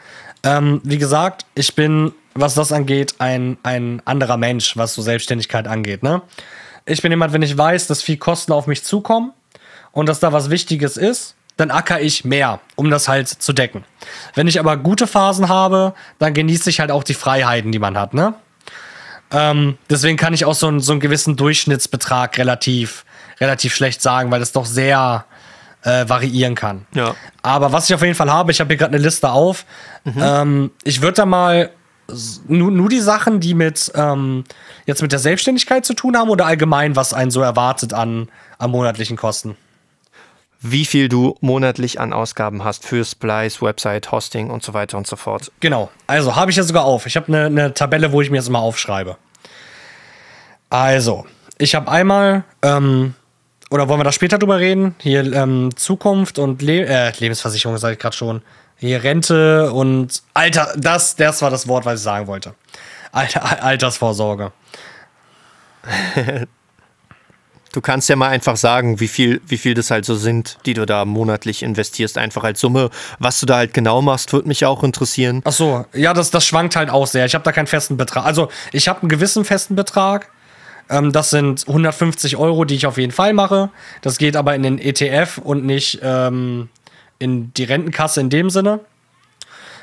ähm, 0.43 0.81
wie 0.85 0.97
gesagt, 0.97 1.45
ich 1.55 1.75
bin, 1.75 2.13
was 2.35 2.55
das 2.55 2.73
angeht, 2.73 3.17
ein, 3.19 3.59
ein 3.63 4.01
anderer 4.07 4.39
Mensch, 4.39 4.77
was 4.77 4.95
so 4.95 5.03
Selbstständigkeit 5.03 5.69
angeht. 5.69 6.03
Ne? 6.03 6.23
Ich 6.87 7.03
bin 7.03 7.13
jemand, 7.13 7.33
wenn 7.33 7.43
ich 7.43 7.59
weiß, 7.59 7.87
dass 7.89 8.03
viel 8.03 8.17
Kosten 8.17 8.53
auf 8.53 8.67
mich 8.67 8.83
zukommen 8.83 9.33
und 9.93 10.09
dass 10.09 10.21
da 10.21 10.33
was 10.33 10.49
Wichtiges 10.49 10.97
ist, 10.97 11.35
dann 11.57 11.71
acker 11.71 12.01
ich 12.01 12.25
mehr, 12.25 12.61
um 12.75 12.91
das 12.91 13.09
halt 13.09 13.29
zu 13.29 13.53
decken. 13.53 13.85
Wenn 14.35 14.47
ich 14.47 14.61
aber 14.61 14.77
gute 14.77 15.07
Phasen 15.07 15.49
habe, 15.49 15.95
dann 16.19 16.35
genieße 16.35 16.69
ich 16.69 16.81
halt 16.81 16.91
auch 16.91 17.05
die 17.05 17.15
Freiheiten, 17.15 17.73
die 17.73 17.79
man 17.79 17.99
hat, 17.99 18.15
ne? 18.15 18.35
Ähm, 19.33 19.77
deswegen 19.91 20.17
kann 20.17 20.35
ich 20.35 20.45
auch 20.45 20.55
so, 20.55 20.69
einen, 20.69 20.81
so 20.81 20.93
einen 20.93 21.01
gewissen 21.01 21.37
Durchschnittsbetrag 21.37 22.39
relativ, 22.39 23.05
relativ 23.41 23.75
schlecht 23.75 24.01
sagen, 24.01 24.31
weil 24.31 24.39
das 24.39 24.53
doch 24.53 24.67
sehr 24.67 25.25
äh, 25.83 26.09
variieren 26.09 26.55
kann. 26.55 26.87
Ja. 26.95 27.15
Aber 27.43 27.73
was 27.73 27.89
ich 27.89 27.95
auf 27.95 28.03
jeden 28.03 28.15
Fall 28.15 28.33
habe, 28.33 28.53
ich 28.53 28.61
habe 28.61 28.69
hier 28.69 28.77
gerade 28.77 28.95
eine 28.95 29.03
Liste 29.03 29.31
auf. 29.31 29.65
Ähm, 30.05 30.71
ich 30.85 31.03
würde 31.03 31.15
da 31.15 31.27
mal 31.27 31.71
nur, 32.47 32.71
nur 32.71 32.89
die 32.89 33.01
Sachen, 33.01 33.41
die 33.41 33.55
mit 33.55 33.91
ähm, 33.95 34.45
jetzt 34.87 35.03
mit 35.03 35.11
der 35.11 35.19
Selbstständigkeit 35.19 35.85
zu 35.85 35.95
tun 35.95 36.17
haben 36.17 36.31
oder 36.31 36.47
allgemein, 36.47 36.95
was 36.95 37.13
einen 37.13 37.33
so 37.33 37.41
erwartet 37.41 37.93
an, 37.93 38.29
an 38.59 38.71
monatlichen 38.71 39.17
Kosten. 39.17 39.57
Wie 40.69 40.85
viel 40.85 41.09
du 41.09 41.37
monatlich 41.41 42.01
an 42.01 42.13
Ausgaben 42.13 42.65
hast 42.65 42.85
für 42.85 43.05
Splice, 43.05 43.63
Website, 43.63 44.11
Hosting 44.11 44.51
und 44.51 44.63
so 44.63 44.75
weiter 44.75 44.99
und 44.99 45.07
so 45.07 45.17
fort. 45.17 45.53
Genau. 45.61 45.91
Also 46.07 46.35
habe 46.35 46.51
ich 46.51 46.57
ja 46.57 46.63
sogar 46.63 46.85
auf. 46.85 47.07
Ich 47.07 47.17
habe 47.17 47.29
eine, 47.29 47.47
eine 47.47 47.75
Tabelle, 47.75 48.13
wo 48.13 48.21
ich 48.21 48.31
mir 48.31 48.39
jetzt 48.39 48.49
mal 48.49 48.59
aufschreibe. 48.59 49.17
Also, 50.71 51.27
ich 51.59 51.75
habe 51.75 51.91
einmal, 51.91 52.45
ähm, 52.63 53.15
oder 53.71 53.89
wollen 53.89 54.01
wir 54.01 54.05
da 54.05 54.13
später 54.13 54.39
drüber 54.39 54.59
reden? 54.59 54.95
Hier 54.99 55.33
ähm, 55.33 55.71
Zukunft 55.77 56.39
und 56.39 56.63
Le 56.63 56.87
äh, 56.87 57.13
Lebensversicherung, 57.19 57.79
sage 57.79 57.95
ich 57.95 58.01
gerade 58.01 58.17
schon. 58.17 58.43
Hier 58.77 59.03
Rente 59.03 59.73
und 59.73 60.23
Alter, 60.35 60.75
das, 60.77 61.17
das 61.17 61.41
war 61.43 61.51
das 61.51 61.69
Wort, 61.69 61.85
was 61.85 62.01
ich 62.01 62.05
sagen 62.05 62.27
wollte. 62.27 62.55
Alter, 63.13 63.63
Altersvorsorge. 63.63 64.53
Du 67.77 67.83
kannst 67.83 68.09
ja 68.09 68.17
mal 68.17 68.29
einfach 68.31 68.57
sagen, 68.57 69.01
wie 69.01 69.07
viel, 69.07 69.43
wie 69.47 69.59
viel 69.59 69.75
das 69.75 69.91
halt 69.91 70.07
so 70.07 70.15
sind, 70.15 70.57
die 70.65 70.73
du 70.73 70.87
da 70.87 71.05
monatlich 71.05 71.63
investierst, 71.63 72.17
einfach 72.17 72.43
als 72.43 72.59
Summe. 72.59 72.89
Was 73.19 73.39
du 73.39 73.45
da 73.45 73.57
halt 73.57 73.75
genau 73.75 74.01
machst, 74.01 74.33
würde 74.33 74.49
mich 74.49 74.65
auch 74.65 74.83
interessieren. 74.83 75.43
Ach 75.45 75.53
so, 75.53 75.85
ja, 75.93 76.15
das, 76.15 76.31
das 76.31 76.47
schwankt 76.47 76.75
halt 76.75 76.89
auch 76.89 77.07
sehr. 77.07 77.27
Ich 77.27 77.35
habe 77.35 77.45
da 77.45 77.53
keinen 77.53 77.67
festen 77.67 77.99
Betrag. 77.99 78.25
Also, 78.25 78.49
ich 78.73 78.89
habe 78.89 79.03
einen 79.03 79.11
gewissen 79.11 79.45
festen 79.45 79.77
Betrag. 79.77 80.31
Ähm, 80.89 81.13
das 81.13 81.29
sind 81.29 81.69
150 81.69 82.39
Euro, 82.39 82.65
die 82.65 82.77
ich 82.77 82.87
auf 82.87 82.97
jeden 82.97 83.13
Fall 83.13 83.35
mache. 83.35 83.69
Das 84.01 84.17
geht 84.17 84.37
aber 84.37 84.55
in 84.55 84.63
den 84.63 84.79
ETF 84.79 85.37
und 85.45 85.67
nicht 85.67 85.99
ähm, 86.03 86.71
in 87.19 87.53
die 87.53 87.65
Rentenkasse 87.65 88.23
in 88.23 88.31
dem 88.31 88.49
Sinne. 88.49 88.81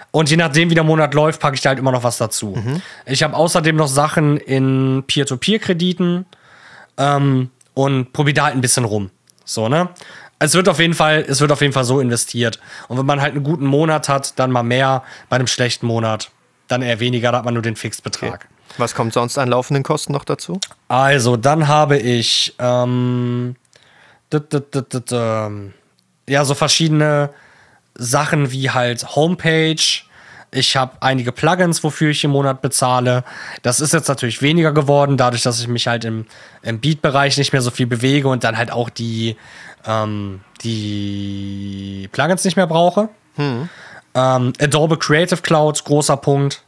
Und 0.09 0.31
je 0.31 0.37
nachdem, 0.37 0.71
wie 0.71 0.75
der 0.75 0.83
Monat 0.83 1.13
läuft, 1.13 1.39
packe 1.39 1.53
ich 1.53 1.61
da 1.61 1.69
halt 1.69 1.77
immer 1.77 1.91
noch 1.91 2.03
was 2.03 2.17
dazu. 2.17 2.57
Ich 3.05 3.21
habe 3.21 3.35
außerdem 3.35 3.75
noch 3.75 3.87
Sachen 3.87 4.37
in 4.37 5.03
Peer-to-Peer-Krediten 5.05 6.25
ähm, 6.97 7.51
und 7.73 8.13
probiere 8.13 8.35
da 8.35 8.43
halt 8.45 8.55
ein 8.55 8.61
bisschen 8.61 8.85
rum. 8.85 9.09
So, 9.45 9.69
ne? 9.69 9.89
Es 10.39 10.55
wird 10.55 10.67
auf 10.67 10.79
jeden 10.79 10.93
Fall, 10.93 11.25
es 11.27 11.39
wird 11.41 11.51
auf 11.51 11.61
jeden 11.61 11.73
Fall 11.73 11.85
so 11.85 11.99
investiert. 11.99 12.59
Und 12.87 12.97
wenn 12.97 13.05
man 13.05 13.21
halt 13.21 13.33
einen 13.33 13.43
guten 13.43 13.65
Monat 13.65 14.09
hat, 14.09 14.37
dann 14.39 14.51
mal 14.51 14.63
mehr. 14.63 15.03
Bei 15.29 15.37
einem 15.37 15.47
schlechten 15.47 15.85
Monat 15.85 16.31
dann 16.67 16.81
eher 16.81 16.99
weniger, 16.99 17.31
da 17.31 17.39
hat 17.39 17.45
man 17.45 17.53
nur 17.53 17.63
den 17.63 17.75
Fixbetrag. 17.75 18.47
Was 18.77 18.95
kommt 18.95 19.13
sonst 19.13 19.37
an 19.37 19.49
laufenden 19.49 19.83
Kosten 19.83 20.13
noch 20.13 20.25
dazu? 20.25 20.59
Also, 20.87 21.37
dann 21.37 21.67
habe 21.67 21.97
ich 21.97 22.55
ähm, 22.59 23.55
ähm, 25.11 25.73
ja 26.27 26.45
so 26.45 26.55
verschiedene 26.55 27.29
Sachen 27.95 28.51
wie 28.51 28.71
halt 28.71 29.15
Homepage. 29.15 29.75
Ich 30.53 30.75
habe 30.75 30.93
einige 30.99 31.31
Plugins, 31.31 31.83
wofür 31.83 32.11
ich 32.11 32.23
im 32.23 32.31
Monat 32.31 32.61
bezahle. 32.61 33.23
Das 33.63 33.79
ist 33.79 33.93
jetzt 33.93 34.07
natürlich 34.07 34.41
weniger 34.41 34.71
geworden, 34.71 35.17
dadurch, 35.17 35.41
dass 35.43 35.59
ich 35.59 35.67
mich 35.67 35.87
halt 35.87 36.05
im, 36.05 36.25
im 36.61 36.79
Beat-Bereich 36.79 37.37
nicht 37.37 37.53
mehr 37.53 37.61
so 37.61 37.71
viel 37.71 37.87
bewege 37.87 38.27
und 38.27 38.43
dann 38.43 38.57
halt 38.57 38.71
auch 38.71 38.89
die, 38.89 39.35
ähm, 39.85 40.41
die 40.63 42.09
Plugins 42.11 42.43
nicht 42.45 42.55
mehr 42.55 42.67
brauche. 42.67 43.09
Ähm, 43.37 44.53
Adobe 44.59 44.97
Creative 44.97 45.41
Cloud, 45.41 45.83
großer 45.83 46.17
Punkt. 46.17 46.63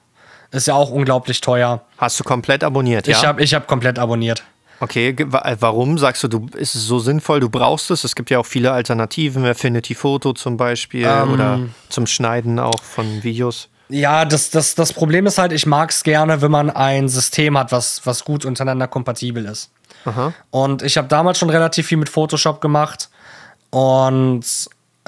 Ist 0.51 0.67
ja 0.67 0.73
auch 0.73 0.89
unglaublich 0.89 1.41
teuer. 1.41 1.81
Hast 1.97 2.19
du 2.19 2.23
komplett 2.23 2.63
abonniert, 2.63 3.07
ja? 3.07 3.17
Ich 3.17 3.25
habe 3.25 3.43
ich 3.43 3.53
hab 3.53 3.67
komplett 3.67 3.99
abonniert. 3.99 4.43
Okay, 4.79 5.09
äh, 5.09 5.57
warum 5.59 5.97
sagst 5.97 6.23
du, 6.23 6.27
du, 6.27 6.47
ist 6.55 6.75
es 6.75 6.85
so 6.85 6.99
sinnvoll, 6.99 7.39
du 7.39 7.49
brauchst 7.49 7.91
es? 7.91 8.03
Es 8.03 8.15
gibt 8.15 8.29
ja 8.29 8.39
auch 8.39 8.45
viele 8.45 8.71
Alternativen, 8.71 9.45
Affinity 9.45 9.95
Photo 9.95 10.33
zum 10.33 10.57
Beispiel 10.57 11.05
Ähm. 11.05 11.33
oder 11.33 11.59
zum 11.89 12.07
Schneiden 12.07 12.59
auch 12.59 12.81
von 12.81 13.23
Videos. 13.23 13.69
Ja, 13.89 14.25
das, 14.25 14.49
das, 14.49 14.75
das 14.75 14.93
Problem 14.93 15.25
ist 15.27 15.37
halt, 15.37 15.51
ich 15.51 15.65
mag 15.65 15.91
es 15.91 16.03
gerne, 16.03 16.41
wenn 16.41 16.51
man 16.51 16.69
ein 16.69 17.07
System 17.07 17.57
hat, 17.57 17.71
was, 17.71 18.05
was 18.05 18.23
gut 18.25 18.45
untereinander 18.45 18.87
kompatibel 18.87 19.45
ist. 19.45 19.71
Und 20.51 20.81
ich 20.81 20.97
habe 20.97 21.07
damals 21.07 21.37
schon 21.37 21.49
relativ 21.49 21.87
viel 21.87 21.97
mit 21.97 22.09
Photoshop 22.09 22.61
gemacht 22.61 23.09
und 23.69 24.43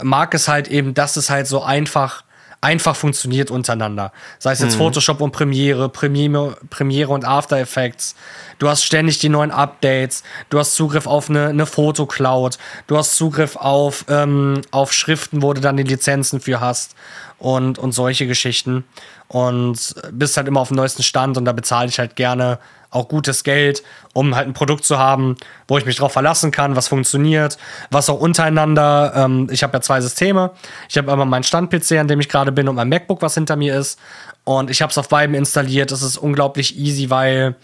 mag 0.01 0.33
es 0.33 0.47
halt 0.47 0.67
eben, 0.67 0.93
dass 0.93 1.17
es 1.17 1.29
halt 1.29 1.47
so 1.47 1.63
einfach, 1.63 2.23
einfach 2.61 2.95
funktioniert 2.95 3.51
untereinander. 3.51 4.11
Sei 4.39 4.51
es 4.51 4.59
jetzt 4.59 4.75
Photoshop 4.75 5.21
und 5.21 5.31
Premiere, 5.31 5.89
Premiere, 5.89 6.57
Premiere 6.69 7.13
und 7.13 7.25
After 7.25 7.57
Effects. 7.57 8.15
Du 8.59 8.67
hast 8.67 8.83
ständig 8.83 9.19
die 9.19 9.29
neuen 9.29 9.51
Updates. 9.51 10.23
Du 10.49 10.57
hast 10.57 10.75
Zugriff 10.75 11.05
auf 11.05 11.29
eine, 11.29 11.47
eine 11.47 11.65
Fotocloud. 11.65 12.57
Du 12.87 12.97
hast 12.97 13.15
Zugriff 13.15 13.55
auf, 13.55 14.05
ähm, 14.09 14.61
auf 14.71 14.91
Schriften, 14.91 15.41
wo 15.41 15.53
du 15.53 15.61
dann 15.61 15.77
die 15.77 15.83
Lizenzen 15.83 16.39
für 16.39 16.59
hast 16.59 16.95
und, 17.37 17.77
und 17.77 17.91
solche 17.91 18.25
Geschichten. 18.27 18.83
Und 19.27 19.95
bist 20.11 20.37
halt 20.37 20.47
immer 20.47 20.61
auf 20.61 20.69
dem 20.69 20.77
neuesten 20.77 21.03
Stand 21.03 21.37
und 21.37 21.45
da 21.45 21.51
bezahle 21.51 21.89
ich 21.89 21.99
halt 21.99 22.15
gerne 22.15 22.59
auch 22.89 23.07
gutes 23.07 23.43
Geld, 23.43 23.83
um 24.13 24.35
halt 24.35 24.47
ein 24.47 24.53
Produkt 24.53 24.85
zu 24.85 24.97
haben, 24.97 25.35
wo 25.67 25.77
ich 25.77 25.85
mich 25.85 25.97
drauf 25.97 26.13
verlassen 26.13 26.51
kann, 26.51 26.75
was 26.75 26.87
funktioniert, 26.87 27.57
was 27.91 28.09
auch 28.09 28.19
untereinander. 28.19 29.13
Ähm, 29.15 29.47
ich 29.51 29.63
habe 29.63 29.73
ja 29.73 29.81
zwei 29.81 30.01
Systeme. 30.01 30.51
Ich 30.89 30.97
habe 30.97 31.11
einmal 31.11 31.27
meinen 31.27 31.43
Stand-PC, 31.43 31.93
an 31.93 32.07
dem 32.07 32.19
ich 32.19 32.29
gerade 32.29 32.51
bin, 32.51 32.67
und 32.67 32.75
mein 32.75 32.89
MacBook, 32.89 33.21
was 33.21 33.33
hinter 33.33 33.55
mir 33.55 33.77
ist. 33.77 33.99
Und 34.43 34.69
ich 34.69 34.81
habe 34.81 34.91
es 34.91 34.97
auf 34.97 35.09
beiden 35.09 35.35
installiert. 35.35 35.91
Es 35.91 36.01
ist 36.01 36.17
unglaublich 36.17 36.77
easy, 36.77 37.09
weil 37.09 37.55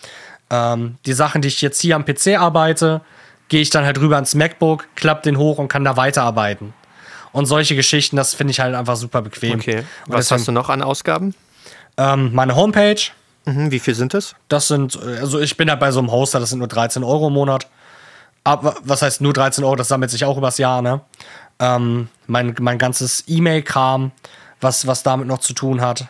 ähm, 0.50 0.96
die 1.06 1.14
Sachen, 1.14 1.42
die 1.42 1.48
ich 1.48 1.62
jetzt 1.62 1.80
hier 1.80 1.96
am 1.96 2.06
PC 2.06 2.38
arbeite, 2.38 3.02
gehe 3.48 3.62
ich 3.62 3.70
dann 3.70 3.86
halt 3.86 4.00
rüber 4.00 4.16
ans 4.16 4.36
MacBook, 4.36 4.88
klapp 4.96 5.24
den 5.24 5.38
hoch 5.38 5.58
und 5.58 5.68
kann 5.68 5.84
da 5.84 5.96
weiterarbeiten. 5.96 6.74
Und 7.32 7.48
solche 7.48 7.76
Geschichten, 7.76 8.16
das 8.16 8.34
finde 8.34 8.52
ich 8.52 8.60
halt 8.60 8.76
einfach 8.76 8.96
super 8.96 9.22
bequem. 9.22 9.60
Okay. 9.60 9.84
Was 10.08 10.32
hast 10.32 10.48
du 10.48 10.52
noch 10.52 10.70
an 10.70 10.82
Ausgaben? 10.82 11.34
Ähm, 11.98 12.32
meine 12.34 12.56
Homepage, 12.56 13.02
Mhm, 13.46 13.72
wie 13.72 13.80
viel 13.80 13.96
sind 13.96 14.14
es? 14.14 14.36
das 14.48 14.68
sind, 14.68 14.96
äh, 14.96 15.20
also 15.20 15.40
ich 15.40 15.58
bin 15.58 15.70
halt 15.70 15.80
bei 15.80 15.92
so 15.92 16.00
einem 16.00 16.12
Hoster, 16.12 16.40
das 16.40 16.50
sind 16.52 16.60
nur 16.60 16.68
13 16.68 17.04
Euro 17.04 17.28
im 17.28 17.34
Monat. 17.34 17.68
Aber 18.46 18.76
was 18.84 19.02
heißt 19.02 19.22
nur 19.22 19.34
13 19.34 19.64
Euro, 19.64 19.76
das 19.76 19.88
sammelt 19.88 20.12
sich 20.12 20.26
auch 20.26 20.38
übers 20.38 20.58
Jahr, 20.58 20.82
ne? 20.82 21.02
Ähm, 21.60 22.10
mein, 22.28 22.56
mein 22.60 22.78
ganzes 22.78 23.24
E-Mail-Kram, 23.28 24.12
was, 24.60 24.86
was 24.88 25.04
damit 25.04 25.28
noch 25.28 25.40
zu 25.40 25.54
tun 25.54 25.82
hat. 25.82 26.08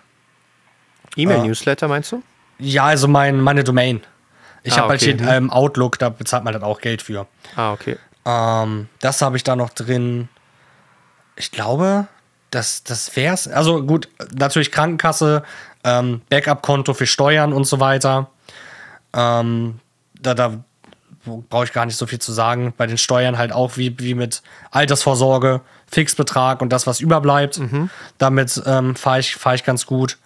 E-Mail-Newsletter 1.16 1.88
meinst 1.88 2.12
du? 2.12 2.24
Ja, 2.60 2.86
also 2.86 3.08
mein, 3.08 3.40
meine 3.40 3.64
Domain. 3.64 4.02
Ich 4.64 4.74
Ah, 4.74 4.78
habe 4.78 4.90
halt 4.90 5.02
okay. 5.04 5.18
hier 5.20 5.28
ähm, 5.28 5.52
Outlook, 5.52 6.00
da 6.00 6.10
bezahlt 6.10 6.44
man 6.44 6.54
halt 6.54 6.64
auch 6.64 6.80
Geld 6.80 7.02
für. 7.02 7.28
Ah, 7.56 7.74
okay. 7.74 7.98
Ähm, 8.26 8.88
das 9.02 9.22
habe 9.22 9.36
ich 9.38 9.44
da 9.44 9.56
noch 9.56 9.70
drin. 9.72 10.30
Ich 11.36 11.52
glaube, 11.52 12.08
das, 12.52 12.84
das 12.84 13.16
wär's. 13.16 13.48
Also 13.48 13.84
gut, 13.84 14.08
natürlich 14.34 14.72
Krankenkasse, 14.72 15.44
ähm, 15.84 16.22
Backup-Konto 16.30 16.94
für 16.94 17.08
Steuern 17.08 17.54
und 17.54 17.66
so 17.66 17.80
weiter. 17.80 18.30
Ähm, 19.14 19.80
da 20.20 20.34
da 20.34 20.64
brauche 21.26 21.66
ich 21.66 21.74
gar 21.74 21.86
nicht 21.86 21.98
so 21.98 22.06
viel 22.06 22.20
zu 22.20 22.32
sagen. 22.32 22.74
Bei 22.76 22.88
den 22.88 22.98
Steuern 22.98 23.38
halt 23.38 23.54
auch 23.54 23.78
wie, 23.78 23.98
wie 24.00 24.14
mit 24.14 24.42
Altersvorsorge, 24.72 25.62
Fixbetrag 25.88 26.62
und 26.62 26.70
das, 26.70 26.88
was 26.88 27.00
überbleibt. 27.00 27.58
Damit 28.18 28.62
ähm, 28.66 28.96
fahre 28.96 29.20
ich, 29.20 29.36
fahr 29.36 29.56
ich 29.56 29.64
ganz 29.64 29.86
gut. 29.86 30.18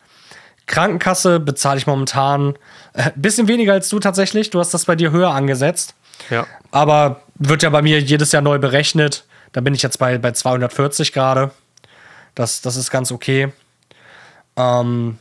Krankenkasse 0.65 1.39
bezahle 1.39 1.77
ich 1.77 1.87
momentan 1.87 2.55
ein 2.93 3.13
bisschen 3.15 3.47
weniger 3.47 3.73
als 3.73 3.89
du 3.89 3.99
tatsächlich. 3.99 4.49
Du 4.49 4.59
hast 4.59 4.73
das 4.73 4.85
bei 4.85 4.95
dir 4.95 5.11
höher 5.11 5.31
angesetzt. 5.31 5.93
Ja. 6.29 6.45
Aber 6.71 7.21
wird 7.35 7.63
ja 7.63 7.69
bei 7.69 7.81
mir 7.81 7.99
jedes 8.01 8.31
Jahr 8.31 8.41
neu 8.41 8.59
berechnet. 8.59 9.25
Da 9.53 9.61
bin 9.61 9.73
ich 9.73 9.81
jetzt 9.81 9.99
bei, 9.99 10.17
bei 10.17 10.31
240 10.31 11.13
gerade. 11.13 11.51
Das, 12.35 12.61
das 12.61 12.75
ist 12.75 12.91
ganz 12.91 13.11
okay. 13.11 13.51
Ähm, 14.55 15.19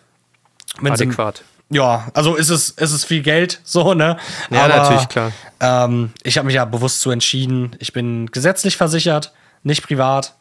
wenn 0.81 0.95
sie- 0.97 1.05
Adäquat. 1.05 1.43
ja, 1.71 2.07
also 2.15 2.35
ist 2.37 2.51
es, 2.51 2.71
ist 2.71 2.93
es 2.93 3.05
viel 3.05 3.23
Geld, 3.23 3.61
so, 3.65 3.95
ne? 3.95 4.17
Ja, 4.51 4.69
natürlich, 4.69 5.09
klar. 5.09 5.33
Ähm, 5.61 6.13
ich 6.23 6.39
habe 6.39 6.47
mich 6.47 6.55
ja 6.55 6.65
bewusst 6.65 7.01
zu 7.01 7.11
entschieden. 7.11 7.75
Ich 7.79 7.93
bin 7.93 8.27
gesetzlich 8.31 8.77
versichert, 8.77 9.33
nicht 9.63 9.83
privat. 9.87 10.35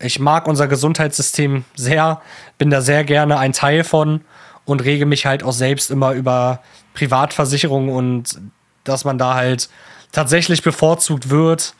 Ich 0.00 0.18
mag 0.18 0.48
unser 0.48 0.66
Gesundheitssystem 0.68 1.64
sehr, 1.76 2.20
bin 2.58 2.70
da 2.70 2.80
sehr 2.80 3.04
gerne 3.04 3.38
ein 3.38 3.52
Teil 3.52 3.84
von 3.84 4.22
und 4.64 4.82
rege 4.82 5.06
mich 5.06 5.24
halt 5.26 5.42
auch 5.44 5.52
selbst 5.52 5.90
immer 5.90 6.12
über 6.12 6.60
Privatversicherungen 6.94 7.90
und 7.90 8.38
dass 8.84 9.04
man 9.04 9.18
da 9.18 9.34
halt 9.34 9.68
tatsächlich 10.12 10.62
bevorzugt 10.62 11.30
wird, 11.30 11.74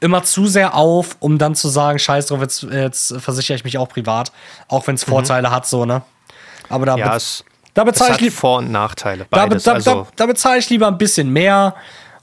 immer 0.00 0.22
zu 0.22 0.46
sehr 0.46 0.74
auf, 0.74 1.16
um 1.20 1.38
dann 1.38 1.54
zu 1.54 1.68
sagen, 1.68 1.98
scheiß 1.98 2.26
drauf, 2.26 2.40
jetzt, 2.40 2.62
jetzt 2.64 3.14
versichere 3.20 3.56
ich 3.56 3.64
mich 3.64 3.78
auch 3.78 3.88
privat, 3.88 4.30
auch 4.68 4.86
wenn 4.86 4.94
es 4.94 5.04
Vorteile 5.04 5.50
hat, 5.50 5.66
so, 5.66 5.84
ne? 5.84 6.02
Aber 6.68 6.86
da. 6.86 6.96
Ja, 6.96 7.16
es, 7.16 7.44
da 7.74 7.84
bezahle 7.84 8.16
ich 8.20 8.34
Vor- 8.34 8.58
und 8.58 8.72
Nachteile. 8.72 9.26
da, 9.30 9.46
Beides. 9.46 9.62
da, 9.62 9.74
also, 9.74 9.90
da, 9.90 10.06
da 10.16 10.26
bezahle 10.26 10.58
ich 10.58 10.68
lieber 10.68 10.88
ein 10.88 10.98
bisschen 10.98 11.30
mehr 11.30 11.74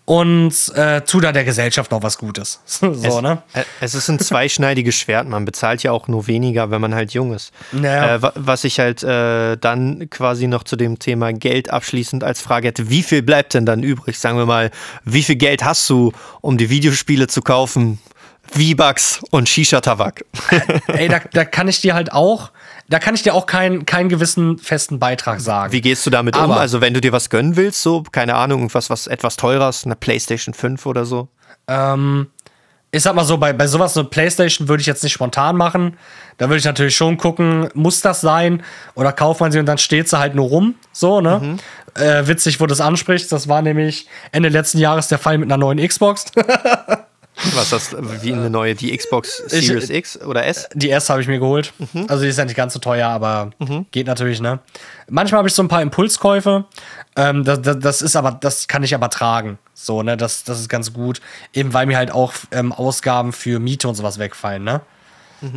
und 0.06 0.54
äh, 0.76 1.02
tu 1.02 1.20
da 1.20 1.32
der 1.32 1.44
Gesellschaft 1.44 1.90
noch 1.90 2.04
was 2.04 2.20
Gutes. 2.20 2.62
so, 2.66 2.92
es, 2.92 3.22
ne? 3.22 3.42
Äh, 3.54 3.64
es 3.82 3.96
ist 3.96 4.08
ein 4.08 4.20
zweischneidiges 4.20 4.96
Schwert. 4.96 5.28
Man 5.28 5.46
bezahlt 5.46 5.82
ja 5.82 5.92
auch 5.92 6.08
nur 6.08 6.28
weniger, 6.28 6.70
wenn 6.70 6.80
man 6.80 6.94
halt 6.94 7.14
jung 7.14 7.34
ist. 7.34 7.52
Naja. 7.72 8.16
Äh, 8.16 8.32
was 8.36 8.64
ich 8.66 8.80
halt 8.80 9.02
äh, 9.04 9.58
dann 9.58 10.08
quasi 10.12 10.46
noch 10.48 10.64
zu 10.64 10.76
dem 10.76 11.00
Thema 11.00 11.34
Geld 11.34 11.72
abschließend 11.72 12.24
als 12.24 12.40
Frage 12.40 12.68
hätte, 12.68 12.90
wie 12.90 13.02
viel 13.02 13.24
bleibt 13.24 13.56
denn 13.56 13.66
dann 13.66 13.82
übrig? 13.82 14.20
Sagen 14.20 14.38
wir 14.38 14.46
mal, 14.46 14.70
wie 15.06 15.24
viel 15.24 15.38
Geld 15.38 15.64
hast 15.64 15.90
du, 15.90 16.12
um 16.42 16.58
die 16.58 16.70
Videospiele 16.70 17.26
zu 17.26 17.42
kaufen? 17.42 18.00
V-Bucks 18.52 19.22
und 19.32 19.50
Shisha-Tabak. 19.50 20.24
Ey, 20.88 21.08
da, 21.08 21.20
da 21.34 21.46
kann 21.46 21.68
ich 21.68 21.82
dir 21.82 21.94
halt 21.94 22.12
auch, 22.14 22.52
da 22.88 23.00
kann 23.00 23.16
ich 23.16 23.24
dir 23.24 23.34
auch 23.34 23.46
keinen 23.46 23.86
keinen 23.86 24.10
gewissen 24.10 24.58
festen 24.58 25.00
Beitrag 25.00 25.40
sagen. 25.42 25.72
Wie 25.74 25.82
gehst 25.82 26.06
du 26.06 26.10
damit 26.10 26.36
Aber- 26.36 26.46
um? 26.56 26.60
Also, 26.60 26.82
wenn 26.82 26.94
du 26.94 27.02
dir 27.02 27.12
was 27.12 27.30
gönnen 27.30 27.56
willst, 27.56 27.82
so, 27.82 28.04
keine 28.12 28.36
Ahnung, 28.36 28.60
irgendwas, 28.62 28.90
was 28.90 29.08
etwas 29.08 29.36
teureres, 29.38 29.86
eine 29.86 29.96
PlayStation 29.96 30.54
5 30.54 30.86
oder 30.86 31.06
so. 31.06 31.28
Ähm, 31.68 32.28
ich 32.92 33.04
sag 33.04 33.14
mal 33.16 33.26
so, 33.26 33.38
bei, 33.38 33.52
bei 33.52 33.68
sowas, 33.68 33.98
eine 33.98 34.08
Playstation 34.08 34.70
würde 34.70 34.80
ich 34.82 34.88
jetzt 34.88 35.04
nicht 35.04 35.12
spontan 35.14 35.58
machen. 35.58 35.98
Da 36.38 36.48
würde 36.48 36.60
ich 36.60 36.66
natürlich 36.66 36.96
schon 36.96 37.18
gucken, 37.18 37.68
muss 37.74 38.00
das 38.02 38.22
sein? 38.22 38.64
Oder 38.94 39.12
kauft 39.12 39.42
man 39.42 39.52
sie 39.52 39.60
und 39.60 39.66
dann 39.66 39.78
steht 39.78 40.08
sie 40.08 40.18
halt 40.18 40.34
nur 40.36 40.48
rum. 40.48 40.76
So, 40.94 41.20
ne? 41.20 41.58
Äh, 41.96 42.28
witzig, 42.28 42.60
wo 42.62 42.66
du 42.66 42.70
das 42.70 42.80
ansprichst. 42.82 43.32
Das 43.32 43.50
war 43.50 43.62
nämlich 43.62 44.08
Ende 44.32 44.48
letzten 44.50 44.78
Jahres 44.78 45.10
der 45.10 45.18
Fall 45.18 45.38
mit 45.38 45.48
einer 45.52 45.58
neuen 45.58 45.86
Xbox. 45.86 46.26
Was 47.54 47.70
das, 47.70 47.96
wie 48.24 48.32
eine 48.34 48.50
neue, 48.50 48.76
die 48.76 48.96
Xbox 48.96 49.44
Ich- 49.52 49.68
Series 49.68 49.90
X 49.90 50.22
oder 50.22 50.46
S? 50.46 50.68
Die 50.74 50.88
erste 50.90 51.14
habe 51.14 51.22
ich 51.22 51.28
mir 51.28 51.40
geholt. 51.40 51.74
Also 52.08 52.24
die 52.24 52.30
ist 52.30 52.38
ja 52.38 52.46
nicht 52.46 52.56
ganz 52.56 52.74
so 52.74 52.80
teuer, 52.80 53.10
aber 53.10 53.52
geht 53.92 54.08
natürlich, 54.08 54.40
ne? 54.42 54.60
Manchmal 55.10 55.40
habe 55.40 55.48
ich 55.50 55.54
so 55.54 55.62
ein 55.62 55.68
paar 55.68 55.82
Impulskäufe. 55.82 56.66
Ähm, 57.18 57.44
das, 57.44 57.62
das, 57.62 57.80
das 57.80 58.02
ist 58.02 58.16
aber, 58.16 58.32
das 58.32 58.68
kann 58.68 58.84
ich 58.84 58.96
aber 58.96 59.10
tragen. 59.10 59.58
So, 59.74 60.02
ne? 60.02 60.16
Das, 60.18 60.44
das 60.46 60.60
ist 60.60 60.70
ganz 60.70 60.94
gut. 60.94 61.22
Eben 61.54 61.74
weil 61.74 61.86
mir 61.86 61.98
halt 61.98 62.12
auch 62.12 62.34
ähm, 62.52 62.72
Ausgaben 62.72 63.34
für 63.34 63.60
Miete 63.60 63.88
und 63.88 63.96
sowas 63.96 64.18
wegfallen, 64.20 64.64
ne? 64.64 64.82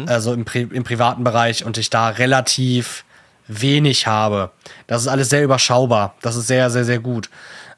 Also 0.06 0.34
im, 0.34 0.44
Pri 0.44 0.68
im 0.70 0.84
privaten 0.84 1.24
Bereich 1.24 1.64
und 1.64 1.78
ich 1.78 1.88
da 1.88 2.08
relativ 2.10 3.04
wenig 3.46 4.06
habe. 4.06 4.50
Das 4.86 5.00
ist 5.00 5.08
alles 5.08 5.30
sehr 5.30 5.42
überschaubar. 5.44 6.14
Das 6.20 6.36
ist 6.36 6.46
sehr, 6.48 6.68
sehr, 6.68 6.84
sehr 6.84 6.98
gut. 6.98 7.30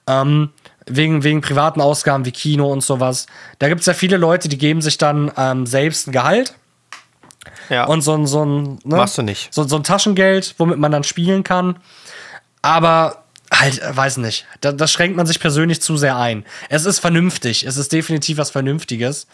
Ähm, 0.09 0.51
wegen, 0.97 1.23
wegen 1.25 1.41
privaten 1.41 1.81
Ausgaben 1.81 2.25
wie 2.25 2.33
Kino 2.33 2.71
und 2.71 2.83
sowas. 2.83 3.27
Da 3.59 3.69
gibt 3.69 3.81
es 3.81 3.87
ja 3.87 3.95
viele 3.95 4.17
Leute, 4.17 4.49
die 4.49 4.59
geben 4.59 4.83
sich 4.83 4.99
dann 4.99 5.31
ähm, 5.37 5.67
selbst 5.67 6.07
ein 6.09 6.13
Gehalt 6.13 6.55
Ja. 7.69 7.85
und 7.85 8.03
so 8.03 8.15
ein, 8.15 8.27
so 8.27 8.45
ein, 8.45 8.63
ne? 8.85 8.97
Machst 8.97 9.19
du 9.19 9.23
nicht. 9.23 9.53
So, 9.53 9.65
so 9.67 9.77
ein 9.77 9.85
Taschengeld, 9.85 10.55
womit 10.59 10.79
man 10.79 10.93
dann 10.93 11.05
spielen 11.05 11.43
kann. 11.45 11.77
Aber 12.63 13.25
halt, 13.53 13.81
äh, 13.81 13.97
weiß 13.97 14.19
nicht. 14.19 14.47
Da, 14.61 14.73
das 14.73 14.93
schränkt 14.93 15.17
man 15.17 15.27
sich 15.27 15.41
persönlich 15.41 15.81
zu 15.81 15.97
sehr 15.97 16.17
ein. 16.17 16.45
Es 16.69 16.85
ist 16.85 16.99
vernünftig. 16.99 17.65
Es 17.67 17.77
ist 17.77 17.93
definitiv 17.93 18.39
was 18.39 18.51
Vernünftiges. 18.51 19.27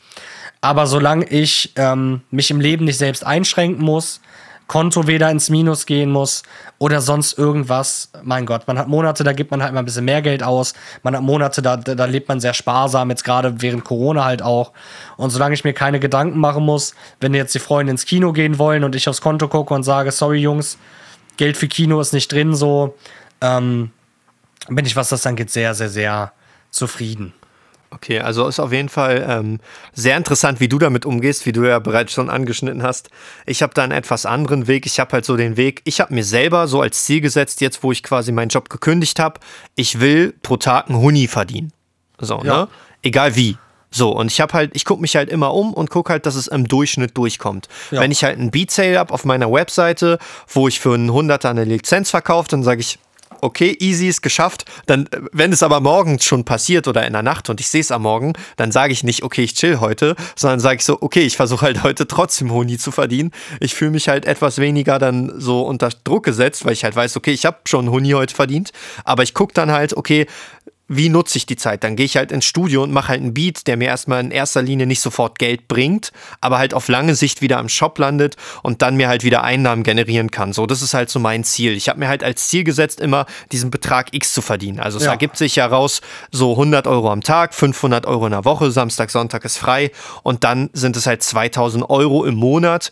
Aber 0.60 0.86
solange 0.86 1.26
ich 1.28 1.72
ähm, 1.76 2.22
mich 2.30 2.50
im 2.50 2.60
Leben 2.60 2.84
nicht 2.86 2.98
selbst 2.98 3.24
einschränken 3.26 3.84
muss, 3.84 4.20
Konto 4.66 5.06
weder 5.06 5.30
ins 5.30 5.48
Minus 5.48 5.86
gehen 5.86 6.10
muss 6.10 6.42
oder 6.78 7.00
sonst 7.00 7.38
irgendwas, 7.38 8.10
mein 8.22 8.46
Gott, 8.46 8.66
man 8.66 8.78
hat 8.78 8.88
Monate, 8.88 9.22
da 9.22 9.32
gibt 9.32 9.50
man 9.50 9.62
halt 9.62 9.72
mal 9.72 9.80
ein 9.80 9.84
bisschen 9.84 10.04
mehr 10.04 10.22
Geld 10.22 10.42
aus. 10.42 10.74
Man 11.02 11.14
hat 11.14 11.22
Monate, 11.22 11.62
da, 11.62 11.76
da, 11.76 12.04
lebt 12.04 12.28
man 12.28 12.40
sehr 12.40 12.52
sparsam, 12.52 13.10
jetzt 13.10 13.24
gerade 13.24 13.62
während 13.62 13.84
Corona 13.84 14.24
halt 14.24 14.42
auch. 14.42 14.72
Und 15.16 15.30
solange 15.30 15.54
ich 15.54 15.62
mir 15.62 15.72
keine 15.72 16.00
Gedanken 16.00 16.38
machen 16.38 16.64
muss, 16.64 16.94
wenn 17.20 17.32
jetzt 17.32 17.54
die 17.54 17.60
Freunde 17.60 17.92
ins 17.92 18.06
Kino 18.06 18.32
gehen 18.32 18.58
wollen 18.58 18.82
und 18.82 18.94
ich 18.94 19.08
aufs 19.08 19.20
Konto 19.20 19.46
gucke 19.48 19.72
und 19.72 19.84
sage, 19.84 20.10
sorry 20.10 20.38
Jungs, 20.38 20.78
Geld 21.36 21.56
für 21.56 21.68
Kino 21.68 22.00
ist 22.00 22.12
nicht 22.12 22.32
drin, 22.32 22.54
so, 22.54 22.96
ähm, 23.40 23.90
bin 24.68 24.84
ich, 24.84 24.96
was 24.96 25.10
das 25.10 25.26
angeht, 25.26 25.50
sehr, 25.50 25.74
sehr, 25.74 25.88
sehr 25.88 26.32
zufrieden. 26.70 27.32
Okay, 27.96 28.20
also 28.20 28.46
ist 28.46 28.60
auf 28.60 28.72
jeden 28.72 28.90
Fall 28.90 29.24
ähm, 29.26 29.58
sehr 29.94 30.18
interessant, 30.18 30.60
wie 30.60 30.68
du 30.68 30.78
damit 30.78 31.06
umgehst, 31.06 31.46
wie 31.46 31.52
du 31.52 31.64
ja 31.64 31.78
bereits 31.78 32.12
schon 32.12 32.28
angeschnitten 32.28 32.82
hast. 32.82 33.08
Ich 33.46 33.62
habe 33.62 33.72
da 33.72 33.84
einen 33.84 33.92
etwas 33.92 34.26
anderen 34.26 34.66
Weg. 34.66 34.84
Ich 34.84 35.00
habe 35.00 35.12
halt 35.12 35.24
so 35.24 35.34
den 35.36 35.56
Weg, 35.56 35.80
ich 35.84 35.98
habe 36.00 36.12
mir 36.12 36.22
selber 36.24 36.68
so 36.68 36.82
als 36.82 37.04
Ziel 37.06 37.22
gesetzt, 37.22 37.62
jetzt 37.62 37.82
wo 37.82 37.92
ich 37.92 38.02
quasi 38.02 38.32
meinen 38.32 38.50
Job 38.50 38.68
gekündigt 38.68 39.18
habe, 39.18 39.40
ich 39.76 39.98
will 39.98 40.34
pro 40.42 40.58
Tag 40.58 40.90
einen 40.90 40.98
Huni 40.98 41.26
verdienen. 41.26 41.72
So, 42.18 42.42
Ja. 42.44 42.60
ne? 42.64 42.68
Egal 43.02 43.34
wie. 43.34 43.56
So, 43.90 44.10
und 44.14 44.30
ich 44.30 44.42
habe 44.42 44.52
halt, 44.52 44.72
ich 44.74 44.84
gucke 44.84 45.00
mich 45.00 45.16
halt 45.16 45.30
immer 45.30 45.54
um 45.54 45.72
und 45.72 45.88
gucke 45.88 46.12
halt, 46.12 46.26
dass 46.26 46.34
es 46.34 46.48
im 46.48 46.68
Durchschnitt 46.68 47.16
durchkommt. 47.16 47.68
Ja. 47.90 48.00
Wenn 48.02 48.10
ich 48.10 48.24
halt 48.24 48.38
einen 48.38 48.50
Beat 48.50 48.70
Sale 48.70 48.98
habe 48.98 49.14
auf 49.14 49.24
meiner 49.24 49.50
Webseite, 49.50 50.18
wo 50.48 50.68
ich 50.68 50.80
für 50.80 50.92
einen 50.92 51.10
Hunderter 51.10 51.48
eine 51.48 51.64
Lizenz 51.64 52.10
verkaufe, 52.10 52.48
dann 52.50 52.62
sage 52.62 52.82
ich, 52.82 52.98
okay, 53.40 53.76
easy 53.80 54.08
ist 54.08 54.22
geschafft. 54.22 54.64
Dann, 54.86 55.08
wenn 55.32 55.52
es 55.52 55.62
aber 55.62 55.80
morgens 55.80 56.24
schon 56.24 56.44
passiert 56.44 56.88
oder 56.88 57.06
in 57.06 57.12
der 57.12 57.22
Nacht 57.22 57.50
und 57.50 57.60
ich 57.60 57.68
sehe 57.68 57.80
es 57.80 57.90
am 57.90 58.02
Morgen, 58.02 58.32
dann 58.56 58.72
sage 58.72 58.92
ich 58.92 59.04
nicht, 59.04 59.22
okay, 59.22 59.42
ich 59.42 59.54
chill 59.54 59.80
heute, 59.80 60.16
sondern 60.36 60.60
sage 60.60 60.76
ich 60.76 60.84
so, 60.84 60.98
okay, 61.00 61.22
ich 61.22 61.36
versuche 61.36 61.66
halt 61.66 61.82
heute 61.82 62.06
trotzdem 62.06 62.52
Honi 62.52 62.78
zu 62.78 62.90
verdienen. 62.92 63.32
Ich 63.60 63.74
fühle 63.74 63.90
mich 63.90 64.08
halt 64.08 64.24
etwas 64.24 64.58
weniger 64.58 64.98
dann 64.98 65.32
so 65.36 65.62
unter 65.62 65.90
Druck 66.04 66.24
gesetzt, 66.24 66.64
weil 66.64 66.72
ich 66.72 66.84
halt 66.84 66.96
weiß, 66.96 67.16
okay, 67.16 67.32
ich 67.32 67.46
habe 67.46 67.58
schon 67.66 67.90
Honi 67.90 68.10
heute 68.10 68.34
verdient, 68.34 68.72
aber 69.04 69.22
ich 69.22 69.34
gucke 69.34 69.54
dann 69.54 69.70
halt, 69.72 69.96
okay, 69.96 70.26
wie 70.88 71.08
nutze 71.08 71.36
ich 71.38 71.46
die 71.46 71.56
Zeit? 71.56 71.82
Dann 71.82 71.96
gehe 71.96 72.06
ich 72.06 72.16
halt 72.16 72.30
ins 72.30 72.44
Studio 72.44 72.82
und 72.82 72.92
mache 72.92 73.08
halt 73.08 73.20
einen 73.20 73.34
Beat, 73.34 73.66
der 73.66 73.76
mir 73.76 73.88
erstmal 73.88 74.20
in 74.20 74.30
erster 74.30 74.62
Linie 74.62 74.86
nicht 74.86 75.00
sofort 75.00 75.38
Geld 75.38 75.66
bringt, 75.66 76.12
aber 76.40 76.58
halt 76.58 76.74
auf 76.74 76.88
lange 76.88 77.14
Sicht 77.16 77.42
wieder 77.42 77.58
im 77.58 77.68
Shop 77.68 77.98
landet 77.98 78.36
und 78.62 78.82
dann 78.82 78.96
mir 78.96 79.08
halt 79.08 79.24
wieder 79.24 79.42
Einnahmen 79.42 79.82
generieren 79.82 80.30
kann. 80.30 80.52
So, 80.52 80.66
das 80.66 80.82
ist 80.82 80.94
halt 80.94 81.10
so 81.10 81.18
mein 81.18 81.42
Ziel. 81.44 81.72
Ich 81.72 81.88
habe 81.88 81.98
mir 81.98 82.08
halt 82.08 82.22
als 82.22 82.48
Ziel 82.48 82.62
gesetzt, 82.62 83.00
immer 83.00 83.26
diesen 83.50 83.70
Betrag 83.70 84.14
X 84.14 84.32
zu 84.32 84.42
verdienen. 84.42 84.78
Also 84.78 84.98
es 84.98 85.04
Ja. 85.04 85.10
ergibt 85.10 85.36
sich 85.36 85.56
ja 85.56 85.66
raus, 85.66 86.00
so 86.30 86.52
100 86.52 86.86
Euro 86.86 87.10
am 87.10 87.22
Tag, 87.22 87.54
500 87.54 88.06
Euro 88.06 88.26
in 88.26 88.32
der 88.32 88.44
Woche, 88.44 88.70
Samstag, 88.70 89.10
Sonntag 89.10 89.44
ist 89.44 89.58
frei 89.58 89.90
und 90.22 90.44
dann 90.44 90.70
sind 90.72 90.96
es 90.96 91.06
halt 91.06 91.22
2000 91.22 91.88
Euro 91.90 92.24
im 92.24 92.34
Monat 92.36 92.90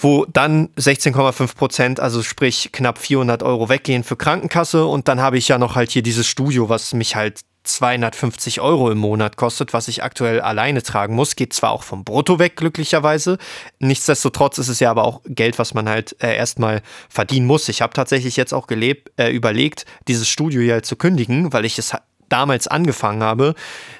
wo 0.00 0.24
dann 0.26 0.68
16,5 0.76 1.54
Prozent, 1.54 2.00
also 2.00 2.22
sprich 2.22 2.70
knapp 2.72 2.98
400 2.98 3.42
Euro 3.42 3.68
weggehen 3.68 4.04
für 4.04 4.16
Krankenkasse 4.16 4.86
und 4.86 5.08
dann 5.08 5.20
habe 5.20 5.38
ich 5.38 5.48
ja 5.48 5.58
noch 5.58 5.74
halt 5.74 5.90
hier 5.90 6.02
dieses 6.02 6.26
Studio, 6.26 6.68
was 6.68 6.94
mich 6.94 7.16
halt 7.16 7.40
250 7.64 8.60
Euro 8.60 8.90
im 8.90 8.98
Monat 8.98 9.36
kostet, 9.36 9.72
was 9.72 9.88
ich 9.88 10.02
aktuell 10.02 10.40
alleine 10.40 10.82
tragen 10.82 11.14
muss. 11.14 11.36
Geht 11.36 11.52
zwar 11.52 11.70
auch 11.72 11.82
vom 11.82 12.04
Brutto 12.04 12.38
weg, 12.38 12.56
glücklicherweise. 12.56 13.38
Nichtsdestotrotz 13.78 14.58
ist 14.58 14.68
es 14.68 14.80
ja 14.80 14.90
aber 14.90 15.04
auch 15.04 15.20
Geld, 15.26 15.58
was 15.58 15.74
man 15.74 15.88
halt 15.88 16.16
äh, 16.22 16.34
erstmal 16.34 16.82
verdienen 17.08 17.46
muss. 17.46 17.68
Ich 17.68 17.82
habe 17.82 17.92
tatsächlich 17.92 18.36
jetzt 18.36 18.54
auch 18.54 18.66
gelebt, 18.66 19.12
äh, 19.18 19.30
überlegt, 19.30 19.84
dieses 20.08 20.28
Studio 20.28 20.62
hier 20.62 20.74
halt 20.74 20.86
zu 20.86 20.96
kündigen, 20.96 21.52
weil 21.52 21.64
ich 21.64 21.78
es 21.78 21.94
damals 22.30 22.66
angefangen 22.66 23.22
habe 23.22 23.54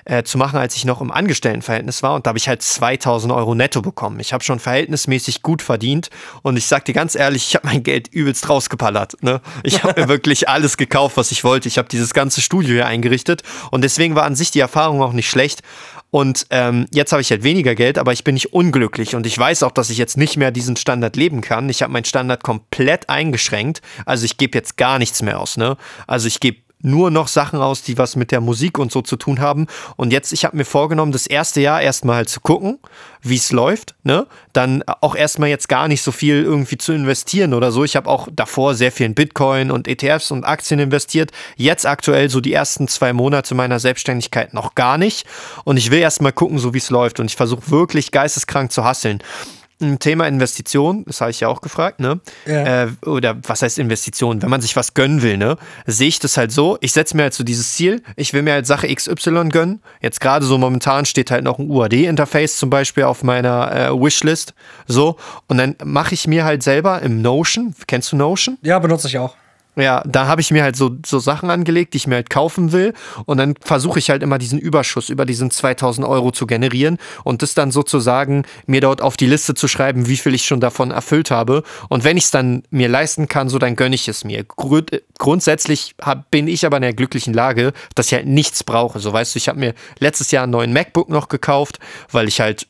äh, 0.05 0.23
zu 0.23 0.39
machen, 0.39 0.59
als 0.59 0.77
ich 0.77 0.85
noch 0.85 1.01
im 1.01 1.11
Angestelltenverhältnis 1.11 2.03
war. 2.03 2.15
Und 2.15 2.27
da 2.27 2.31
habe 2.31 2.39
ich 2.39 2.49
halt 2.49 2.63
2000 2.63 3.33
Euro 3.33 3.55
netto 3.55 3.83
bekommen. 3.83 4.21
Ich 4.21 4.33
habe 4.33 4.43
schon 4.43 4.59
verhältnismäßig 4.59 5.43
gut 5.43 5.63
verdient. 5.63 6.11
Und 6.43 6.57
ich 6.57 6.67
sag 6.67 6.85
dir 6.85 6.95
ganz 6.95 7.15
ehrlich, 7.15 7.49
ich 7.49 7.55
habe 7.55 7.67
mein 7.67 7.83
Geld 7.83 8.09
übelst 8.09 8.49
rausgeballert. 8.49 9.23
Ne? 9.23 9.41
Ich 9.63 9.83
habe 9.83 10.01
mir 10.01 10.09
wirklich 10.09 10.49
alles 10.49 10.77
gekauft, 10.77 11.17
was 11.17 11.31
ich 11.33 11.45
wollte. 11.45 11.69
Ich 11.69 11.79
habe 11.79 11.89
dieses 11.89 12.15
ganze 12.15 12.41
Studio 12.41 12.75
hier 12.75 12.87
eingerichtet. 12.87 13.43
Und 13.71 13.83
deswegen 13.83 14.15
war 14.15 14.25
an 14.25 14.37
sich 14.37 14.51
die 14.51 14.61
Erfahrung 14.61 15.03
auch 15.03 15.13
nicht 15.13 15.29
schlecht. 15.29 15.63
Und 16.11 16.47
ähm, 16.51 16.87
jetzt 16.91 17.13
habe 17.13 17.23
ich 17.23 17.31
halt 17.31 17.45
weniger 17.45 17.77
Geld, 17.77 17.97
aber 17.97 18.13
ich 18.13 18.25
bin 18.25 18.35
nicht 18.35 18.53
unglücklich. 18.53 19.15
Und 19.15 19.27
ich 19.27 19.39
weiß 19.39 19.63
auch, 19.63 19.71
dass 19.71 19.91
ich 19.91 19.99
jetzt 19.99 20.17
nicht 20.17 20.37
mehr 20.37 20.51
diesen 20.51 20.77
Standard 20.77 21.15
leben 21.17 21.41
kann. 21.41 21.69
Ich 21.69 21.83
habe 21.83 21.93
meinen 21.93 22.05
Standard 22.05 22.43
komplett 22.43 23.09
eingeschränkt. 23.09 23.81
Also 24.07 24.25
ich 24.25 24.37
gebe 24.37 24.59
jetzt 24.59 24.77
gar 24.77 24.99
nichts 24.99 25.23
mehr 25.23 25.39
aus. 25.39 25.57
Ne? 25.57 25.77
Also 26.09 26.27
ich 26.27 26.41
gebe 26.41 26.59
nur 26.83 27.11
noch 27.11 27.29
Sachen 27.29 27.61
aus, 27.61 27.83
die 27.83 27.99
was 27.99 28.17
mit 28.17 28.31
der 28.31 28.41
Musik 28.41 28.79
und 28.79 28.93
so 28.93 29.03
zu 29.03 29.17
tun 29.17 29.41
haben. 29.41 29.67
Und 29.97 30.13
jetzt, 30.13 30.33
ich 30.33 30.45
habe 30.45 30.57
mir 30.57 30.65
vorgenommen, 30.65 31.13
das 31.13 31.27
erste 31.27 31.61
Jahr 31.61 31.81
erstmal 31.81 32.17
halt 32.17 32.29
zu 32.29 32.41
gucken, 32.41 32.79
wie 33.23 33.37
es 33.37 33.53
läuft. 33.53 33.95
Ne? 34.03 34.27
Dann 34.53 34.83
auch 35.01 35.15
erstmal 35.15 35.49
jetzt 35.49 35.69
gar 35.69 35.89
nicht 35.89 36.03
so 36.03 36.13
viel 36.13 36.43
irgendwie 36.43 36.79
zu 36.79 36.93
investieren 36.93 37.55
oder 37.55 37.71
so. 37.73 37.85
Ich 37.85 37.97
habe 37.97 38.09
auch 38.09 38.29
davor 38.33 38.75
sehr 38.75 38.93
viel 38.93 39.07
in 39.07 39.15
Bitcoin 39.15 39.71
und 39.71 39.89
ETFs 39.89 40.31
und 40.31 40.45
Aktien 40.45 40.81
investiert. 40.81 41.31
Jetzt 41.57 41.87
aktuell 41.87 42.31
so 42.31 42.41
die 42.41 42.53
ersten 42.53 42.89
zwei 42.89 43.13
Monate 43.13 43.55
meiner 43.55 43.79
Selbstständigkeit 43.79 44.55
noch 44.55 44.75
gar 44.75 44.99
nicht. 44.99 45.27
Und 45.65 45.77
ich 45.77 45.91
will 45.91 46.01
erstmal 46.01 46.33
gucken, 46.33 46.59
so 46.59 46.75
wie 46.75 46.79
es 46.79 46.91
läuft. 46.91 47.21
Und 47.21 47.27
ich 47.27 47.37
versuche 47.37 47.71
wirklich 47.71 48.11
geisteskrank 48.11 48.73
zu 48.73 48.85
hasseln. 48.85 49.23
Ein 49.81 49.99
Thema 49.99 50.27
Investition, 50.27 51.05
das 51.07 51.21
habe 51.21 51.31
ich 51.31 51.41
ja 51.41 51.49
auch 51.49 51.61
gefragt, 51.61 52.01
ne? 52.01 52.21
Ja. 52.47 52.85
Äh, 52.85 52.89
oder 53.07 53.37
was 53.47 53.63
heißt 53.63 53.79
Investition? 53.79 54.43
Wenn 54.43 54.51
man 54.51 54.61
sich 54.61 54.77
was 54.77 54.95
gönnen 54.95 55.23
will, 55.23 55.37
ne? 55.37 55.57
Sehe 55.87 56.09
ich 56.09 56.19
das 56.19 56.37
halt 56.37 56.53
so, 56.53 56.77
ich 56.81 56.93
setze 56.93 57.17
mir 57.17 57.25
halt 57.25 57.35
so 57.35 57.45
dieses 57.45 57.73
Ziel, 57.73 58.03
ich 58.17 58.33
will 58.33 58.43
mir 58.43 58.53
halt 58.53 58.67
Sache 58.67 58.95
XY 58.95 59.49
gönnen. 59.51 59.81
Jetzt 60.01 60.21
gerade 60.21 60.45
so 60.45 60.59
momentan 60.59 61.05
steht 61.05 61.31
halt 61.31 61.45
noch 61.45 61.59
ein 61.59 61.71
UAD-Interface 61.71 62.57
zum 62.57 62.71
Beispiel 62.71 63.05
auf 63.05 63.23
meiner 63.23 63.73
äh, 63.73 63.91
Wishlist. 63.91 64.55
So. 64.87 65.17
Und 65.47 65.59
dann 65.59 65.77
mache 65.85 66.15
ich 66.15 66.27
mir 66.27 66.45
halt 66.45 66.63
selber 66.63 67.03
im 67.03 67.23
Notion, 67.23 67.75
kennst 67.87 68.13
du 68.13 68.17
Notion? 68.17 68.59
Ja, 68.63 68.79
benutze 68.79 69.09
ich 69.09 69.19
auch. 69.19 69.35
Ja, 69.77 70.03
da 70.05 70.27
habe 70.27 70.41
ich 70.41 70.51
mir 70.51 70.63
halt 70.65 70.75
so, 70.75 70.97
so 71.07 71.21
Sachen 71.21 71.49
angelegt, 71.49 71.95
die 71.95 71.99
ich 71.99 72.07
mir 72.07 72.17
halt 72.17 72.31
kaufen 72.31 72.73
will. 72.73 72.93
Und 73.25 73.39
dann 73.39 73.55
versuche 73.61 73.99
ich 74.01 74.11
halt 74.11 74.23
immer 74.23 74.39
diesen 74.39 74.59
Überschuss 74.59 75.09
über 75.09 75.25
diesen 75.25 75.51
2000 75.51 76.07
Euro 76.07 76.33
zu 76.33 76.47
generieren 76.47 76.99
und 77.25 77.43
das 77.43 77.55
dann 77.55 77.71
sozusagen 77.71 78.45
mir 78.67 78.81
dort 78.81 79.01
auf 79.01 79.17
die 79.17 79.27
Liste 79.27 79.55
zu 79.55 79.69
schreiben, 79.69 80.09
wie 80.09 80.17
viel 80.17 80.35
ich 80.35 80.45
schon 80.45 80.61
davon 80.61 80.91
erfüllt 80.91 81.31
habe. 81.31 81.63
Und 81.89 82.03
wenn 82.05 82.17
ich 82.17 82.25
es 82.25 82.31
dann 82.31 82.65
mir 82.71 82.89
leisten 82.89 83.29
kann, 83.29 83.49
so 83.49 83.59
dann 83.59 83.77
gönne 83.77 83.95
ich 83.95 84.09
es 84.09 84.25
mir. 84.25 84.43
Grund, 84.45 84.91
grundsätzlich 85.19 85.95
hab, 86.01 86.31
bin 86.31 86.49
ich 86.49 86.67
aber 86.67 86.79
in 86.79 86.83
der 86.83 86.95
glücklichen 86.95 87.33
Lage, 87.33 87.73
dass 87.95 88.07
ich 88.07 88.15
halt 88.15 88.27
nichts 88.27 88.65
brauche. 88.65 88.99
So 88.99 89.13
weißt 89.13 89.35
du, 89.35 89.39
ich 89.39 89.49
habe 89.49 89.61
mir 89.61 89.75
letztes 90.01 90.33
Jahr 90.33 90.43
einen 90.43 90.53
neuen 90.53 90.73
MacBook 90.73 91.09
noch 91.09 91.29
gekauft, 91.29 91.79
weil 92.11 92.27
ich 92.27 92.41
halt 92.41 92.67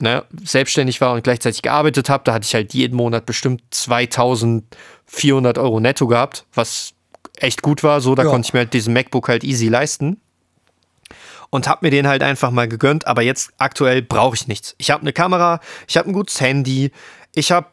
ne, 0.00 0.24
selbstständig 0.44 1.00
war 1.00 1.14
und 1.14 1.24
gleichzeitig 1.24 1.62
gearbeitet 1.62 2.08
habe. 2.08 2.24
Da 2.24 2.34
hatte 2.34 2.44
ich 2.44 2.54
halt 2.54 2.74
jeden 2.74 2.96
Monat 2.96 3.26
bestimmt 3.26 3.62
2000 3.70 4.64
400 5.08 5.58
Euro 5.58 5.80
netto 5.80 6.06
gehabt, 6.06 6.44
was 6.54 6.92
echt 7.36 7.62
gut 7.62 7.82
war. 7.82 8.00
So, 8.00 8.14
da 8.14 8.24
ja. 8.24 8.30
konnte 8.30 8.46
ich 8.46 8.52
mir 8.52 8.60
halt 8.60 8.74
diesen 8.74 8.92
MacBook 8.92 9.28
halt 9.28 9.42
easy 9.42 9.68
leisten. 9.68 10.20
Und 11.50 11.66
habe 11.66 11.86
mir 11.86 11.90
den 11.90 12.06
halt 12.06 12.22
einfach 12.22 12.50
mal 12.50 12.68
gegönnt. 12.68 13.06
Aber 13.06 13.22
jetzt 13.22 13.52
aktuell 13.56 14.02
brauche 14.02 14.36
ich 14.36 14.48
nichts. 14.48 14.74
Ich 14.76 14.90
habe 14.90 15.00
eine 15.00 15.14
Kamera, 15.14 15.60
ich 15.88 15.96
habe 15.96 16.10
ein 16.10 16.12
gutes 16.12 16.40
Handy, 16.42 16.92
ich 17.34 17.50
habe 17.50 17.68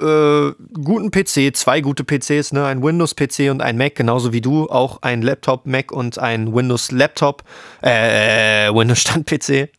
äh, 0.00 0.52
guten 0.74 1.10
PC, 1.10 1.56
zwei 1.56 1.80
gute 1.80 2.04
PCs, 2.04 2.52
ne? 2.52 2.64
ein 2.66 2.82
Windows-PC 2.82 3.50
und 3.50 3.62
ein 3.62 3.76
Mac, 3.76 3.94
genauso 3.94 4.32
wie 4.32 4.40
du, 4.40 4.68
auch 4.68 5.02
ein 5.02 5.22
Laptop, 5.22 5.66
Mac 5.66 5.92
und 5.92 6.18
ein 6.18 6.54
Windows-Laptop, 6.54 7.42
äh, 7.82 8.68
Windows-Stand-PC. 8.72 9.70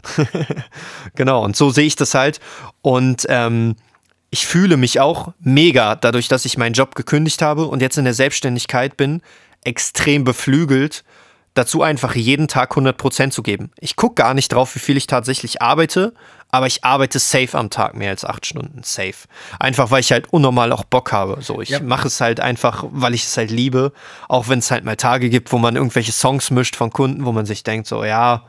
genau, 1.16 1.44
und 1.44 1.56
so 1.56 1.70
sehe 1.70 1.86
ich 1.86 1.96
das 1.96 2.14
halt. 2.14 2.40
Und 2.82 3.26
ähm, 3.30 3.76
ich 4.30 4.46
fühle 4.46 4.78
mich 4.78 5.00
auch 5.00 5.34
mega 5.40 5.96
dadurch, 5.96 6.28
dass 6.28 6.46
ich 6.46 6.58
meinen 6.58 6.74
Job 6.74 6.96
gekündigt 6.96 7.42
habe 7.42 7.66
und 7.66 7.82
jetzt 7.82 7.98
in 7.98 8.06
der 8.06 8.14
Selbstständigkeit 8.14 8.98
bin, 8.98 9.22
extrem 9.64 10.24
beflügelt, 10.24 11.04
dazu 11.54 11.82
einfach 11.82 12.16
jeden 12.16 12.48
Tag 12.48 12.74
100% 12.74 13.32
zu 13.32 13.42
geben. 13.42 13.72
Ich 13.80 13.96
gucke 13.96 14.16
gar 14.16 14.34
nicht 14.34 14.50
drauf, 14.50 14.76
wie 14.76 14.80
viel 14.80 14.98
ich 14.98 15.08
tatsächlich 15.08 15.62
arbeite, 15.62 16.14
aber 16.50 16.68
ich 16.68 16.84
arbeite 16.84 17.20
safe 17.20 17.58
am 17.58 17.70
Tag 17.70 17.96
mehr 17.96 18.12
als 18.12 18.24
acht 18.24 18.46
Stunden. 18.46 18.82
Safe. 18.84 19.16
Einfach, 19.60 19.92
weil 19.92 20.00
ich 20.00 20.12
halt 20.12 20.32
unnormal 20.32 20.72
auch 20.72 20.86
Bock 20.86 21.12
habe. 21.12 21.38
So, 21.42 21.62
ich 21.62 21.70
ja. 21.70 21.80
mache 21.82 22.08
es 22.08 22.22
halt 22.22 22.40
einfach, 22.40 22.86
weil 22.90 23.14
ich 23.14 23.26
es 23.26 23.36
halt 23.36 23.52
liebe. 23.52 23.92
Auch 24.30 24.48
wenn 24.48 24.60
es 24.60 24.72
halt 24.72 24.86
mal 24.86 24.96
Tage 24.96 25.30
gibt, 25.30 25.52
wo 25.52 25.58
man 25.58 25.76
irgendwelche 25.76 26.12
Songs 26.12 26.50
mischt 26.52 26.76
von 26.76 26.90
Kunden, 26.90 27.26
wo 27.26 27.32
man 27.32 27.46
sich 27.46 27.64
denkt, 27.64 27.88
so, 27.88 28.04
ja, 28.06 28.44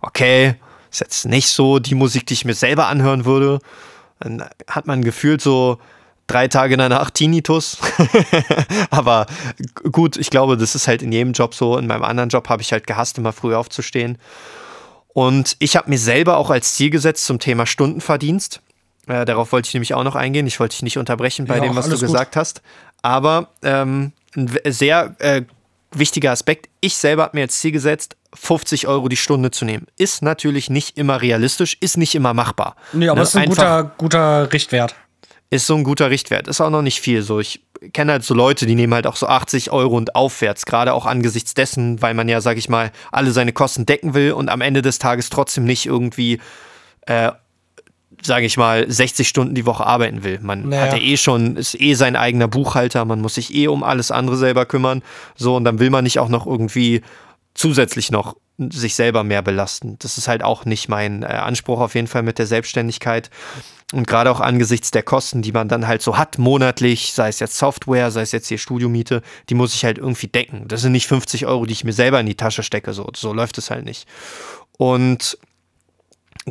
okay, 0.00 0.56
ist 0.90 1.00
jetzt 1.00 1.26
nicht 1.26 1.48
so 1.48 1.78
die 1.78 1.94
Musik, 1.94 2.26
die 2.26 2.34
ich 2.34 2.44
mir 2.44 2.54
selber 2.54 2.86
anhören 2.86 3.24
würde. 3.24 3.60
Dann 4.20 4.44
hat 4.66 4.86
man 4.86 5.04
gefühlt 5.04 5.40
so 5.40 5.78
drei 6.26 6.48
Tage 6.48 6.74
in 6.74 6.78
der 6.78 6.88
Nacht 6.88 7.14
Tinnitus. 7.14 7.78
Aber 8.90 9.26
gut, 9.92 10.16
ich 10.16 10.30
glaube, 10.30 10.56
das 10.56 10.74
ist 10.74 10.88
halt 10.88 11.02
in 11.02 11.12
jedem 11.12 11.32
Job 11.32 11.54
so. 11.54 11.78
In 11.78 11.86
meinem 11.86 12.04
anderen 12.04 12.30
Job 12.30 12.48
habe 12.48 12.62
ich 12.62 12.72
halt 12.72 12.86
gehasst, 12.86 13.18
immer 13.18 13.32
früh 13.32 13.54
aufzustehen. 13.54 14.18
Und 15.12 15.56
ich 15.58 15.76
habe 15.76 15.90
mir 15.90 15.98
selber 15.98 16.36
auch 16.36 16.50
als 16.50 16.74
Ziel 16.74 16.90
gesetzt 16.90 17.24
zum 17.24 17.38
Thema 17.38 17.66
Stundenverdienst. 17.66 18.60
Äh, 19.06 19.24
darauf 19.24 19.52
wollte 19.52 19.68
ich 19.68 19.74
nämlich 19.74 19.94
auch 19.94 20.04
noch 20.04 20.14
eingehen. 20.14 20.46
Ich 20.46 20.60
wollte 20.60 20.74
dich 20.74 20.82
nicht 20.82 20.98
unterbrechen 20.98 21.46
bei 21.46 21.56
ja, 21.56 21.62
dem, 21.62 21.76
was 21.76 21.88
du 21.88 21.98
gesagt 21.98 22.32
gut. 22.32 22.40
hast. 22.40 22.62
Aber 23.02 23.48
ähm, 23.62 24.12
ein 24.36 24.50
sehr 24.66 25.16
äh, 25.18 25.42
wichtiger 25.92 26.30
Aspekt. 26.32 26.68
Ich 26.80 26.96
selber 26.96 27.24
habe 27.24 27.36
mir 27.36 27.42
als 27.42 27.58
Ziel 27.58 27.72
gesetzt, 27.72 28.16
50 28.34 28.86
Euro 28.86 29.08
die 29.08 29.16
Stunde 29.16 29.50
zu 29.50 29.64
nehmen. 29.64 29.86
Ist 29.96 30.22
natürlich 30.22 30.68
nicht 30.68 30.98
immer 30.98 31.22
realistisch, 31.22 31.76
ist 31.80 31.96
nicht 31.96 32.14
immer 32.14 32.34
machbar. 32.34 32.76
Nee, 32.92 33.08
aber 33.08 33.20
ne? 33.20 33.22
ist 33.22 33.36
ein 33.36 33.48
guter, 33.48 33.92
guter 33.96 34.52
Richtwert. 34.52 34.94
Ist 35.50 35.66
so 35.66 35.74
ein 35.76 35.84
guter 35.84 36.10
Richtwert. 36.10 36.46
Ist 36.46 36.60
auch 36.60 36.68
noch 36.68 36.82
nicht 36.82 37.00
viel. 37.00 37.22
So, 37.22 37.40
ich 37.40 37.62
kenne 37.92 38.12
halt 38.12 38.24
so 38.24 38.34
Leute, 38.34 38.66
die 38.66 38.74
nehmen 38.74 38.94
halt 38.94 39.06
auch 39.06 39.16
so 39.16 39.26
80 39.26 39.70
Euro 39.70 39.96
und 39.96 40.14
aufwärts, 40.14 40.66
gerade 40.66 40.92
auch 40.92 41.06
angesichts 41.06 41.54
dessen, 41.54 42.02
weil 42.02 42.14
man 42.14 42.28
ja, 42.28 42.40
sag 42.40 42.56
ich 42.56 42.68
mal, 42.68 42.90
alle 43.12 43.30
seine 43.30 43.52
Kosten 43.52 43.86
decken 43.86 44.14
will 44.14 44.32
und 44.32 44.48
am 44.48 44.60
Ende 44.60 44.82
des 44.82 44.98
Tages 44.98 45.30
trotzdem 45.30 45.64
nicht 45.64 45.86
irgendwie 45.86 46.40
äh, 47.06 47.32
sage 48.22 48.46
ich 48.46 48.56
mal, 48.56 48.90
60 48.90 49.28
Stunden 49.28 49.54
die 49.54 49.66
Woche 49.66 49.86
arbeiten 49.86 50.24
will. 50.24 50.40
Man 50.42 50.68
naja. 50.68 50.82
hat 50.82 50.92
ja 50.92 50.98
eh 50.98 51.16
schon, 51.16 51.56
ist 51.56 51.80
eh 51.80 51.94
sein 51.94 52.16
eigener 52.16 52.48
Buchhalter, 52.48 53.04
man 53.04 53.20
muss 53.20 53.34
sich 53.34 53.54
eh 53.54 53.68
um 53.68 53.82
alles 53.82 54.10
andere 54.10 54.36
selber 54.36 54.66
kümmern. 54.66 55.02
So, 55.36 55.56
und 55.56 55.64
dann 55.64 55.78
will 55.78 55.90
man 55.90 56.04
nicht 56.04 56.18
auch 56.18 56.28
noch 56.28 56.46
irgendwie 56.46 57.02
zusätzlich 57.54 58.10
noch 58.10 58.36
sich 58.58 58.94
selber 58.94 59.22
mehr 59.24 59.42
belasten. 59.42 59.96
Das 60.00 60.18
ist 60.18 60.28
halt 60.28 60.42
auch 60.42 60.64
nicht 60.64 60.88
mein 60.88 61.22
äh, 61.22 61.26
Anspruch 61.26 61.80
auf 61.80 61.94
jeden 61.94 62.08
Fall 62.08 62.22
mit 62.22 62.38
der 62.38 62.46
Selbstständigkeit. 62.46 63.30
Und 63.92 64.06
gerade 64.06 64.30
auch 64.30 64.40
angesichts 64.40 64.90
der 64.90 65.02
Kosten, 65.02 65.40
die 65.40 65.52
man 65.52 65.68
dann 65.68 65.86
halt 65.86 66.02
so 66.02 66.18
hat 66.18 66.38
monatlich, 66.38 67.12
sei 67.12 67.28
es 67.28 67.40
jetzt 67.40 67.56
Software, 67.56 68.10
sei 68.10 68.22
es 68.22 68.32
jetzt 68.32 68.48
hier 68.48 68.58
Studiomiete, 68.58 69.22
die 69.48 69.54
muss 69.54 69.74
ich 69.74 69.84
halt 69.84 69.96
irgendwie 69.96 70.26
decken. 70.26 70.68
Das 70.68 70.82
sind 70.82 70.92
nicht 70.92 71.06
50 71.06 71.46
Euro, 71.46 71.64
die 71.64 71.72
ich 71.72 71.84
mir 71.84 71.92
selber 71.92 72.20
in 72.20 72.26
die 72.26 72.34
Tasche 72.34 72.62
stecke. 72.62 72.92
So, 72.92 73.08
so 73.14 73.32
läuft 73.32 73.56
es 73.58 73.70
halt 73.70 73.84
nicht. 73.84 74.06
Und 74.76 75.38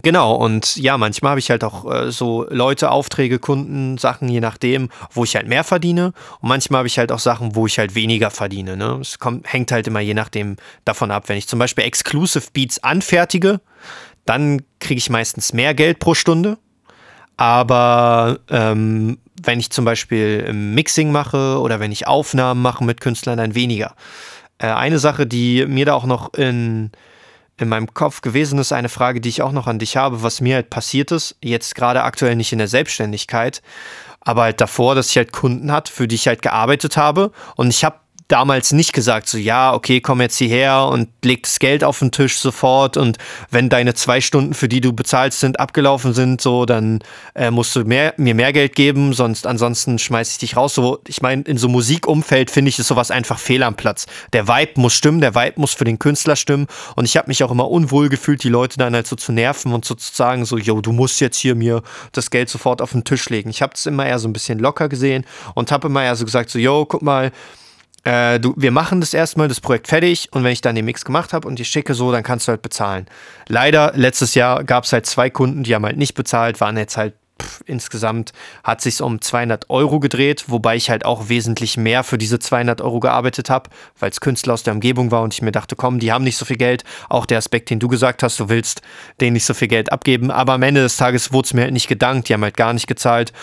Genau, 0.03 0.35
und 0.35 0.75
ja, 0.77 0.97
manchmal 0.97 1.31
habe 1.31 1.39
ich 1.39 1.49
halt 1.49 1.63
auch 1.63 1.91
äh, 1.91 2.11
so 2.11 2.45
Leute, 2.49 2.91
Aufträge, 2.91 3.39
Kunden, 3.39 3.97
Sachen, 3.97 4.29
je 4.29 4.39
nachdem, 4.39 4.89
wo 5.11 5.23
ich 5.23 5.35
halt 5.35 5.47
mehr 5.47 5.63
verdiene. 5.63 6.13
Und 6.39 6.49
manchmal 6.49 6.79
habe 6.79 6.87
ich 6.87 6.99
halt 6.99 7.11
auch 7.11 7.19
Sachen, 7.19 7.55
wo 7.55 7.65
ich 7.65 7.79
halt 7.79 7.95
weniger 7.95 8.29
verdiene. 8.29 8.77
Ne? 8.77 8.97
Es 9.01 9.19
kommt, 9.19 9.51
hängt 9.51 9.71
halt 9.71 9.87
immer 9.87 9.99
je 9.99 10.13
nachdem 10.13 10.57
davon 10.85 11.11
ab. 11.11 11.29
Wenn 11.29 11.37
ich 11.37 11.47
zum 11.47 11.59
Beispiel 11.59 11.85
Exclusive 11.85 12.47
Beats 12.53 12.83
anfertige, 12.83 13.61
dann 14.25 14.61
kriege 14.79 14.97
ich 14.97 15.09
meistens 15.09 15.53
mehr 15.53 15.73
Geld 15.73 15.99
pro 15.99 16.13
Stunde. 16.13 16.57
Aber 17.37 18.39
ähm, 18.49 19.19
wenn 19.41 19.59
ich 19.59 19.69
zum 19.69 19.85
Beispiel 19.85 20.51
Mixing 20.51 21.11
mache 21.11 21.59
oder 21.59 21.79
wenn 21.79 21.91
ich 21.91 22.07
Aufnahmen 22.07 22.61
mache 22.61 22.83
mit 22.83 22.99
Künstlern, 23.01 23.37
dann 23.37 23.55
weniger. 23.55 23.95
Äh, 24.57 24.67
eine 24.67 24.99
Sache, 24.99 25.27
die 25.27 25.65
mir 25.65 25.85
da 25.85 25.93
auch 25.93 26.05
noch 26.05 26.33
in 26.33 26.91
in 27.59 27.69
meinem 27.69 27.93
Kopf 27.93 28.21
gewesen 28.21 28.59
ist, 28.59 28.71
eine 28.71 28.89
Frage, 28.89 29.19
die 29.19 29.29
ich 29.29 29.41
auch 29.41 29.51
noch 29.51 29.67
an 29.67 29.79
dich 29.79 29.97
habe, 29.97 30.23
was 30.23 30.41
mir 30.41 30.55
halt 30.55 30.69
passiert 30.69 31.11
ist, 31.11 31.35
jetzt 31.41 31.75
gerade 31.75 32.03
aktuell 32.03 32.35
nicht 32.35 32.51
in 32.51 32.59
der 32.59 32.67
Selbstständigkeit, 32.67 33.61
aber 34.21 34.43
halt 34.43 34.61
davor, 34.61 34.93
dass 34.93 35.09
ich 35.09 35.17
halt 35.17 35.31
Kunden 35.31 35.71
hatte, 35.71 35.91
für 35.91 36.07
die 36.07 36.15
ich 36.15 36.27
halt 36.27 36.41
gearbeitet 36.41 36.97
habe. 36.97 37.31
Und 37.55 37.69
ich 37.69 37.83
habe 37.83 37.97
damals 38.27 38.73
nicht 38.73 38.93
gesagt, 38.93 39.29
so 39.29 39.37
ja, 39.37 39.73
okay, 39.73 40.01
komm 40.01 40.21
jetzt 40.21 40.37
hierher 40.37 40.87
und 40.87 41.09
leg 41.23 41.43
das 41.43 41.59
Geld 41.59 41.83
auf 41.83 41.99
den 41.99 42.11
Tisch 42.11 42.39
sofort 42.39 42.97
und 42.97 43.17
wenn 43.51 43.69
deine 43.69 43.93
zwei 43.93 44.19
Stunden, 44.19 44.53
für 44.53 44.67
die 44.67 44.81
du 44.81 44.93
bezahlst 44.93 45.39
sind, 45.39 45.59
abgelaufen 45.59 46.13
sind, 46.13 46.41
so, 46.41 46.65
dann 46.65 46.99
äh, 47.35 47.51
musst 47.51 47.75
du 47.75 47.85
mehr, 47.85 48.13
mir 48.17 48.35
mehr 48.35 48.51
Geld 48.51 48.75
geben, 48.75 49.13
sonst 49.13 49.47
ansonsten 49.47 49.97
schmeiß 49.97 50.31
ich 50.31 50.37
dich 50.39 50.57
raus. 50.57 50.75
So, 50.75 50.99
ich 51.07 51.21
meine, 51.21 51.43
in 51.43 51.57
so 51.57 51.69
Musikumfeld 51.69 52.51
finde 52.51 52.69
ich, 52.69 52.79
ist 52.79 52.87
sowas 52.87 53.11
einfach 53.11 53.39
fehl 53.39 53.63
am 53.63 53.75
Platz. 53.75 54.07
Der 54.33 54.47
Vibe 54.47 54.81
muss 54.81 54.93
stimmen, 54.93 55.21
der 55.21 55.33
Vibe 55.33 55.61
muss 55.61 55.73
für 55.73 55.85
den 55.85 55.99
Künstler 55.99 56.35
stimmen 56.35 56.67
und 56.95 57.05
ich 57.05 57.15
habe 57.15 57.27
mich 57.27 57.43
auch 57.43 57.51
immer 57.51 57.69
unwohl 57.69 58.09
gefühlt, 58.09 58.43
die 58.43 58.49
Leute 58.49 58.77
dann 58.77 58.93
halt 58.93 59.07
so 59.07 59.15
zu 59.15 59.31
nerven 59.31 59.73
und 59.73 59.85
so 59.85 59.95
zu 59.95 60.13
sagen, 60.13 60.43
so, 60.43 60.57
yo, 60.57 60.81
du 60.81 60.91
musst 60.91 61.21
jetzt 61.21 61.37
hier 61.37 61.55
mir 61.55 61.81
das 62.11 62.29
Geld 62.29 62.49
sofort 62.49 62.81
auf 62.81 62.91
den 62.91 63.05
Tisch 63.05 63.29
legen. 63.29 63.49
Ich 63.49 63.61
habe 63.61 63.73
es 63.75 63.85
immer 63.85 64.05
eher 64.05 64.19
so 64.19 64.27
ein 64.27 64.33
bisschen 64.33 64.59
locker 64.59 64.89
gesehen 64.89 65.25
und 65.55 65.71
habe 65.71 65.87
immer 65.87 66.03
eher 66.03 66.15
so 66.15 66.25
gesagt, 66.25 66.49
so, 66.49 66.59
yo, 66.59 66.85
guck 66.85 67.01
mal, 67.01 67.31
äh, 68.07 68.39
du, 68.39 68.53
wir 68.55 68.71
machen 68.71 69.01
das 69.01 69.13
erstmal, 69.13 69.49
das 69.49 69.59
Projekt 69.59 69.89
fertig 69.89 70.29
und 70.31 70.45
wenn 70.45 70.53
ich 70.53 70.61
dann 70.61 70.75
den 70.75 70.85
Mix 70.85 71.03
gemacht 71.03 71.33
habe 71.33 71.45
und 71.45 71.59
die 71.59 71.65
schicke 71.65 71.93
so, 71.93 72.09
dann 72.11 72.23
kannst 72.23 72.47
du 72.47 72.51
halt 72.51 72.61
bezahlen. 72.61 73.05
Leider, 73.49 73.91
letztes 73.95 74.33
Jahr 74.33 74.63
gab 74.63 74.85
es 74.85 74.93
halt 74.93 75.05
zwei 75.05 75.29
Kunden, 75.29 75.63
die 75.63 75.75
haben 75.75 75.83
halt 75.83 75.97
nicht 75.97 76.13
bezahlt, 76.13 76.61
waren 76.61 76.77
jetzt 76.77 76.95
halt 76.95 77.15
pff, 77.41 77.63
insgesamt 77.65 78.31
hat 78.63 78.79
sich 78.79 79.01
um 79.01 79.19
200 79.19 79.69
Euro 79.69 79.99
gedreht, 79.99 80.45
wobei 80.47 80.77
ich 80.77 80.89
halt 80.89 81.03
auch 81.03 81.27
wesentlich 81.27 81.75
mehr 81.75 82.05
für 82.05 82.17
diese 82.17 82.39
200 82.39 82.79
Euro 82.79 83.01
gearbeitet 83.01 83.49
habe, 83.49 83.69
weil 83.99 84.09
es 84.09 84.21
Künstler 84.21 84.53
aus 84.53 84.63
der 84.63 84.73
Umgebung 84.73 85.11
war 85.11 85.21
und 85.21 85.33
ich 85.33 85.41
mir 85.41 85.51
dachte, 85.51 85.75
komm, 85.75 85.99
die 85.99 86.13
haben 86.13 86.23
nicht 86.23 86.37
so 86.37 86.45
viel 86.45 86.55
Geld. 86.57 86.85
Auch 87.09 87.25
der 87.25 87.39
Aspekt, 87.39 87.69
den 87.69 87.79
du 87.79 87.89
gesagt 87.89 88.23
hast, 88.23 88.39
du 88.39 88.47
willst 88.47 88.81
denen 89.19 89.33
nicht 89.33 89.45
so 89.45 89.53
viel 89.53 89.67
Geld 89.67 89.91
abgeben, 89.91 90.31
aber 90.31 90.53
am 90.53 90.63
Ende 90.63 90.81
des 90.81 90.95
Tages 90.95 91.33
wurde 91.33 91.47
es 91.47 91.53
mir 91.53 91.63
halt 91.63 91.73
nicht 91.73 91.89
gedankt, 91.89 92.29
die 92.29 92.33
haben 92.33 92.43
halt 92.43 92.55
gar 92.55 92.71
nicht 92.71 92.87
gezahlt. 92.87 93.33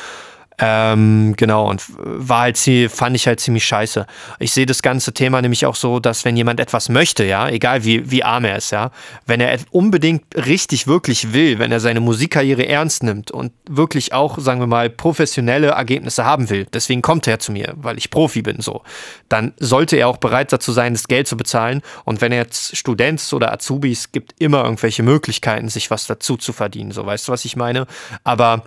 Ähm, 0.58 1.34
genau, 1.36 1.68
und 1.68 1.82
war 1.96 2.42
halt, 2.42 2.58
fand 2.88 3.16
ich 3.16 3.26
halt 3.26 3.40
ziemlich 3.40 3.64
scheiße. 3.66 4.06
Ich 4.38 4.52
sehe 4.52 4.66
das 4.66 4.82
ganze 4.82 5.12
Thema 5.12 5.42
nämlich 5.42 5.66
auch 5.66 5.74
so, 5.74 5.98
dass 5.98 6.24
wenn 6.24 6.36
jemand 6.36 6.60
etwas 6.60 6.88
möchte, 6.88 7.24
ja, 7.24 7.48
egal 7.48 7.84
wie, 7.84 8.08
wie 8.10 8.22
arm 8.22 8.44
er 8.44 8.58
ist, 8.58 8.70
ja, 8.70 8.92
wenn 9.26 9.40
er 9.40 9.58
unbedingt 9.72 10.22
richtig, 10.36 10.86
wirklich 10.86 11.32
will, 11.32 11.58
wenn 11.58 11.72
er 11.72 11.80
seine 11.80 11.98
Musikkarriere 12.00 12.68
ernst 12.68 13.02
nimmt 13.02 13.32
und 13.32 13.52
wirklich 13.68 14.12
auch, 14.12 14.38
sagen 14.38 14.60
wir 14.60 14.68
mal, 14.68 14.90
professionelle 14.90 15.68
Ergebnisse 15.68 16.24
haben 16.24 16.48
will, 16.50 16.66
deswegen 16.72 17.02
kommt 17.02 17.26
er 17.26 17.40
zu 17.40 17.50
mir, 17.50 17.74
weil 17.76 17.98
ich 17.98 18.10
Profi 18.10 18.42
bin, 18.42 18.60
so, 18.60 18.82
dann 19.28 19.54
sollte 19.58 19.96
er 19.96 20.06
auch 20.08 20.18
bereit 20.18 20.52
dazu 20.52 20.70
sein, 20.70 20.94
das 20.94 21.08
Geld 21.08 21.26
zu 21.26 21.36
bezahlen. 21.36 21.82
Und 22.04 22.20
wenn 22.20 22.30
er 22.30 22.38
jetzt 22.38 22.76
Student 22.76 23.20
oder 23.32 23.52
Azubis, 23.52 24.12
gibt 24.12 24.34
immer 24.38 24.62
irgendwelche 24.62 25.02
Möglichkeiten, 25.02 25.68
sich 25.68 25.90
was 25.90 26.06
dazu 26.06 26.36
zu 26.36 26.52
verdienen, 26.52 26.92
so, 26.92 27.04
weißt 27.04 27.26
du, 27.26 27.32
was 27.32 27.44
ich 27.44 27.56
meine? 27.56 27.86
Aber 28.22 28.62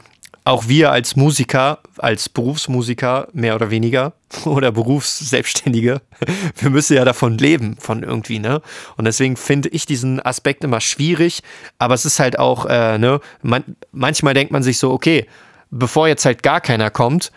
auch 0.48 0.70
wir 0.70 0.92
als 0.92 1.16
Musiker, 1.18 1.80
als 1.98 2.30
Berufsmusiker 2.30 3.28
mehr 3.34 3.56
oder 3.56 3.70
weniger 3.70 4.14
oder 4.46 4.72
Berufsselbstständige, 4.72 6.02
wir 6.56 6.70
müssen 6.70 6.96
ja 6.96 7.06
davon 7.06 7.38
leben, 7.38 7.76
von 7.80 8.02
irgendwie, 8.04 8.40
ne? 8.40 8.62
Und 8.96 9.06
deswegen 9.06 9.36
finde 9.36 9.70
ich 9.70 9.86
diesen 9.86 10.26
Aspekt 10.26 10.64
immer 10.64 10.80
schwierig, 10.80 11.42
aber 11.80 11.94
es 11.96 12.06
ist 12.06 12.20
halt 12.20 12.40
auch, 12.40 12.66
äh, 12.66 12.98
ne, 12.98 13.20
man, 13.42 13.64
manchmal 13.92 14.34
denkt 14.34 14.52
man 14.52 14.64
sich 14.64 14.78
so, 14.78 14.92
okay, 14.92 15.26
bevor 15.70 16.08
jetzt 16.08 16.26
halt 16.26 16.44
gar 16.44 16.62
keiner 16.62 16.90
kommt, 16.90 17.32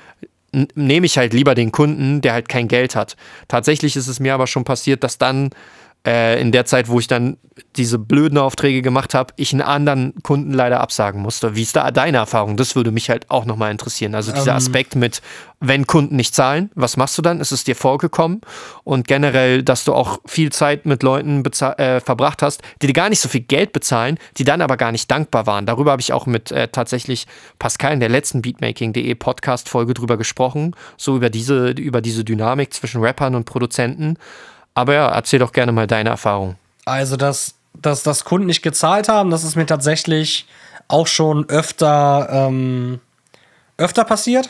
nehme 0.74 1.06
ich 1.06 1.18
halt 1.18 1.32
lieber 1.32 1.54
den 1.54 1.72
Kunden, 1.72 2.20
der 2.20 2.32
halt 2.32 2.48
kein 2.48 2.68
Geld 2.68 2.96
hat. 2.96 3.16
Tatsächlich 3.48 3.96
ist 3.96 4.08
es 4.08 4.20
mir 4.20 4.34
aber 4.34 4.46
schon 4.46 4.64
passiert, 4.64 5.04
dass 5.04 5.18
dann 5.18 5.50
äh, 6.06 6.40
in 6.40 6.52
der 6.52 6.64
Zeit, 6.64 6.88
wo 6.88 6.98
ich 6.98 7.06
dann 7.06 7.36
diese 7.76 7.98
blöden 7.98 8.38
Aufträge 8.38 8.82
gemacht 8.82 9.14
habe, 9.14 9.34
ich 9.36 9.52
einen 9.52 9.62
anderen 9.62 10.14
Kunden 10.22 10.52
leider 10.52 10.80
absagen 10.80 11.20
musste. 11.20 11.56
Wie 11.56 11.62
ist 11.62 11.76
da 11.76 11.90
deine 11.90 12.18
Erfahrung? 12.18 12.56
Das 12.56 12.74
würde 12.74 12.90
mich 12.90 13.10
halt 13.10 13.30
auch 13.30 13.44
nochmal 13.44 13.70
interessieren. 13.70 14.14
Also 14.14 14.32
dieser 14.32 14.52
ähm. 14.52 14.56
Aspekt 14.56 14.96
mit, 14.96 15.20
wenn 15.60 15.86
Kunden 15.86 16.16
nicht 16.16 16.34
zahlen, 16.34 16.70
was 16.74 16.96
machst 16.96 17.18
du 17.18 17.22
dann? 17.22 17.40
Ist 17.40 17.52
es 17.52 17.64
dir 17.64 17.76
vorgekommen? 17.76 18.40
Und 18.82 19.06
generell, 19.08 19.62
dass 19.62 19.84
du 19.84 19.92
auch 19.92 20.20
viel 20.26 20.50
Zeit 20.52 20.86
mit 20.86 21.02
Leuten 21.02 21.44
äh, 21.44 22.00
verbracht 22.00 22.42
hast, 22.42 22.62
die 22.80 22.86
dir 22.86 22.92
gar 22.92 23.10
nicht 23.10 23.20
so 23.20 23.28
viel 23.28 23.42
Geld 23.42 23.72
bezahlen, 23.72 24.18
die 24.38 24.44
dann 24.44 24.62
aber 24.62 24.76
gar 24.76 24.92
nicht 24.92 25.10
dankbar 25.10 25.46
waren. 25.46 25.66
Darüber 25.66 25.92
habe 25.92 26.02
ich 26.02 26.12
auch 26.12 26.26
mit 26.26 26.50
äh, 26.50 26.68
tatsächlich 26.68 27.26
Pascal 27.58 27.92
in 27.92 28.00
der 28.00 28.08
letzten 28.08 28.42
Beatmaking.de 28.42 29.14
Podcast-Folge 29.14 29.94
drüber 29.94 30.16
gesprochen, 30.16 30.74
so 30.96 31.16
über 31.16 31.30
diese, 31.30 31.70
über 31.70 32.00
diese 32.00 32.24
Dynamik 32.24 32.72
zwischen 32.72 33.02
Rappern 33.02 33.34
und 33.34 33.44
Produzenten. 33.44 34.16
Aber 34.80 34.94
ja, 34.94 35.08
erzähl 35.08 35.38
doch 35.38 35.52
gerne 35.52 35.72
mal 35.72 35.86
deine 35.86 36.08
Erfahrung. 36.08 36.56
Also, 36.86 37.16
dass, 37.16 37.54
dass, 37.74 38.02
dass 38.02 38.24
Kunden 38.24 38.46
nicht 38.46 38.62
gezahlt 38.62 39.08
haben, 39.10 39.30
das 39.30 39.44
ist 39.44 39.54
mir 39.54 39.66
tatsächlich 39.66 40.46
auch 40.88 41.06
schon 41.06 41.48
öfter, 41.50 42.28
ähm, 42.32 42.98
öfter 43.76 44.04
passiert. 44.04 44.48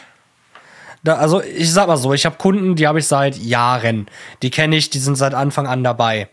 Da, 1.02 1.16
also, 1.16 1.42
ich 1.42 1.72
sag 1.72 1.88
mal 1.88 1.96
so, 1.96 2.12
ich 2.12 2.26
habe 2.26 2.36
Kunden, 2.36 2.76
die 2.76 2.86
habe 2.86 3.00
ich 3.00 3.08
seit 3.08 3.36
Jahren. 3.38 4.06
Die 4.42 4.50
kenne 4.50 4.76
ich, 4.76 4.88
die 4.88 5.00
sind 5.00 5.16
seit 5.16 5.34
Anfang 5.34 5.66
an 5.66 5.82
dabei. 5.82 6.28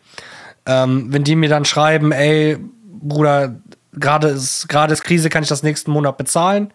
Ähm, 0.67 1.11
wenn 1.11 1.23
die 1.23 1.35
mir 1.35 1.49
dann 1.49 1.65
schreiben, 1.65 2.11
ey, 2.11 2.59
Bruder, 2.83 3.55
gerade 3.93 4.27
ist, 4.27 4.67
ist 4.71 5.03
Krise, 5.03 5.29
kann 5.29 5.41
ich 5.41 5.49
das 5.49 5.63
nächsten 5.63 5.89
Monat 5.89 6.17
bezahlen? 6.17 6.71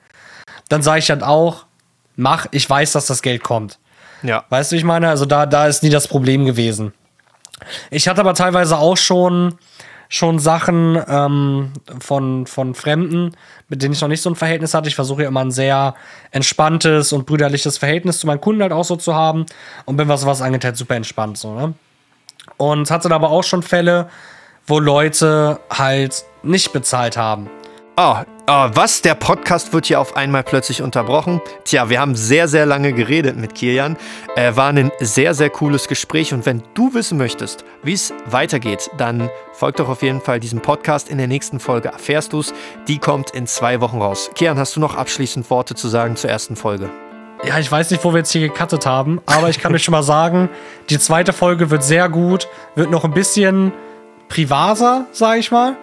Dann 0.68 0.82
sage 0.82 0.98
ich 0.98 1.06
dann 1.06 1.22
auch, 1.22 1.66
mach, 2.16 2.46
ich 2.50 2.68
weiß, 2.68 2.92
dass 2.92 3.06
das 3.06 3.22
Geld 3.22 3.44
kommt. 3.44 3.78
Ja. 4.24 4.44
Weißt 4.48 4.72
du, 4.72 4.76
ich 4.76 4.84
meine? 4.84 5.08
Also 5.08 5.24
da, 5.24 5.46
da 5.46 5.68
ist 5.68 5.84
nie 5.84 5.90
das 5.90 6.08
Problem 6.08 6.44
gewesen. 6.44 6.92
Ich 7.90 8.08
hatte 8.08 8.20
aber 8.20 8.34
teilweise 8.34 8.78
auch 8.78 8.96
schon, 8.96 9.54
schon 10.08 10.38
Sachen 10.38 11.02
ähm, 11.08 11.72
von, 12.00 12.46
von 12.46 12.74
Fremden, 12.74 13.36
mit 13.68 13.82
denen 13.82 13.94
ich 13.94 14.00
noch 14.00 14.08
nicht 14.08 14.22
so 14.22 14.30
ein 14.30 14.36
Verhältnis 14.36 14.74
hatte. 14.74 14.88
Ich 14.88 14.94
versuche 14.94 15.22
ja 15.22 15.28
immer 15.28 15.40
ein 15.40 15.50
sehr 15.50 15.94
entspanntes 16.30 17.12
und 17.12 17.26
brüderliches 17.26 17.78
Verhältnis 17.78 18.20
zu 18.20 18.26
meinen 18.26 18.40
Kunden 18.40 18.62
halt 18.62 18.72
auch 18.72 18.84
so 18.84 18.96
zu 18.96 19.14
haben 19.14 19.46
und 19.84 19.96
bin, 19.96 20.08
was 20.08 20.26
was 20.26 20.42
angeht, 20.42 20.64
halt 20.64 20.76
super 20.76 20.96
entspannt 20.96 21.38
so, 21.38 21.54
ne? 21.54 21.74
Und 22.56 22.90
hatte 22.90 23.08
da 23.08 23.14
aber 23.14 23.30
auch 23.30 23.44
schon 23.44 23.62
Fälle, 23.62 24.08
wo 24.66 24.78
Leute 24.78 25.60
halt 25.70 26.24
nicht 26.42 26.72
bezahlt 26.72 27.16
haben. 27.16 27.48
Oh, 27.96 28.16
oh, 28.52 28.70
was? 28.74 29.00
Der 29.00 29.14
Podcast 29.14 29.72
wird 29.72 29.86
hier 29.86 29.98
auf 29.98 30.16
einmal 30.16 30.42
plötzlich 30.42 30.82
unterbrochen. 30.82 31.40
Tja, 31.64 31.88
wir 31.88 32.00
haben 32.00 32.14
sehr, 32.14 32.48
sehr 32.48 32.66
lange 32.66 32.92
geredet 32.92 33.36
mit 33.36 33.54
Kilian. 33.54 33.96
Äh, 34.36 34.54
war 34.56 34.68
ein 34.68 34.90
sehr, 35.00 35.32
sehr 35.32 35.48
cooles 35.48 35.88
Gespräch. 35.88 36.34
Und 36.34 36.44
wenn 36.44 36.62
du 36.74 36.92
wissen 36.92 37.16
möchtest, 37.16 37.64
wie 37.82 37.94
es 37.94 38.12
weitergeht, 38.26 38.90
dann 38.98 39.30
folg 39.54 39.76
doch 39.76 39.88
auf 39.88 40.02
jeden 40.02 40.20
Fall 40.20 40.38
diesem 40.38 40.60
Podcast. 40.60 41.08
In 41.08 41.18
der 41.18 41.28
nächsten 41.28 41.60
Folge 41.60 41.88
erfährst 41.88 42.34
du 42.34 42.40
es. 42.40 42.52
Die 42.88 42.98
kommt 42.98 43.30
in 43.30 43.46
zwei 43.46 43.80
Wochen 43.80 43.98
raus. 43.98 44.30
Kilian, 44.34 44.58
hast 44.58 44.76
du 44.76 44.80
noch 44.80 44.96
abschließend 44.96 45.48
Worte 45.48 45.74
zu 45.74 45.88
sagen 45.88 46.16
zur 46.16 46.28
ersten 46.28 46.56
Folge? 46.56 46.90
Ja, 47.44 47.58
ich 47.58 47.72
weiß 47.72 47.90
nicht, 47.90 48.04
wo 48.04 48.12
wir 48.12 48.18
jetzt 48.18 48.32
hier 48.32 48.46
gecuttet 48.46 48.86
haben, 48.86 49.20
aber 49.26 49.48
ich 49.48 49.58
kann 49.58 49.74
euch 49.74 49.82
schon 49.82 49.92
mal 49.92 50.04
sagen, 50.04 50.48
die 50.90 50.98
zweite 50.98 51.32
Folge 51.32 51.70
wird 51.70 51.82
sehr 51.82 52.08
gut, 52.08 52.46
wird 52.76 52.90
noch 52.90 53.04
ein 53.04 53.12
bisschen 53.12 53.72
privater, 54.28 55.06
sag 55.10 55.38
ich 55.38 55.50
mal. 55.50 55.76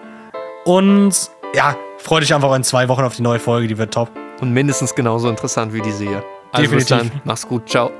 Und 0.64 1.30
ja, 1.52 1.76
Freue 2.02 2.20
dich 2.20 2.34
einfach 2.34 2.54
in 2.56 2.64
zwei 2.64 2.88
Wochen 2.88 3.02
auf 3.02 3.14
die 3.14 3.22
neue 3.22 3.38
Folge, 3.38 3.68
die 3.68 3.76
wird 3.76 3.92
top. 3.92 4.10
Und 4.40 4.52
mindestens 4.52 4.94
genauso 4.94 5.28
interessant 5.28 5.74
wie 5.74 5.82
diese 5.82 6.04
hier. 6.04 6.24
Also 6.50 6.62
Definitiv. 6.62 6.76
Bis 6.76 6.86
dann. 6.88 7.20
Mach's 7.24 7.46
gut. 7.46 7.68
Ciao. 7.68 7.90